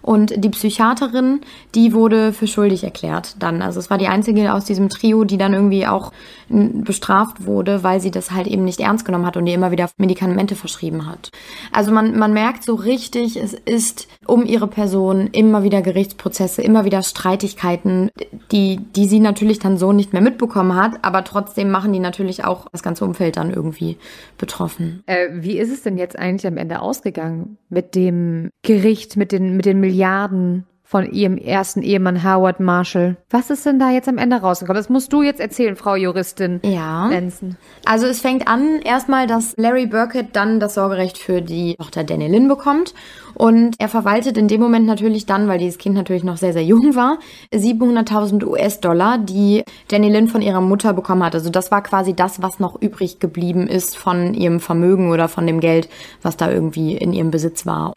Und 0.01 0.33
die 0.43 0.49
Psychiaterin, 0.49 1.41
die 1.75 1.93
wurde 1.93 2.33
für 2.33 2.47
schuldig 2.47 2.83
erklärt 2.83 3.35
dann. 3.39 3.61
Also 3.61 3.79
es 3.79 3.89
war 3.89 3.97
die 3.97 4.07
einzige 4.07 4.53
aus 4.53 4.65
diesem 4.65 4.89
Trio, 4.89 5.23
die 5.23 5.37
dann 5.37 5.53
irgendwie 5.53 5.87
auch 5.87 6.11
bestraft 6.49 7.45
wurde, 7.45 7.83
weil 7.83 7.99
sie 7.99 8.11
das 8.11 8.31
halt 8.31 8.47
eben 8.47 8.63
nicht 8.63 8.79
ernst 8.79 9.05
genommen 9.05 9.25
hat 9.25 9.37
und 9.37 9.45
ihr 9.45 9.53
immer 9.53 9.71
wieder 9.71 9.89
Medikamente 9.97 10.55
verschrieben 10.55 11.05
hat. 11.05 11.31
Also 11.71 11.91
man, 11.91 12.17
man 12.17 12.33
merkt 12.33 12.63
so 12.63 12.75
richtig, 12.75 13.35
es 13.37 13.53
ist 13.53 14.07
um 14.29 14.45
ihre 14.45 14.67
Person 14.67 15.27
immer 15.31 15.63
wieder 15.63 15.81
Gerichtsprozesse, 15.81 16.61
immer 16.61 16.85
wieder 16.85 17.03
Streitigkeiten, 17.03 18.09
die, 18.51 18.77
die 18.95 19.05
sie 19.05 19.19
natürlich 19.19 19.59
dann 19.59 19.77
so 19.77 19.91
nicht 19.91 20.13
mehr 20.13 20.21
mitbekommen 20.21 20.75
hat, 20.75 21.03
aber 21.03 21.23
trotzdem 21.23 21.69
machen 21.69 21.93
die 21.93 21.99
natürlich 21.99 22.45
auch 22.45 22.67
das 22.71 22.83
ganze 22.83 23.05
Umfeld 23.05 23.37
dann 23.37 23.53
irgendwie 23.53 23.97
betroffen. 24.37 25.03
Äh, 25.05 25.29
wie 25.33 25.57
ist 25.57 25.71
es 25.71 25.83
denn 25.83 25.97
jetzt 25.97 26.17
eigentlich 26.17 26.47
am 26.47 26.57
Ende 26.57 26.81
ausgegangen 26.81 27.57
mit 27.69 27.95
dem 27.95 28.49
Gericht, 28.63 29.17
mit 29.17 29.31
den, 29.31 29.55
mit 29.57 29.65
den 29.65 29.79
Milliarden 29.79 30.65
von 30.89 31.11
ihrem 31.11 31.37
ersten 31.37 31.83
Ehemann 31.83 32.23
Howard 32.23 32.59
Marshall. 32.59 33.15
Was 33.29 33.51
ist 33.51 33.63
denn 33.63 33.77
da 33.77 33.91
jetzt 33.91 34.09
am 34.09 34.17
Ende 34.17 34.37
rausgekommen? 34.37 34.75
Das 34.75 34.89
musst 34.89 35.13
du 35.13 35.21
jetzt 35.21 35.39
erzählen, 35.39 35.75
Frau 35.75 35.93
Juristin. 35.93 36.59
Ja. 36.63 37.09
Benson. 37.09 37.57
Also 37.85 38.07
es 38.07 38.21
fängt 38.21 38.47
an 38.47 38.79
erstmal, 38.83 39.27
dass 39.27 39.53
Larry 39.55 39.85
Burkett 39.85 40.29
dann 40.35 40.59
das 40.59 40.73
Sorgerecht 40.73 41.19
für 41.19 41.43
die 41.43 41.75
Tochter 41.75 42.03
Danny 42.03 42.27
Lynn 42.27 42.47
bekommt. 42.47 42.95
Und 43.35 43.75
er 43.77 43.87
verwaltet 43.87 44.35
in 44.35 44.47
dem 44.47 44.61
Moment 44.61 44.87
natürlich 44.87 45.27
dann, 45.27 45.47
weil 45.47 45.59
dieses 45.59 45.77
Kind 45.77 45.93
natürlich 45.93 46.23
noch 46.23 46.37
sehr, 46.37 46.53
sehr 46.53 46.63
jung 46.63 46.95
war, 46.95 47.19
700.000 47.53 48.43
US-Dollar, 48.43 49.19
die 49.19 49.63
Danny 49.89 50.09
Lynn 50.09 50.27
von 50.27 50.41
ihrer 50.41 50.61
Mutter 50.61 50.93
bekommen 50.93 51.23
hat. 51.23 51.35
Also 51.35 51.51
das 51.51 51.69
war 51.69 51.83
quasi 51.83 52.15
das, 52.15 52.41
was 52.41 52.59
noch 52.59 52.81
übrig 52.81 53.19
geblieben 53.19 53.67
ist 53.67 53.95
von 53.95 54.33
ihrem 54.33 54.59
Vermögen 54.59 55.11
oder 55.11 55.27
von 55.27 55.45
dem 55.45 55.59
Geld, 55.59 55.87
was 56.23 56.35
da 56.35 56.49
irgendwie 56.49 56.97
in 56.97 57.13
ihrem 57.13 57.29
Besitz 57.29 57.67
war. 57.67 57.93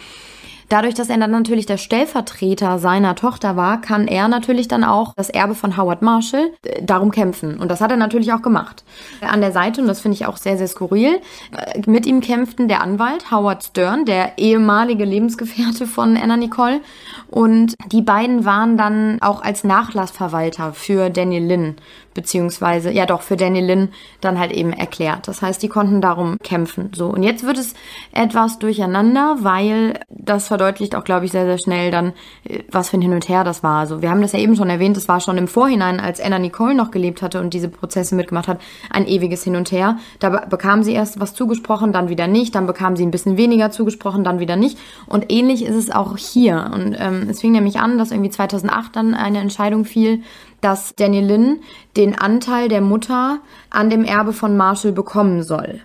Dadurch, 0.73 0.95
dass 0.95 1.11
er 1.11 1.19
dann 1.19 1.31
natürlich 1.31 1.67
der 1.67 1.77
Stellvertreter 1.77 2.79
seiner 2.79 3.15
Tochter 3.15 3.57
war, 3.57 3.83
kann 3.83 4.09
er 4.09 4.27
natürlich 4.29 4.69
dann 4.69 4.85
auch 4.85 5.13
das 5.15 5.29
Erbe 5.29 5.55
von 5.55 5.77
Howard 5.77 6.01
Marshall 6.01 6.51
äh, 6.65 6.83
darum 6.83 7.11
kämpfen. 7.11 7.61
Und 7.61 7.71
das 7.71 7.83
hat 7.83 7.91
er 7.91 7.99
natürlich 7.99 8.33
auch 8.33 8.41
gemacht. 8.41 8.83
An 9.21 9.43
der 9.43 9.53
Seite, 9.53 9.83
und 9.83 9.87
das 9.87 10.01
finde 10.01 10.15
ich 10.15 10.25
auch 10.25 10.39
sehr, 10.39 10.57
sehr 10.57 10.69
skurril, 10.69 11.21
äh, 11.55 11.83
mit 11.85 12.07
ihm 12.07 12.23
kämpften 12.23 12.69
der 12.69 12.81
Anwalt 12.81 13.31
Howard 13.31 13.65
Stern, 13.65 14.07
der 14.07 14.39
ehemalige 14.39 15.05
Lebensgefährte 15.05 15.87
von 15.87 16.17
Anna 16.17 16.39
Nicole. 16.39 16.81
Und 17.29 17.75
die 17.93 18.01
beiden 18.01 18.47
waren 18.47 18.79
dann 18.79 19.21
auch 19.21 19.43
als 19.43 19.65
Nachlassverwalter 19.65 20.73
für 20.73 21.11
Daniel 21.11 21.45
Lynn 21.45 21.77
beziehungsweise, 22.15 22.91
ja 22.91 23.07
doch, 23.07 23.23
für 23.23 23.37
Danny 23.37 23.61
Lynn 23.61 23.89
dann 24.21 24.39
halt 24.39 24.53
eben 24.53 24.73
erklärt. 24.73 25.29
Das 25.29 25.43
heißt, 25.43 25.63
die 25.63 25.69
konnten 25.69 26.01
darum 26.01 26.39
kämpfen. 26.43 26.91
So, 26.95 27.07
und 27.09 27.23
jetzt 27.23 27.45
wird 27.45 27.59
es 27.59 27.75
etwas 28.13 28.59
durcheinander, 28.59 29.39
weil 29.41 30.01
das 30.09 30.49
verdeutlicht 30.49 30.95
auch, 30.95 31.05
glaube 31.05 31.25
ich, 31.25 31.33
sehr, 31.33 31.47
sehr 31.47 31.59
schnell 31.59 31.91
dann, 31.91 32.13
äh, 32.45 32.61
was 32.71 32.91
für 32.91 32.99
ein 32.99 33.03
Hin 33.03 33.13
und 33.13 33.29
Her 33.29 33.45
das 33.45 33.63
war. 33.63 33.81
Also, 33.81 34.03
wir 34.03 34.11
haben 34.11 34.23
das 34.23 34.33
ja 34.33 34.39
eben 34.39 34.57
schon 34.57 34.71
erwähnt, 34.71 34.97
das 34.97 35.09
war 35.09 35.21
schon 35.21 35.39
im 35.39 35.49
Vorhinein, 35.49 36.01
als 36.01 36.21
Anna 36.21 36.39
Nicole 36.39 36.75
noch 36.75 36.91
gelebt 36.91 37.23
hatte 37.23 37.41
und 37.41 37.55
diese 37.55 37.69
Prozesse 37.69 38.15
mitgemacht 38.15 38.49
hat, 38.49 38.61
ein 38.91 39.07
ewiges 39.07 39.45
Hin 39.45 39.57
und 39.57 39.73
Her. 39.73 39.99
Da 40.19 40.31
bekam 40.31 40.83
sie 40.83 40.93
erst 40.93 41.21
was 41.21 41.35
zugesprochen, 41.35 41.93
dann 41.93 42.09
wieder 42.09 42.27
nicht, 42.27 42.55
dann 42.55 42.67
bekam 42.67 42.97
sie 42.97 43.05
ein 43.05 43.11
bisschen 43.11 43.37
weniger 43.37 43.71
zugesprochen, 43.71 44.25
dann 44.25 44.39
wieder 44.39 44.57
nicht. 44.57 44.79
Und 45.07 45.31
ähnlich 45.31 45.65
ist 45.65 45.77
es 45.77 45.91
auch 45.91 46.17
hier. 46.17 46.71
Und 46.75 46.97
ähm, 46.99 47.29
es 47.29 47.41
fing 47.41 47.53
nämlich 47.53 47.79
an, 47.79 47.99
dass 47.99 48.11
irgendwie 48.11 48.31
2008 48.31 48.95
dann 48.97 49.15
eine 49.15 49.39
Entscheidung 49.39 49.85
fiel, 49.85 50.23
dass 50.63 50.95
Daniel 50.95 51.27
Lynn 51.27 51.61
den 51.97 52.19
Anteil 52.19 52.69
der 52.69 52.81
Mutter 52.81 53.41
an 53.69 53.91
dem 53.91 54.05
Erbe 54.05 54.33
von 54.33 54.57
Marshall 54.57 54.93
bekommen 54.93 55.43
soll. 55.43 55.81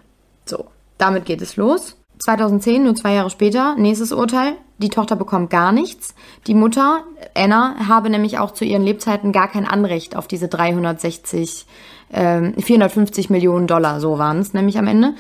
So, 0.46 0.66
damit 0.98 1.26
geht 1.26 1.42
es 1.42 1.58
los. 1.58 1.98
2010, 2.20 2.84
nur 2.84 2.96
zwei 2.96 3.14
Jahre 3.14 3.30
später, 3.30 3.76
nächstes 3.76 4.12
Urteil. 4.12 4.54
Die 4.80 4.90
Tochter 4.90 5.16
bekommt 5.16 5.50
gar 5.50 5.72
nichts. 5.72 6.14
Die 6.46 6.54
Mutter, 6.54 7.04
Anna, 7.36 7.88
habe 7.88 8.10
nämlich 8.10 8.38
auch 8.38 8.52
zu 8.52 8.64
ihren 8.64 8.84
Lebzeiten 8.84 9.32
gar 9.32 9.48
kein 9.48 9.66
Anrecht 9.66 10.16
auf 10.16 10.28
diese 10.28 10.48
360, 10.48 11.66
äh, 12.10 12.62
450 12.62 13.30
Millionen 13.30 13.68
Dollar, 13.68 14.00
so 14.00 14.20
waren 14.20 14.40
es 14.40 14.54
nämlich 14.54 14.78
am 14.78 14.88
Ende. 14.88 15.14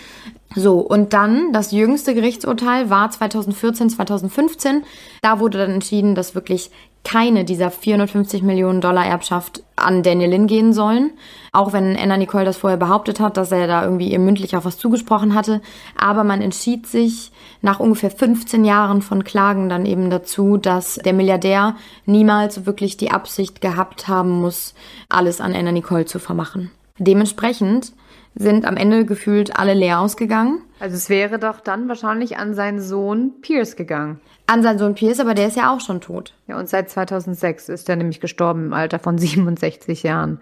So, 0.55 0.80
und 0.80 1.14
dann 1.14 1.51
das 1.53 1.72
jüngste 1.72 2.14
Gerichtsurteil 2.14 2.89
war 2.89 3.10
2014, 3.10 3.89
2015. 3.89 4.84
Da 5.22 5.39
wurde 5.39 5.58
dann 5.58 5.72
entschieden, 5.72 6.16
dass 6.16 6.36
wirklich 6.36 6.72
keine 7.08 7.45
dieser 7.45 7.72
450 7.72 8.43
Millionen 8.43 8.82
Dollar 8.82 9.05
Erbschaft 9.05 9.64
an 9.78 10.03
Daniel 10.03 10.32
Lynn 10.32 10.45
gehen 10.45 10.74
sollen. 10.74 11.12
Auch 11.53 11.72
wenn 11.72 11.95
Anna 11.95 12.18
Nicole 12.18 12.43
das 12.43 12.58
vorher 12.58 12.76
behauptet 12.76 13.22
hat, 13.22 13.38
dass 13.38 13.53
er 13.53 13.66
da 13.66 13.86
irgendwie 13.86 14.12
ihr 14.12 14.20
mündlich 14.20 14.58
auch 14.58 14.66
was 14.66 14.78
zugesprochen 14.78 15.34
hatte. 15.34 15.62
Aber 15.95 16.26
man 16.26 16.41
entschied 16.41 16.86
sich 16.86 17.32
nach 17.62 17.80
ungefähr 17.80 18.12
15 18.12 18.66
Jahren 18.66 19.01
von 19.01 19.24
Klagen 19.24 19.70
dann 19.70 19.86
eben 19.86 20.10
dazu, 20.10 20.58
dass 20.58 20.95
der 20.95 21.14
Milliardär 21.14 21.78
niemals 22.05 22.66
wirklich 22.66 22.97
die 22.97 23.12
Absicht 23.12 23.62
gehabt 23.62 24.10
haben 24.10 24.41
muss, 24.41 24.74
alles 25.08 25.39
an 25.39 25.55
Anna 25.55 25.72
Nicole 25.72 26.03
zu 26.03 26.20
vermachen. 26.20 26.72
Dementsprechend 26.97 27.93
sind 28.36 28.66
am 28.66 28.76
Ende 28.76 29.05
gefühlt 29.05 29.58
alle 29.58 29.74
leer 29.74 30.01
ausgegangen. 30.01 30.62
Also 30.82 30.97
es 30.97 31.08
wäre 31.08 31.39
doch 31.39 31.62
dann 31.62 31.88
wahrscheinlich 31.88 32.38
an 32.38 32.53
seinen 32.53 32.82
Sohn 32.82 33.39
Pierce 33.41 33.78
gegangen. 33.78 34.20
An 34.47 34.63
seinen 34.63 34.79
Sohn 34.79 34.95
Pierce, 34.95 35.19
aber 35.19 35.33
der 35.33 35.47
ist 35.47 35.57
ja 35.57 35.73
auch 35.73 35.81
schon 35.81 35.99
tot. 35.99 36.33
Ja, 36.47 36.57
und 36.57 36.69
seit 36.69 36.89
2006 36.89 37.67
ist 37.67 37.89
er 37.89 37.97
nämlich 37.97 38.21
gestorben 38.21 38.67
im 38.67 38.73
Alter 38.73 38.97
von 38.97 39.17
67 39.17 40.03
Jahren. 40.03 40.39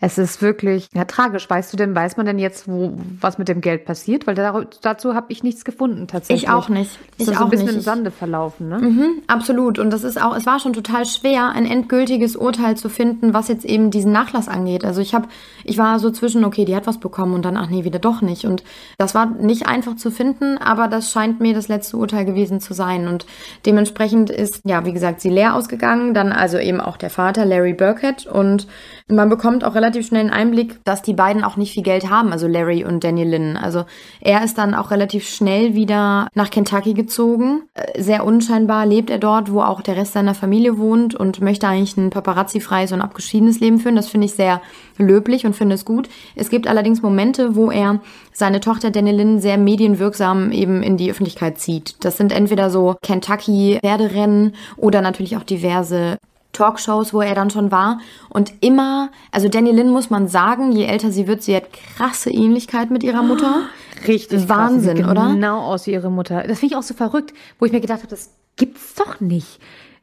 Es 0.00 0.18
ist 0.18 0.42
wirklich 0.42 0.88
ja, 0.92 1.04
tragisch. 1.04 1.48
Weißt 1.48 1.72
du 1.72 1.76
denn, 1.76 1.94
weiß 1.94 2.16
man 2.16 2.26
denn 2.26 2.38
jetzt, 2.38 2.68
wo 2.68 2.94
was 3.20 3.38
mit 3.38 3.48
dem 3.48 3.60
Geld 3.60 3.84
passiert? 3.84 4.26
Weil 4.26 4.34
da, 4.34 4.62
dazu 4.82 5.14
habe 5.14 5.26
ich 5.30 5.42
nichts 5.42 5.64
gefunden 5.64 6.08
tatsächlich. 6.08 6.44
Ich 6.44 6.50
auch 6.50 6.68
nicht. 6.68 6.98
Ich 7.16 7.28
ist 7.28 7.34
so 7.34 7.44
ein 7.44 7.48
bisschen 7.48 7.66
nicht. 7.66 7.76
im 7.76 7.80
Sande 7.80 8.10
verlaufen, 8.10 8.68
ne? 8.68 8.78
Mhm, 8.78 9.22
absolut. 9.28 9.78
Und 9.78 9.90
das 9.90 10.04
ist 10.04 10.20
auch, 10.20 10.36
es 10.36 10.46
war 10.46 10.58
schon 10.58 10.72
total 10.72 11.06
schwer, 11.06 11.50
ein 11.50 11.64
endgültiges 11.64 12.36
Urteil 12.36 12.76
zu 12.76 12.88
finden, 12.88 13.32
was 13.32 13.48
jetzt 13.48 13.64
eben 13.64 13.90
diesen 13.90 14.12
Nachlass 14.12 14.48
angeht. 14.48 14.84
Also 14.84 15.00
ich 15.00 15.14
habe, 15.14 15.28
ich 15.62 15.78
war 15.78 15.98
so 15.98 16.10
zwischen, 16.10 16.44
okay, 16.44 16.64
die 16.64 16.76
hat 16.76 16.86
was 16.86 16.98
bekommen 16.98 17.32
und 17.32 17.44
dann, 17.44 17.56
ach 17.56 17.70
nee, 17.70 17.84
wieder 17.84 18.00
doch 18.00 18.20
nicht. 18.20 18.44
Und 18.44 18.64
das 18.98 19.14
war 19.14 19.26
nicht 19.26 19.66
einfach 19.66 19.96
zu 19.96 20.10
finden, 20.10 20.58
aber 20.58 20.88
das 20.88 21.12
scheint 21.12 21.40
mir 21.40 21.54
das 21.54 21.68
letzte 21.68 21.96
Urteil 21.96 22.24
gewesen 22.24 22.60
zu 22.60 22.74
sein. 22.74 23.08
Und 23.08 23.26
dementsprechend 23.64 24.28
ist, 24.28 24.60
ja, 24.64 24.84
wie 24.84 24.92
gesagt, 24.92 25.20
sie 25.20 25.30
leer 25.30 25.54
ausgegangen. 25.54 26.14
Dann 26.14 26.32
also 26.32 26.58
eben 26.58 26.80
auch 26.80 26.98
der 26.98 27.10
Vater, 27.10 27.46
Larry 27.46 27.72
Burkett. 27.72 28.26
Und 28.26 28.66
man 29.08 29.28
bekommt 29.28 29.64
auch 29.64 29.74
relativ 29.74 29.83
schnell 30.02 30.22
einen 30.22 30.30
Einblick 30.30 30.74
dass 30.84 31.02
die 31.02 31.14
beiden 31.14 31.44
auch 31.44 31.56
nicht 31.56 31.72
viel 31.72 31.82
Geld 31.82 32.10
haben, 32.10 32.32
also 32.32 32.46
Larry 32.46 32.84
und 32.84 33.04
Daniel 33.04 33.28
Lynn. 33.28 33.56
Also 33.56 33.84
er 34.20 34.44
ist 34.44 34.58
dann 34.58 34.74
auch 34.74 34.90
relativ 34.90 35.28
schnell 35.28 35.74
wieder 35.74 36.28
nach 36.34 36.50
Kentucky 36.50 36.94
gezogen. 36.94 37.62
Äh, 37.74 38.02
sehr 38.02 38.24
unscheinbar 38.24 38.86
lebt 38.86 39.10
er 39.10 39.18
dort, 39.18 39.50
wo 39.50 39.62
auch 39.62 39.80
der 39.80 39.96
Rest 39.96 40.12
seiner 40.12 40.34
Familie 40.34 40.78
wohnt 40.78 41.14
und 41.14 41.40
möchte 41.40 41.66
eigentlich 41.66 41.96
ein 41.96 42.10
paparazzi-freies 42.10 42.92
und 42.92 43.00
abgeschiedenes 43.00 43.60
Leben 43.60 43.78
führen. 43.78 43.96
Das 43.96 44.08
finde 44.08 44.26
ich 44.26 44.34
sehr 44.34 44.60
löblich 44.98 45.46
und 45.46 45.54
finde 45.54 45.74
es 45.74 45.84
gut. 45.84 46.08
Es 46.36 46.50
gibt 46.50 46.66
allerdings 46.66 47.02
Momente, 47.02 47.56
wo 47.56 47.70
er 47.70 48.00
seine 48.32 48.60
Tochter 48.60 48.90
Daniel 48.90 49.16
Lynn 49.16 49.40
sehr 49.40 49.58
medienwirksam 49.58 50.52
eben 50.52 50.82
in 50.82 50.96
die 50.96 51.10
Öffentlichkeit 51.10 51.58
zieht. 51.58 51.96
Das 52.00 52.16
sind 52.16 52.32
entweder 52.32 52.70
so 52.70 52.96
Kentucky-Pferderennen 53.02 54.54
oder 54.76 55.00
natürlich 55.00 55.36
auch 55.36 55.44
diverse 55.44 56.18
Talkshows, 56.54 57.12
wo 57.12 57.20
er 57.20 57.34
dann 57.34 57.50
schon 57.50 57.70
war. 57.70 57.98
Und 58.30 58.52
immer, 58.60 59.10
also 59.30 59.48
Daniel 59.48 59.76
Lynn 59.76 59.90
muss 59.90 60.08
man 60.08 60.28
sagen, 60.28 60.72
je 60.72 60.84
älter 60.84 61.10
sie 61.10 61.26
wird, 61.26 61.42
sie 61.42 61.54
hat 61.54 61.72
krasse 61.72 62.30
Ähnlichkeit 62.30 62.90
mit 62.90 63.02
ihrer 63.02 63.22
Mutter. 63.22 63.62
Richtig. 64.08 64.48
Wahnsinn, 64.48 64.98
krass. 64.98 65.10
oder? 65.10 65.28
Genau 65.28 65.60
aus 65.60 65.86
wie 65.86 65.92
ihre 65.92 66.10
Mutter. 66.10 66.44
Das 66.46 66.60
finde 66.60 66.74
ich 66.74 66.78
auch 66.78 66.82
so 66.82 66.94
verrückt, 66.94 67.34
wo 67.58 67.66
ich 67.66 67.72
mir 67.72 67.80
gedacht 67.80 68.00
habe, 68.00 68.08
das 68.08 68.34
gibt's 68.56 68.94
doch 68.94 69.20
nicht. 69.20 69.60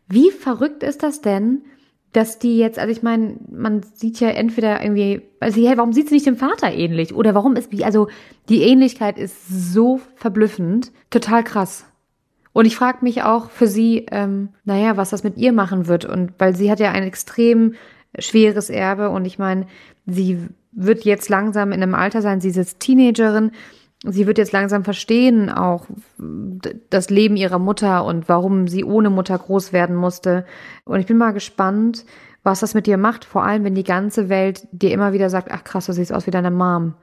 Wie 0.07 0.31
verrückt 0.31 0.83
ist 0.83 1.03
das 1.03 1.21
denn, 1.21 1.61
dass 2.13 2.39
die 2.39 2.57
jetzt, 2.57 2.77
also 2.77 2.91
ich 2.91 3.03
meine, 3.03 3.37
man 3.49 3.83
sieht 3.83 4.19
ja 4.19 4.29
entweder 4.29 4.81
irgendwie, 4.83 5.21
also 5.39 5.65
hey, 5.65 5.77
warum 5.77 5.93
sieht 5.93 6.09
sie 6.09 6.15
nicht 6.15 6.25
dem 6.25 6.35
Vater 6.35 6.73
ähnlich? 6.73 7.15
Oder 7.15 7.33
warum 7.35 7.55
ist, 7.55 7.71
also 7.83 8.09
die 8.49 8.63
Ähnlichkeit 8.63 9.17
ist 9.17 9.47
so 9.47 10.01
verblüffend, 10.15 10.91
total 11.09 11.43
krass. 11.43 11.85
Und 12.53 12.65
ich 12.65 12.75
frage 12.75 12.99
mich 13.01 13.23
auch 13.23 13.49
für 13.49 13.67
sie, 13.67 14.05
ähm, 14.11 14.49
naja, 14.65 14.97
was 14.97 15.11
das 15.11 15.23
mit 15.23 15.37
ihr 15.37 15.53
machen 15.53 15.87
wird. 15.87 16.05
Und 16.05 16.33
weil 16.37 16.55
sie 16.55 16.69
hat 16.69 16.79
ja 16.79 16.91
ein 16.91 17.03
extrem 17.03 17.75
schweres 18.19 18.69
Erbe 18.69 19.09
und 19.09 19.25
ich 19.25 19.39
meine, 19.39 19.67
sie 20.05 20.49
wird 20.71 21.03
jetzt 21.05 21.29
langsam 21.29 21.71
in 21.71 21.81
einem 21.81 21.95
Alter 21.95 22.21
sein, 22.21 22.41
sie 22.41 22.49
ist 22.49 22.57
jetzt 22.57 22.79
Teenagerin, 22.79 23.51
sie 24.03 24.27
wird 24.27 24.37
jetzt 24.37 24.51
langsam 24.51 24.83
verstehen 24.83 25.49
auch 25.49 25.85
das 26.89 27.09
Leben 27.09 27.35
ihrer 27.37 27.59
Mutter 27.59 28.05
und 28.05 28.27
warum 28.27 28.67
sie 28.67 28.83
ohne 28.83 29.09
Mutter 29.09 29.37
groß 29.37 29.73
werden 29.73 29.95
musste. 29.95 30.45
Und 30.85 30.99
ich 30.99 31.05
bin 31.05 31.17
mal 31.17 31.31
gespannt, 31.31 32.05
was 32.43 32.61
das 32.61 32.73
mit 32.73 32.87
dir 32.87 32.97
macht, 32.97 33.23
vor 33.23 33.43
allem 33.43 33.63
wenn 33.63 33.75
die 33.75 33.83
ganze 33.83 34.27
Welt 34.27 34.67
dir 34.71 34.91
immer 34.91 35.13
wieder 35.13 35.29
sagt, 35.29 35.51
ach 35.51 35.63
krass, 35.63 35.85
du 35.85 35.93
siehst 35.93 36.13
aus 36.13 36.25
wie 36.25 36.31
deine 36.31 36.51
Mom. 36.51 36.95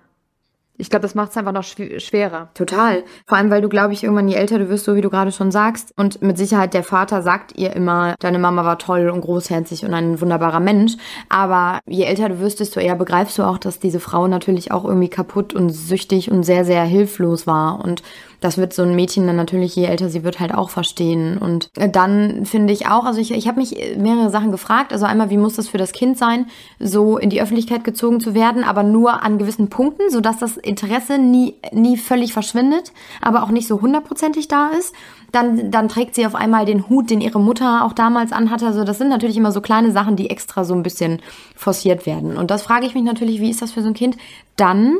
Ich 0.81 0.91
glaube, 0.91 1.03
das 1.03 1.16
macht 1.16 1.33
es 1.33 1.37
einfach 1.37 1.53
noch 1.53 1.64
schwerer. 1.64 2.51
Total. 2.55 3.03
Vor 3.26 3.37
allem, 3.37 3.51
weil 3.51 3.61
du, 3.61 3.68
glaube 3.68 3.93
ich, 3.93 4.05
irgendwann 4.05 4.29
je 4.29 4.37
älter 4.37 4.61
du 4.61 4.68
wirst, 4.68 4.85
so 4.85 4.95
wie 4.95 5.01
du 5.01 5.11
gerade 5.11 5.33
schon 5.33 5.51
sagst. 5.51 5.93
Und 5.97 6.22
mit 6.22 6.39
Sicherheit 6.39 6.72
der 6.72 6.85
Vater 6.85 7.20
sagt 7.22 7.59
ihr 7.59 7.74
immer, 7.74 8.14
deine 8.20 8.39
Mama 8.39 8.64
war 8.64 8.79
toll 8.79 9.11
und 9.11 9.20
großherzig 9.20 9.85
und 9.85 9.93
ein 9.93 10.20
wunderbarer 10.20 10.61
Mensch. 10.61 10.93
Aber 11.29 11.81
je 11.87 12.05
älter 12.05 12.29
du 12.29 12.39
wirst, 12.39 12.61
desto 12.61 12.79
eher 12.79 12.95
begreifst 12.95 13.39
du 13.39 13.43
auch, 13.43 13.59
dass 13.59 13.81
diese 13.81 13.99
Frau 13.99 14.29
natürlich 14.29 14.70
auch 14.70 14.85
irgendwie 14.85 15.11
kaputt 15.11 15.53
und 15.53 15.70
süchtig 15.70 16.31
und 16.31 16.45
sehr, 16.45 16.64
sehr 16.64 16.85
hilflos 16.85 17.49
war. 17.49 17.85
Und 17.85 18.03
das 18.41 18.57
wird 18.57 18.72
so 18.72 18.82
ein 18.82 18.95
Mädchen 18.95 19.26
dann 19.26 19.36
natürlich, 19.36 19.74
je 19.74 19.86
älter 19.86 20.09
sie 20.09 20.22
wird, 20.22 20.39
halt 20.39 20.55
auch 20.55 20.70
verstehen. 20.70 21.39
Und 21.39 21.70
dann 21.74 22.47
finde 22.47 22.72
ich 22.72 22.86
auch, 22.86 23.05
also 23.05 23.20
ich, 23.20 23.32
ich 23.32 23.49
habe 23.49 23.59
mich 23.59 23.97
mehrere 23.97 24.30
Sachen 24.30 24.53
gefragt. 24.53 24.93
Also 24.93 25.07
einmal, 25.07 25.30
wie 25.30 25.36
muss 25.36 25.55
das 25.55 25.68
für 25.68 25.78
das 25.78 25.93
Kind 25.93 26.16
sein, 26.16 26.47
so 26.78 27.18
in 27.18 27.30
die 27.30 27.43
Öffentlichkeit 27.43 27.82
gezogen 27.82 28.20
zu 28.20 28.34
werden, 28.34 28.62
aber 28.62 28.84
nur 28.84 29.24
an 29.24 29.39
gewissen 29.39 29.70
Punkten, 29.70 30.11
sodass 30.11 30.39
das 30.39 30.57
Interesse 30.57 31.18
nie, 31.18 31.55
nie 31.72 31.97
völlig 31.97 32.32
verschwindet, 32.32 32.93
aber 33.20 33.43
auch 33.43 33.51
nicht 33.51 33.66
so 33.66 33.80
hundertprozentig 33.80 34.47
da 34.47 34.68
ist. 34.78 34.95
Dann, 35.32 35.70
dann 35.70 35.89
trägt 35.89 36.14
sie 36.14 36.24
auf 36.24 36.34
einmal 36.34 36.64
den 36.64 36.89
Hut, 36.89 37.11
den 37.11 37.20
ihre 37.20 37.41
Mutter 37.41 37.84
auch 37.84 37.93
damals 37.93 38.32
anhatte. 38.32 38.66
Also 38.66 38.84
das 38.84 38.99
sind 38.99 39.09
natürlich 39.09 39.36
immer 39.36 39.53
so 39.53 39.61
kleine 39.61 39.93
Sachen, 39.93 40.16
die 40.16 40.30
extra 40.30 40.64
so 40.64 40.74
ein 40.74 40.82
bisschen 40.82 41.20
forciert 41.55 42.07
werden. 42.07 42.36
Und 42.36 42.51
das 42.51 42.62
frage 42.62 42.86
ich 42.86 42.95
mich 42.95 43.05
natürlich, 43.05 43.41
wie 43.41 43.51
ist 43.51 43.61
das 43.61 43.72
für 43.72 43.82
so 43.82 43.89
ein 43.89 43.95
Kind? 43.95 44.16
Dann 44.57 44.97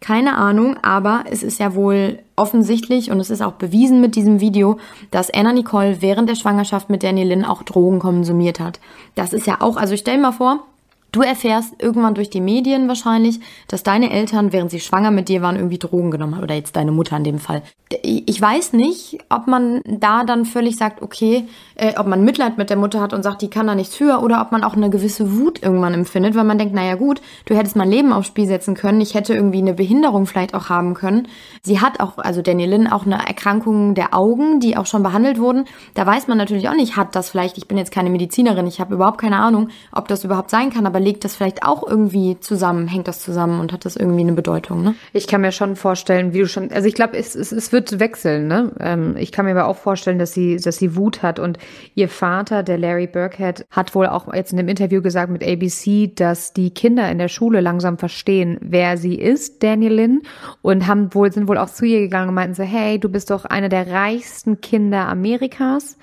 keine 0.00 0.36
Ahnung, 0.36 0.76
aber 0.82 1.24
es 1.30 1.42
ist 1.42 1.58
ja 1.58 1.74
wohl 1.74 2.20
offensichtlich 2.36 3.10
und 3.10 3.18
es 3.20 3.30
ist 3.30 3.42
auch 3.42 3.54
bewiesen 3.54 4.00
mit 4.00 4.14
diesem 4.14 4.40
Video, 4.40 4.78
dass 5.10 5.32
Anna 5.32 5.52
Nicole 5.52 6.00
während 6.00 6.28
der 6.28 6.36
Schwangerschaft 6.36 6.88
mit 6.88 7.02
Daniel 7.02 7.28
Lynn 7.28 7.44
auch 7.44 7.62
Drogen 7.62 7.98
konsumiert 7.98 8.60
hat. 8.60 8.78
Das 9.14 9.32
ist 9.32 9.46
ja 9.46 9.60
auch, 9.60 9.76
also 9.76 9.96
stell 9.96 10.18
mal 10.18 10.32
vor, 10.32 10.64
Du 11.10 11.22
erfährst 11.22 11.74
irgendwann 11.78 12.14
durch 12.14 12.28
die 12.28 12.40
Medien 12.40 12.86
wahrscheinlich, 12.86 13.40
dass 13.66 13.82
deine 13.82 14.10
Eltern, 14.10 14.52
während 14.52 14.70
sie 14.70 14.80
schwanger 14.80 15.10
mit 15.10 15.28
dir 15.28 15.40
waren, 15.40 15.56
irgendwie 15.56 15.78
Drogen 15.78 16.10
genommen 16.10 16.36
haben. 16.36 16.42
Oder 16.42 16.54
jetzt 16.54 16.76
deine 16.76 16.92
Mutter 16.92 17.16
in 17.16 17.24
dem 17.24 17.38
Fall. 17.38 17.62
Ich 18.02 18.40
weiß 18.40 18.74
nicht, 18.74 19.18
ob 19.30 19.46
man 19.46 19.80
da 19.86 20.24
dann 20.24 20.44
völlig 20.44 20.76
sagt, 20.76 21.00
okay, 21.00 21.44
äh, 21.76 21.94
ob 21.96 22.06
man 22.06 22.22
Mitleid 22.22 22.58
mit 22.58 22.68
der 22.68 22.76
Mutter 22.76 23.00
hat 23.00 23.14
und 23.14 23.22
sagt, 23.22 23.40
die 23.40 23.48
kann 23.48 23.66
da 23.66 23.74
nichts 23.74 23.96
für, 23.96 24.20
oder 24.20 24.42
ob 24.42 24.52
man 24.52 24.62
auch 24.62 24.74
eine 24.74 24.90
gewisse 24.90 25.38
Wut 25.38 25.62
irgendwann 25.62 25.94
empfindet, 25.94 26.34
weil 26.34 26.44
man 26.44 26.58
denkt, 26.58 26.74
naja 26.74 26.96
gut, 26.96 27.22
du 27.46 27.56
hättest 27.56 27.76
mein 27.76 27.90
Leben 27.90 28.12
aufs 28.12 28.26
Spiel 28.26 28.46
setzen 28.46 28.74
können, 28.74 29.00
ich 29.00 29.14
hätte 29.14 29.32
irgendwie 29.32 29.58
eine 29.58 29.72
Behinderung 29.72 30.26
vielleicht 30.26 30.54
auch 30.54 30.68
haben 30.68 30.92
können. 30.92 31.28
Sie 31.62 31.80
hat 31.80 32.00
auch, 32.00 32.18
also 32.18 32.42
Daniel 32.42 32.70
Lynn, 32.70 32.88
auch 32.88 33.06
eine 33.06 33.26
Erkrankung 33.26 33.94
der 33.94 34.12
Augen, 34.12 34.60
die 34.60 34.76
auch 34.76 34.86
schon 34.86 35.02
behandelt 35.02 35.38
wurden. 35.38 35.64
Da 35.94 36.04
weiß 36.04 36.28
man 36.28 36.36
natürlich 36.36 36.68
auch 36.68 36.74
nicht, 36.74 36.96
hat 36.96 37.14
das 37.16 37.30
vielleicht, 37.30 37.56
ich 37.56 37.68
bin 37.68 37.78
jetzt 37.78 37.90
keine 37.90 38.10
Medizinerin, 38.10 38.66
ich 38.66 38.80
habe 38.80 38.94
überhaupt 38.94 39.18
keine 39.18 39.38
Ahnung, 39.38 39.68
ob 39.92 40.08
das 40.08 40.24
überhaupt 40.24 40.50
sein 40.50 40.68
kann, 40.68 40.84
aber 40.84 40.97
aber 40.98 41.04
legt 41.04 41.24
das 41.24 41.36
vielleicht 41.36 41.62
auch 41.62 41.86
irgendwie 41.86 42.38
zusammen, 42.40 42.88
hängt 42.88 43.06
das 43.06 43.20
zusammen 43.20 43.60
und 43.60 43.72
hat 43.72 43.84
das 43.84 43.94
irgendwie 43.94 44.22
eine 44.22 44.32
Bedeutung, 44.32 44.82
ne? 44.82 44.94
Ich 45.12 45.28
kann 45.28 45.40
mir 45.40 45.52
schon 45.52 45.76
vorstellen, 45.76 46.32
wie 46.32 46.40
du 46.40 46.48
schon, 46.48 46.72
also 46.72 46.88
ich 46.88 46.94
glaube, 46.94 47.16
es, 47.16 47.34
es, 47.36 47.52
es 47.52 47.72
wird 47.72 48.00
wechseln, 48.00 48.48
ne? 48.48 48.72
Ähm, 48.80 49.16
ich 49.16 49.30
kann 49.30 49.44
mir 49.44 49.52
aber 49.52 49.66
auch 49.66 49.76
vorstellen, 49.76 50.18
dass 50.18 50.32
sie, 50.32 50.56
dass 50.56 50.76
sie 50.78 50.96
Wut 50.96 51.22
hat 51.22 51.38
und 51.38 51.58
ihr 51.94 52.08
Vater, 52.08 52.62
der 52.64 52.78
Larry 52.78 53.06
Burkhead, 53.06 53.64
hat 53.70 53.94
wohl 53.94 54.06
auch 54.06 54.32
jetzt 54.34 54.50
in 54.50 54.56
dem 54.56 54.68
Interview 54.68 55.00
gesagt 55.00 55.30
mit 55.30 55.46
ABC, 55.46 56.12
dass 56.14 56.52
die 56.52 56.70
Kinder 56.70 57.08
in 57.10 57.18
der 57.18 57.28
Schule 57.28 57.60
langsam 57.60 57.98
verstehen, 57.98 58.58
wer 58.60 58.96
sie 58.96 59.14
ist, 59.14 59.62
Daniel 59.62 60.20
und 60.62 60.86
haben 60.86 61.14
wohl, 61.14 61.32
sind 61.32 61.48
wohl 61.48 61.58
auch 61.58 61.70
zu 61.70 61.84
ihr 61.84 62.00
gegangen 62.00 62.28
und 62.28 62.34
meinten 62.34 62.54
so, 62.54 62.62
hey, 62.62 62.98
du 62.98 63.08
bist 63.08 63.30
doch 63.30 63.44
eine 63.44 63.68
der 63.68 63.90
reichsten 63.90 64.60
Kinder 64.60 65.06
Amerikas 65.08 65.96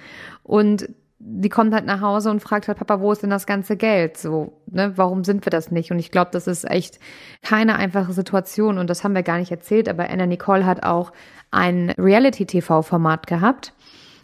und 0.44 0.88
die 1.28 1.50
kommt 1.50 1.74
halt 1.74 1.86
nach 1.86 2.02
Hause 2.02 2.30
und 2.30 2.40
fragt 2.40 2.68
halt, 2.68 2.78
Papa, 2.78 3.00
wo 3.00 3.12
ist 3.12 3.24
denn 3.24 3.32
das 3.32 3.48
ganze 3.48 3.78
Geld? 3.78 4.16
So, 4.16 4.62
ne, 4.68 4.94
warum 4.96 5.24
sind 5.24 5.44
wir 5.44 5.50
das 5.50 5.72
nicht? 5.72 5.92
Und 5.92 5.98
ich 5.98 6.12
glaube, 6.12 6.30
das 6.32 6.46
ist 6.46 6.70
echt 6.70 7.00
keine 7.42 7.78
einfache 7.78 8.14
Situation 8.14 8.78
und 8.78 8.90
das 8.92 9.04
haben 9.04 9.16
wir 9.16 9.24
gar 9.24 9.40
nicht 9.40 9.50
erzählt, 9.50 9.90
aber 9.90 10.08
Anna 10.08 10.28
Nicole 10.28 10.68
hat 10.68 10.84
auch 10.84 11.12
ein 11.50 11.90
Reality-TV-Format 11.98 13.26
gehabt. 13.26 13.74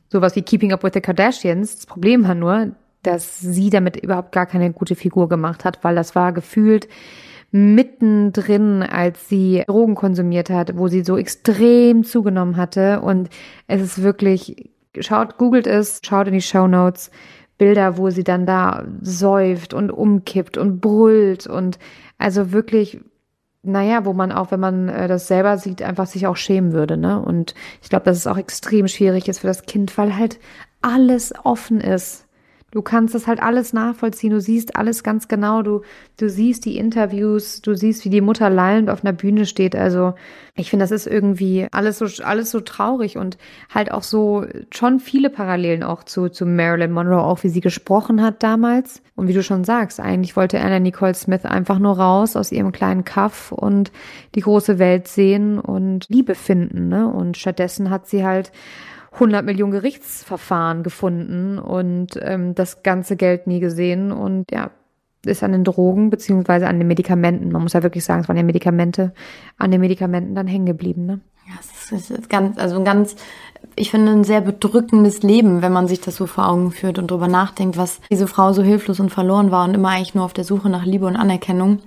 Sowas 0.09 0.35
wie 0.35 0.43
Keeping 0.43 0.73
Up 0.73 0.83
with 0.83 0.91
the 0.93 1.01
Kardashians. 1.01 1.75
Das 1.75 1.85
Problem 1.87 2.27
war 2.27 2.35
nur, 2.35 2.75
dass 3.01 3.39
sie 3.39 3.71
damit 3.71 3.97
überhaupt 3.97 4.31
gar 4.31 4.45
keine 4.45 4.71
gute 4.71 4.95
Figur 4.95 5.27
gemacht 5.27 5.65
hat, 5.65 5.83
weil 5.83 5.95
das 5.95 6.13
war 6.13 6.33
gefühlt 6.33 6.87
mittendrin, 7.49 8.83
als 8.83 9.27
sie 9.27 9.63
Drogen 9.65 9.95
konsumiert 9.95 10.51
hat, 10.51 10.77
wo 10.77 10.87
sie 10.87 11.03
so 11.03 11.17
extrem 11.17 12.03
zugenommen 12.03 12.57
hatte. 12.57 13.01
Und 13.01 13.29
es 13.67 13.81
ist 13.81 14.03
wirklich 14.03 14.69
Schaut, 14.99 15.37
googelt 15.37 15.67
es, 15.67 16.01
schaut 16.03 16.27
in 16.27 16.33
die 16.33 16.41
Show 16.41 16.67
Notes. 16.67 17.11
Bilder, 17.61 17.97
wo 17.97 18.09
sie 18.09 18.23
dann 18.23 18.47
da 18.47 18.85
säuft 19.01 19.75
und 19.75 19.91
umkippt 19.91 20.57
und 20.57 20.81
brüllt 20.81 21.45
und 21.45 21.77
also 22.17 22.51
wirklich, 22.51 23.01
naja, 23.61 24.03
wo 24.03 24.13
man 24.13 24.31
auch, 24.31 24.49
wenn 24.49 24.59
man 24.59 24.89
äh, 24.89 25.07
das 25.07 25.27
selber 25.27 25.59
sieht, 25.59 25.83
einfach 25.83 26.07
sich 26.07 26.25
auch 26.25 26.37
schämen 26.37 26.73
würde, 26.73 26.97
ne? 26.97 27.21
Und 27.21 27.53
ich 27.83 27.89
glaube, 27.89 28.05
dass 28.05 28.17
es 28.17 28.25
auch 28.25 28.37
extrem 28.37 28.87
schwierig 28.87 29.27
ist 29.27 29.41
für 29.41 29.47
das 29.47 29.67
Kind, 29.67 29.95
weil 29.95 30.17
halt 30.17 30.39
alles 30.81 31.35
offen 31.43 31.81
ist. 31.81 32.25
Du 32.71 32.81
kannst 32.81 33.13
das 33.13 33.27
halt 33.27 33.43
alles 33.43 33.73
nachvollziehen. 33.73 34.31
Du 34.31 34.39
siehst 34.39 34.77
alles 34.77 35.03
ganz 35.03 35.27
genau. 35.27 35.61
Du, 35.61 35.81
du 36.17 36.29
siehst 36.29 36.63
die 36.63 36.77
Interviews. 36.77 37.61
Du 37.61 37.75
siehst, 37.75 38.05
wie 38.05 38.09
die 38.09 38.21
Mutter 38.21 38.49
lallend 38.49 38.89
auf 38.89 39.03
einer 39.03 39.11
Bühne 39.11 39.45
steht. 39.45 39.75
Also, 39.75 40.13
ich 40.55 40.69
finde, 40.69 40.83
das 40.83 40.91
ist 40.91 41.05
irgendwie 41.05 41.67
alles 41.71 41.97
so, 41.97 42.05
alles 42.23 42.49
so 42.49 42.61
traurig 42.61 43.17
und 43.17 43.37
halt 43.73 43.91
auch 43.91 44.03
so 44.03 44.45
schon 44.73 45.01
viele 45.01 45.29
Parallelen 45.29 45.83
auch 45.83 46.05
zu, 46.05 46.29
zu 46.29 46.45
Marilyn 46.45 46.93
Monroe, 46.93 47.21
auch 47.21 47.43
wie 47.43 47.49
sie 47.49 47.61
gesprochen 47.61 48.21
hat 48.21 48.41
damals. 48.41 49.01
Und 49.15 49.27
wie 49.27 49.33
du 49.33 49.43
schon 49.43 49.65
sagst, 49.65 49.99
eigentlich 49.99 50.37
wollte 50.37 50.59
Anna 50.61 50.79
Nicole 50.79 51.13
Smith 51.13 51.43
einfach 51.43 51.77
nur 51.77 51.99
raus 51.99 52.37
aus 52.37 52.53
ihrem 52.53 52.71
kleinen 52.71 53.03
Kaff 53.03 53.51
und 53.51 53.91
die 54.33 54.41
große 54.41 54.79
Welt 54.79 55.09
sehen 55.09 55.59
und 55.59 56.05
Liebe 56.07 56.35
finden, 56.35 56.87
ne? 56.87 57.07
Und 57.07 57.37
stattdessen 57.37 57.89
hat 57.89 58.07
sie 58.07 58.25
halt 58.25 58.51
100 59.11 59.45
Millionen 59.45 59.71
Gerichtsverfahren 59.71 60.83
gefunden 60.83 61.59
und 61.59 62.19
ähm, 62.21 62.55
das 62.55 62.81
ganze 62.83 63.15
Geld 63.15 63.45
nie 63.45 63.59
gesehen 63.59 64.11
und 64.11 64.51
ja, 64.51 64.71
ist 65.25 65.43
an 65.43 65.51
den 65.51 65.63
Drogen 65.63 66.09
beziehungsweise 66.09 66.67
an 66.67 66.79
den 66.79 66.87
Medikamenten, 66.87 67.51
man 67.51 67.61
muss 67.61 67.73
ja 67.73 67.83
wirklich 67.83 68.03
sagen, 68.03 68.21
es 68.21 68.29
waren 68.29 68.37
ja 68.37 68.43
Medikamente, 68.43 69.13
an 69.57 69.71
den 69.71 69.81
Medikamenten 69.81 70.33
dann 70.33 70.47
hängen 70.47 70.65
geblieben. 70.65 71.05
Ne? 71.05 71.19
Ja, 71.47 71.53
es 71.95 72.09
ist 72.09 72.29
ganz, 72.29 72.57
also 72.57 72.77
ein 72.77 72.85
ganz, 72.85 73.15
ich 73.75 73.91
finde 73.91 74.11
ein 74.13 74.23
sehr 74.23 74.41
bedrückendes 74.41 75.21
Leben, 75.21 75.61
wenn 75.61 75.73
man 75.73 75.87
sich 75.87 76.01
das 76.01 76.15
so 76.15 76.25
vor 76.25 76.47
Augen 76.47 76.71
führt 76.71 76.97
und 76.97 77.11
darüber 77.11 77.27
nachdenkt, 77.27 77.77
was 77.77 77.99
diese 78.09 78.27
Frau 78.27 78.53
so 78.53 78.63
hilflos 78.63 78.99
und 78.99 79.11
verloren 79.11 79.51
war 79.51 79.65
und 79.65 79.75
immer 79.75 79.89
eigentlich 79.89 80.15
nur 80.15 80.25
auf 80.25 80.33
der 80.33 80.45
Suche 80.45 80.69
nach 80.69 80.85
Liebe 80.85 81.05
und 81.05 81.15
Anerkennung. 81.15 81.79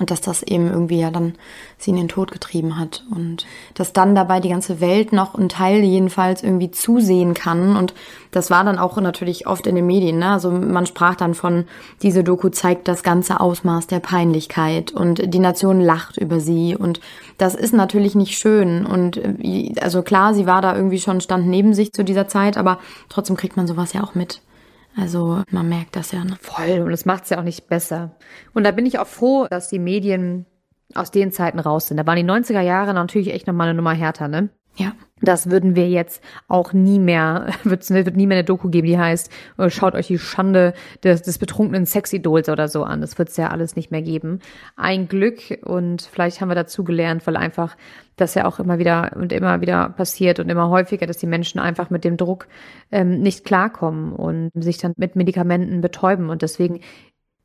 Und 0.00 0.10
dass 0.10 0.22
das 0.22 0.42
eben 0.42 0.66
irgendwie 0.66 0.98
ja 0.98 1.10
dann 1.10 1.34
sie 1.76 1.90
in 1.90 1.96
den 1.96 2.08
Tod 2.08 2.32
getrieben 2.32 2.78
hat. 2.78 3.04
Und 3.14 3.46
dass 3.74 3.92
dann 3.92 4.14
dabei 4.14 4.40
die 4.40 4.48
ganze 4.48 4.80
Welt 4.80 5.12
noch 5.12 5.34
ein 5.34 5.50
Teil 5.50 5.84
jedenfalls 5.84 6.42
irgendwie 6.42 6.70
zusehen 6.70 7.34
kann. 7.34 7.76
Und 7.76 7.94
das 8.30 8.50
war 8.50 8.64
dann 8.64 8.78
auch 8.78 8.96
natürlich 8.96 9.46
oft 9.46 9.66
in 9.66 9.74
den 9.74 9.86
Medien. 9.86 10.18
Ne? 10.18 10.30
Also 10.30 10.50
man 10.50 10.86
sprach 10.86 11.16
dann 11.16 11.34
von, 11.34 11.66
diese 12.02 12.24
Doku 12.24 12.48
zeigt 12.48 12.88
das 12.88 13.02
ganze 13.02 13.40
Ausmaß 13.40 13.88
der 13.88 14.00
Peinlichkeit 14.00 14.90
und 14.90 15.34
die 15.34 15.38
Nation 15.38 15.80
lacht 15.80 16.16
über 16.16 16.40
sie. 16.40 16.74
Und 16.74 17.00
das 17.36 17.54
ist 17.54 17.74
natürlich 17.74 18.14
nicht 18.14 18.38
schön. 18.38 18.86
Und 18.86 19.18
äh, 19.18 19.74
also 19.82 20.02
klar, 20.02 20.32
sie 20.32 20.46
war 20.46 20.62
da 20.62 20.74
irgendwie 20.74 20.98
schon, 20.98 21.20
stand 21.20 21.46
neben 21.46 21.74
sich 21.74 21.92
zu 21.92 22.04
dieser 22.04 22.26
Zeit, 22.26 22.56
aber 22.56 22.78
trotzdem 23.10 23.36
kriegt 23.36 23.56
man 23.58 23.66
sowas 23.66 23.92
ja 23.92 24.02
auch 24.02 24.14
mit. 24.14 24.40
Also 24.96 25.42
man 25.50 25.68
merkt 25.68 25.96
das 25.96 26.12
ja. 26.12 26.24
Ne? 26.24 26.36
Voll. 26.40 26.80
Und 26.80 26.92
es 26.92 27.06
macht 27.06 27.24
es 27.24 27.30
ja 27.30 27.38
auch 27.38 27.44
nicht 27.44 27.68
besser. 27.68 28.16
Und 28.52 28.64
da 28.64 28.70
bin 28.70 28.86
ich 28.86 28.98
auch 28.98 29.06
froh, 29.06 29.46
dass 29.48 29.68
die 29.68 29.78
Medien 29.78 30.46
aus 30.94 31.10
den 31.10 31.32
Zeiten 31.32 31.60
raus 31.60 31.86
sind. 31.86 31.96
Da 31.96 32.06
waren 32.06 32.16
die 32.16 32.24
90er 32.24 32.60
Jahre 32.60 32.94
natürlich 32.94 33.32
echt 33.32 33.46
nochmal 33.46 33.68
eine 33.68 33.76
Nummer 33.76 33.92
härter, 33.92 34.28
ne? 34.28 34.50
Ja. 34.80 34.92
das 35.20 35.50
würden 35.50 35.76
wir 35.76 35.90
jetzt 35.90 36.22
auch 36.48 36.72
nie 36.72 36.98
mehr, 36.98 37.48
wird, 37.64 37.88
wird 37.90 38.16
nie 38.16 38.26
mehr 38.26 38.38
eine 38.38 38.44
Doku 38.44 38.70
geben, 38.70 38.86
die 38.86 38.98
heißt, 38.98 39.30
äh, 39.58 39.68
schaut 39.68 39.94
euch 39.94 40.06
die 40.06 40.18
Schande 40.18 40.72
des, 41.04 41.20
des 41.20 41.36
betrunkenen 41.38 41.84
Sexidols 41.84 42.48
oder 42.48 42.68
so 42.68 42.84
an. 42.84 43.02
Das 43.02 43.18
wird 43.18 43.28
es 43.28 43.36
ja 43.36 43.48
alles 43.48 43.76
nicht 43.76 43.90
mehr 43.90 44.00
geben. 44.00 44.40
Ein 44.76 45.08
Glück 45.08 45.58
und 45.62 46.00
vielleicht 46.02 46.40
haben 46.40 46.48
wir 46.48 46.54
dazu 46.54 46.82
gelernt, 46.82 47.26
weil 47.26 47.36
einfach 47.36 47.76
das 48.16 48.34
ja 48.34 48.46
auch 48.46 48.58
immer 48.58 48.78
wieder 48.78 49.12
und 49.16 49.32
immer 49.32 49.60
wieder 49.60 49.90
passiert 49.90 50.40
und 50.40 50.48
immer 50.48 50.70
häufiger, 50.70 51.06
dass 51.06 51.18
die 51.18 51.26
Menschen 51.26 51.60
einfach 51.60 51.90
mit 51.90 52.04
dem 52.04 52.16
Druck 52.16 52.48
ähm, 52.90 53.20
nicht 53.20 53.44
klarkommen 53.44 54.12
und 54.12 54.50
sich 54.54 54.78
dann 54.78 54.94
mit 54.96 55.16
Medikamenten 55.16 55.80
betäuben. 55.80 56.30
Und 56.30 56.42
deswegen 56.42 56.80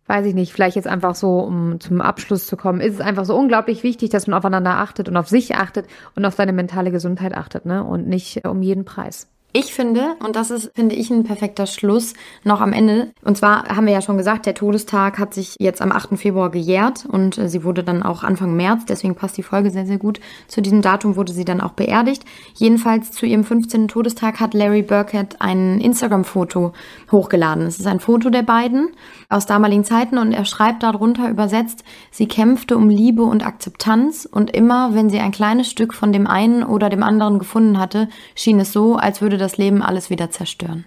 weiß 0.08 0.26
ich 0.28 0.36
nicht, 0.36 0.54
vielleicht 0.54 0.76
jetzt 0.76 0.88
einfach 0.88 1.16
so, 1.16 1.40
um 1.40 1.80
zum 1.80 2.02
Abschluss 2.02 2.48
zu 2.48 2.58
kommen, 2.58 2.80
ist 2.82 2.96
es 2.96 3.02
einfach 3.02 3.26
so 3.26 3.36
unglaublich 3.36 3.84
wichtig, 3.84 4.10
dass 4.12 4.28
man 4.28 4.38
aufeinander 4.38 4.78
achtet 4.78 5.10
und 5.10 5.18
auf 5.18 5.28
sich 5.28 5.56
achtet 5.56 5.88
und 6.16 6.26
auf 6.26 6.36
seine 6.36 6.54
mentale 6.54 6.92
Gesundheit 6.92 7.36
achtet, 7.36 7.66
ne? 7.66 7.84
Und 7.84 8.08
nicht 8.08 8.46
um 8.48 8.62
jeden 8.62 8.86
Preis. 8.86 9.28
Ich 9.58 9.74
finde, 9.74 10.18
und 10.20 10.36
das 10.36 10.52
ist, 10.52 10.74
finde 10.76 10.96
ich, 10.96 11.10
ein 11.10 11.24
perfekter 11.24 11.66
Schluss 11.66 12.14
noch 12.44 12.60
am 12.60 12.74
Ende. 12.74 13.14
Und 13.24 13.38
zwar 13.38 13.70
haben 13.70 13.86
wir 13.86 13.94
ja 13.94 14.02
schon 14.02 14.18
gesagt, 14.18 14.46
der 14.46 14.54
Todestag 14.54 15.18
hat 15.18 15.34
sich 15.34 15.56
jetzt 15.62 15.82
am 15.82 15.94
8. 15.94 16.20
Februar 16.20 16.52
gejährt 16.52 17.06
und 17.06 17.38
äh, 17.38 17.48
sie 17.48 17.64
wurde 17.64 17.82
dann 17.82 18.04
auch 18.04 18.26
Anfang 18.26 18.58
März, 18.58 18.84
deswegen 18.84 19.16
passt 19.16 19.38
die 19.38 19.44
Folge 19.44 19.72
sehr, 19.72 19.86
sehr 19.86 19.98
gut. 19.98 20.20
Zu 20.50 20.62
diesem 20.62 20.82
Datum 20.82 21.16
wurde 21.16 21.32
sie 21.32 21.46
dann 21.46 21.62
auch 21.62 21.72
beerdigt. 21.72 22.26
Jedenfalls 22.56 23.14
zu 23.14 23.26
ihrem 23.26 23.46
15. 23.46 23.88
Todestag 23.88 24.42
hat 24.42 24.54
Larry 24.54 24.82
Burkett 24.82 25.38
ein 25.40 25.80
Instagram-Foto 25.80 26.74
hochgeladen. 27.10 27.66
Es 27.66 27.80
ist 27.80 27.88
ein 27.88 28.02
Foto 28.02 28.30
der 28.30 28.44
beiden 28.44 28.90
aus 29.30 29.46
damaligen 29.46 29.86
Zeiten 29.86 30.18
und 30.18 30.34
er 30.34 30.44
schreibt 30.44 30.84
darunter 30.84 31.30
übersetzt, 31.30 31.86
sie 32.12 32.28
kämpfte 32.28 32.76
um 32.76 32.90
Liebe 32.90 33.24
und 33.24 33.48
Akzeptanz 33.48 34.28
und 34.30 34.52
immer, 34.52 34.94
wenn 34.94 35.10
sie 35.10 35.20
ein 35.20 35.32
kleines 35.32 35.70
Stück 35.70 35.94
von 35.94 36.12
dem 36.12 36.28
einen 36.28 36.62
oder 36.62 36.90
dem 36.90 37.04
anderen 37.04 37.40
gefunden 37.40 37.80
hatte, 37.80 38.10
schien 38.36 38.60
es 38.60 38.74
so, 38.74 38.98
als 38.98 39.22
würde 39.22 39.38
das 39.38 39.45
das 39.46 39.58
Leben 39.58 39.82
alles 39.82 40.10
wieder 40.10 40.32
zerstören. 40.32 40.86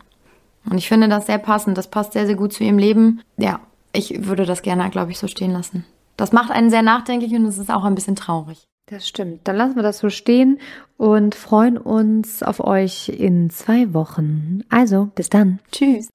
Und 0.69 0.79
ich 0.79 0.89
finde 0.89 1.09
das 1.09 1.27
sehr 1.27 1.39
passend. 1.39 1.79
Das 1.79 1.89
passt 1.89 2.13
sehr, 2.13 2.27
sehr 2.27 2.35
gut 2.35 2.53
zu 2.53 2.65
ihrem 2.65 2.79
Leben. 2.79 3.23
Ja, 3.37 3.61
ich 3.93 4.27
würde 4.27 4.45
das 4.45 4.63
gerne, 4.63 4.91
glaube 4.91 5.13
ich, 5.13 5.19
so 5.19 5.29
stehen 5.29 5.53
lassen. 5.53 5.85
Das 6.17 6.33
macht 6.33 6.51
einen 6.51 6.69
sehr 6.69 6.83
nachdenklich 6.83 7.33
und 7.33 7.47
es 7.47 7.59
ist 7.59 7.71
auch 7.71 7.85
ein 7.85 7.95
bisschen 7.95 8.17
traurig. 8.17 8.65
Das 8.87 9.07
stimmt. 9.07 9.47
Dann 9.47 9.57
lassen 9.57 9.77
wir 9.77 9.83
das 9.83 9.99
so 9.99 10.11
stehen 10.11 10.59
und 10.97 11.35
freuen 11.35 11.79
uns 11.79 12.43
auf 12.43 12.61
euch 12.61 13.09
in 13.09 13.51
zwei 13.51 13.93
Wochen. 13.95 14.63
Also, 14.71 15.11
bis 15.15 15.29
dann. 15.29 15.61
Tschüss. 15.71 16.09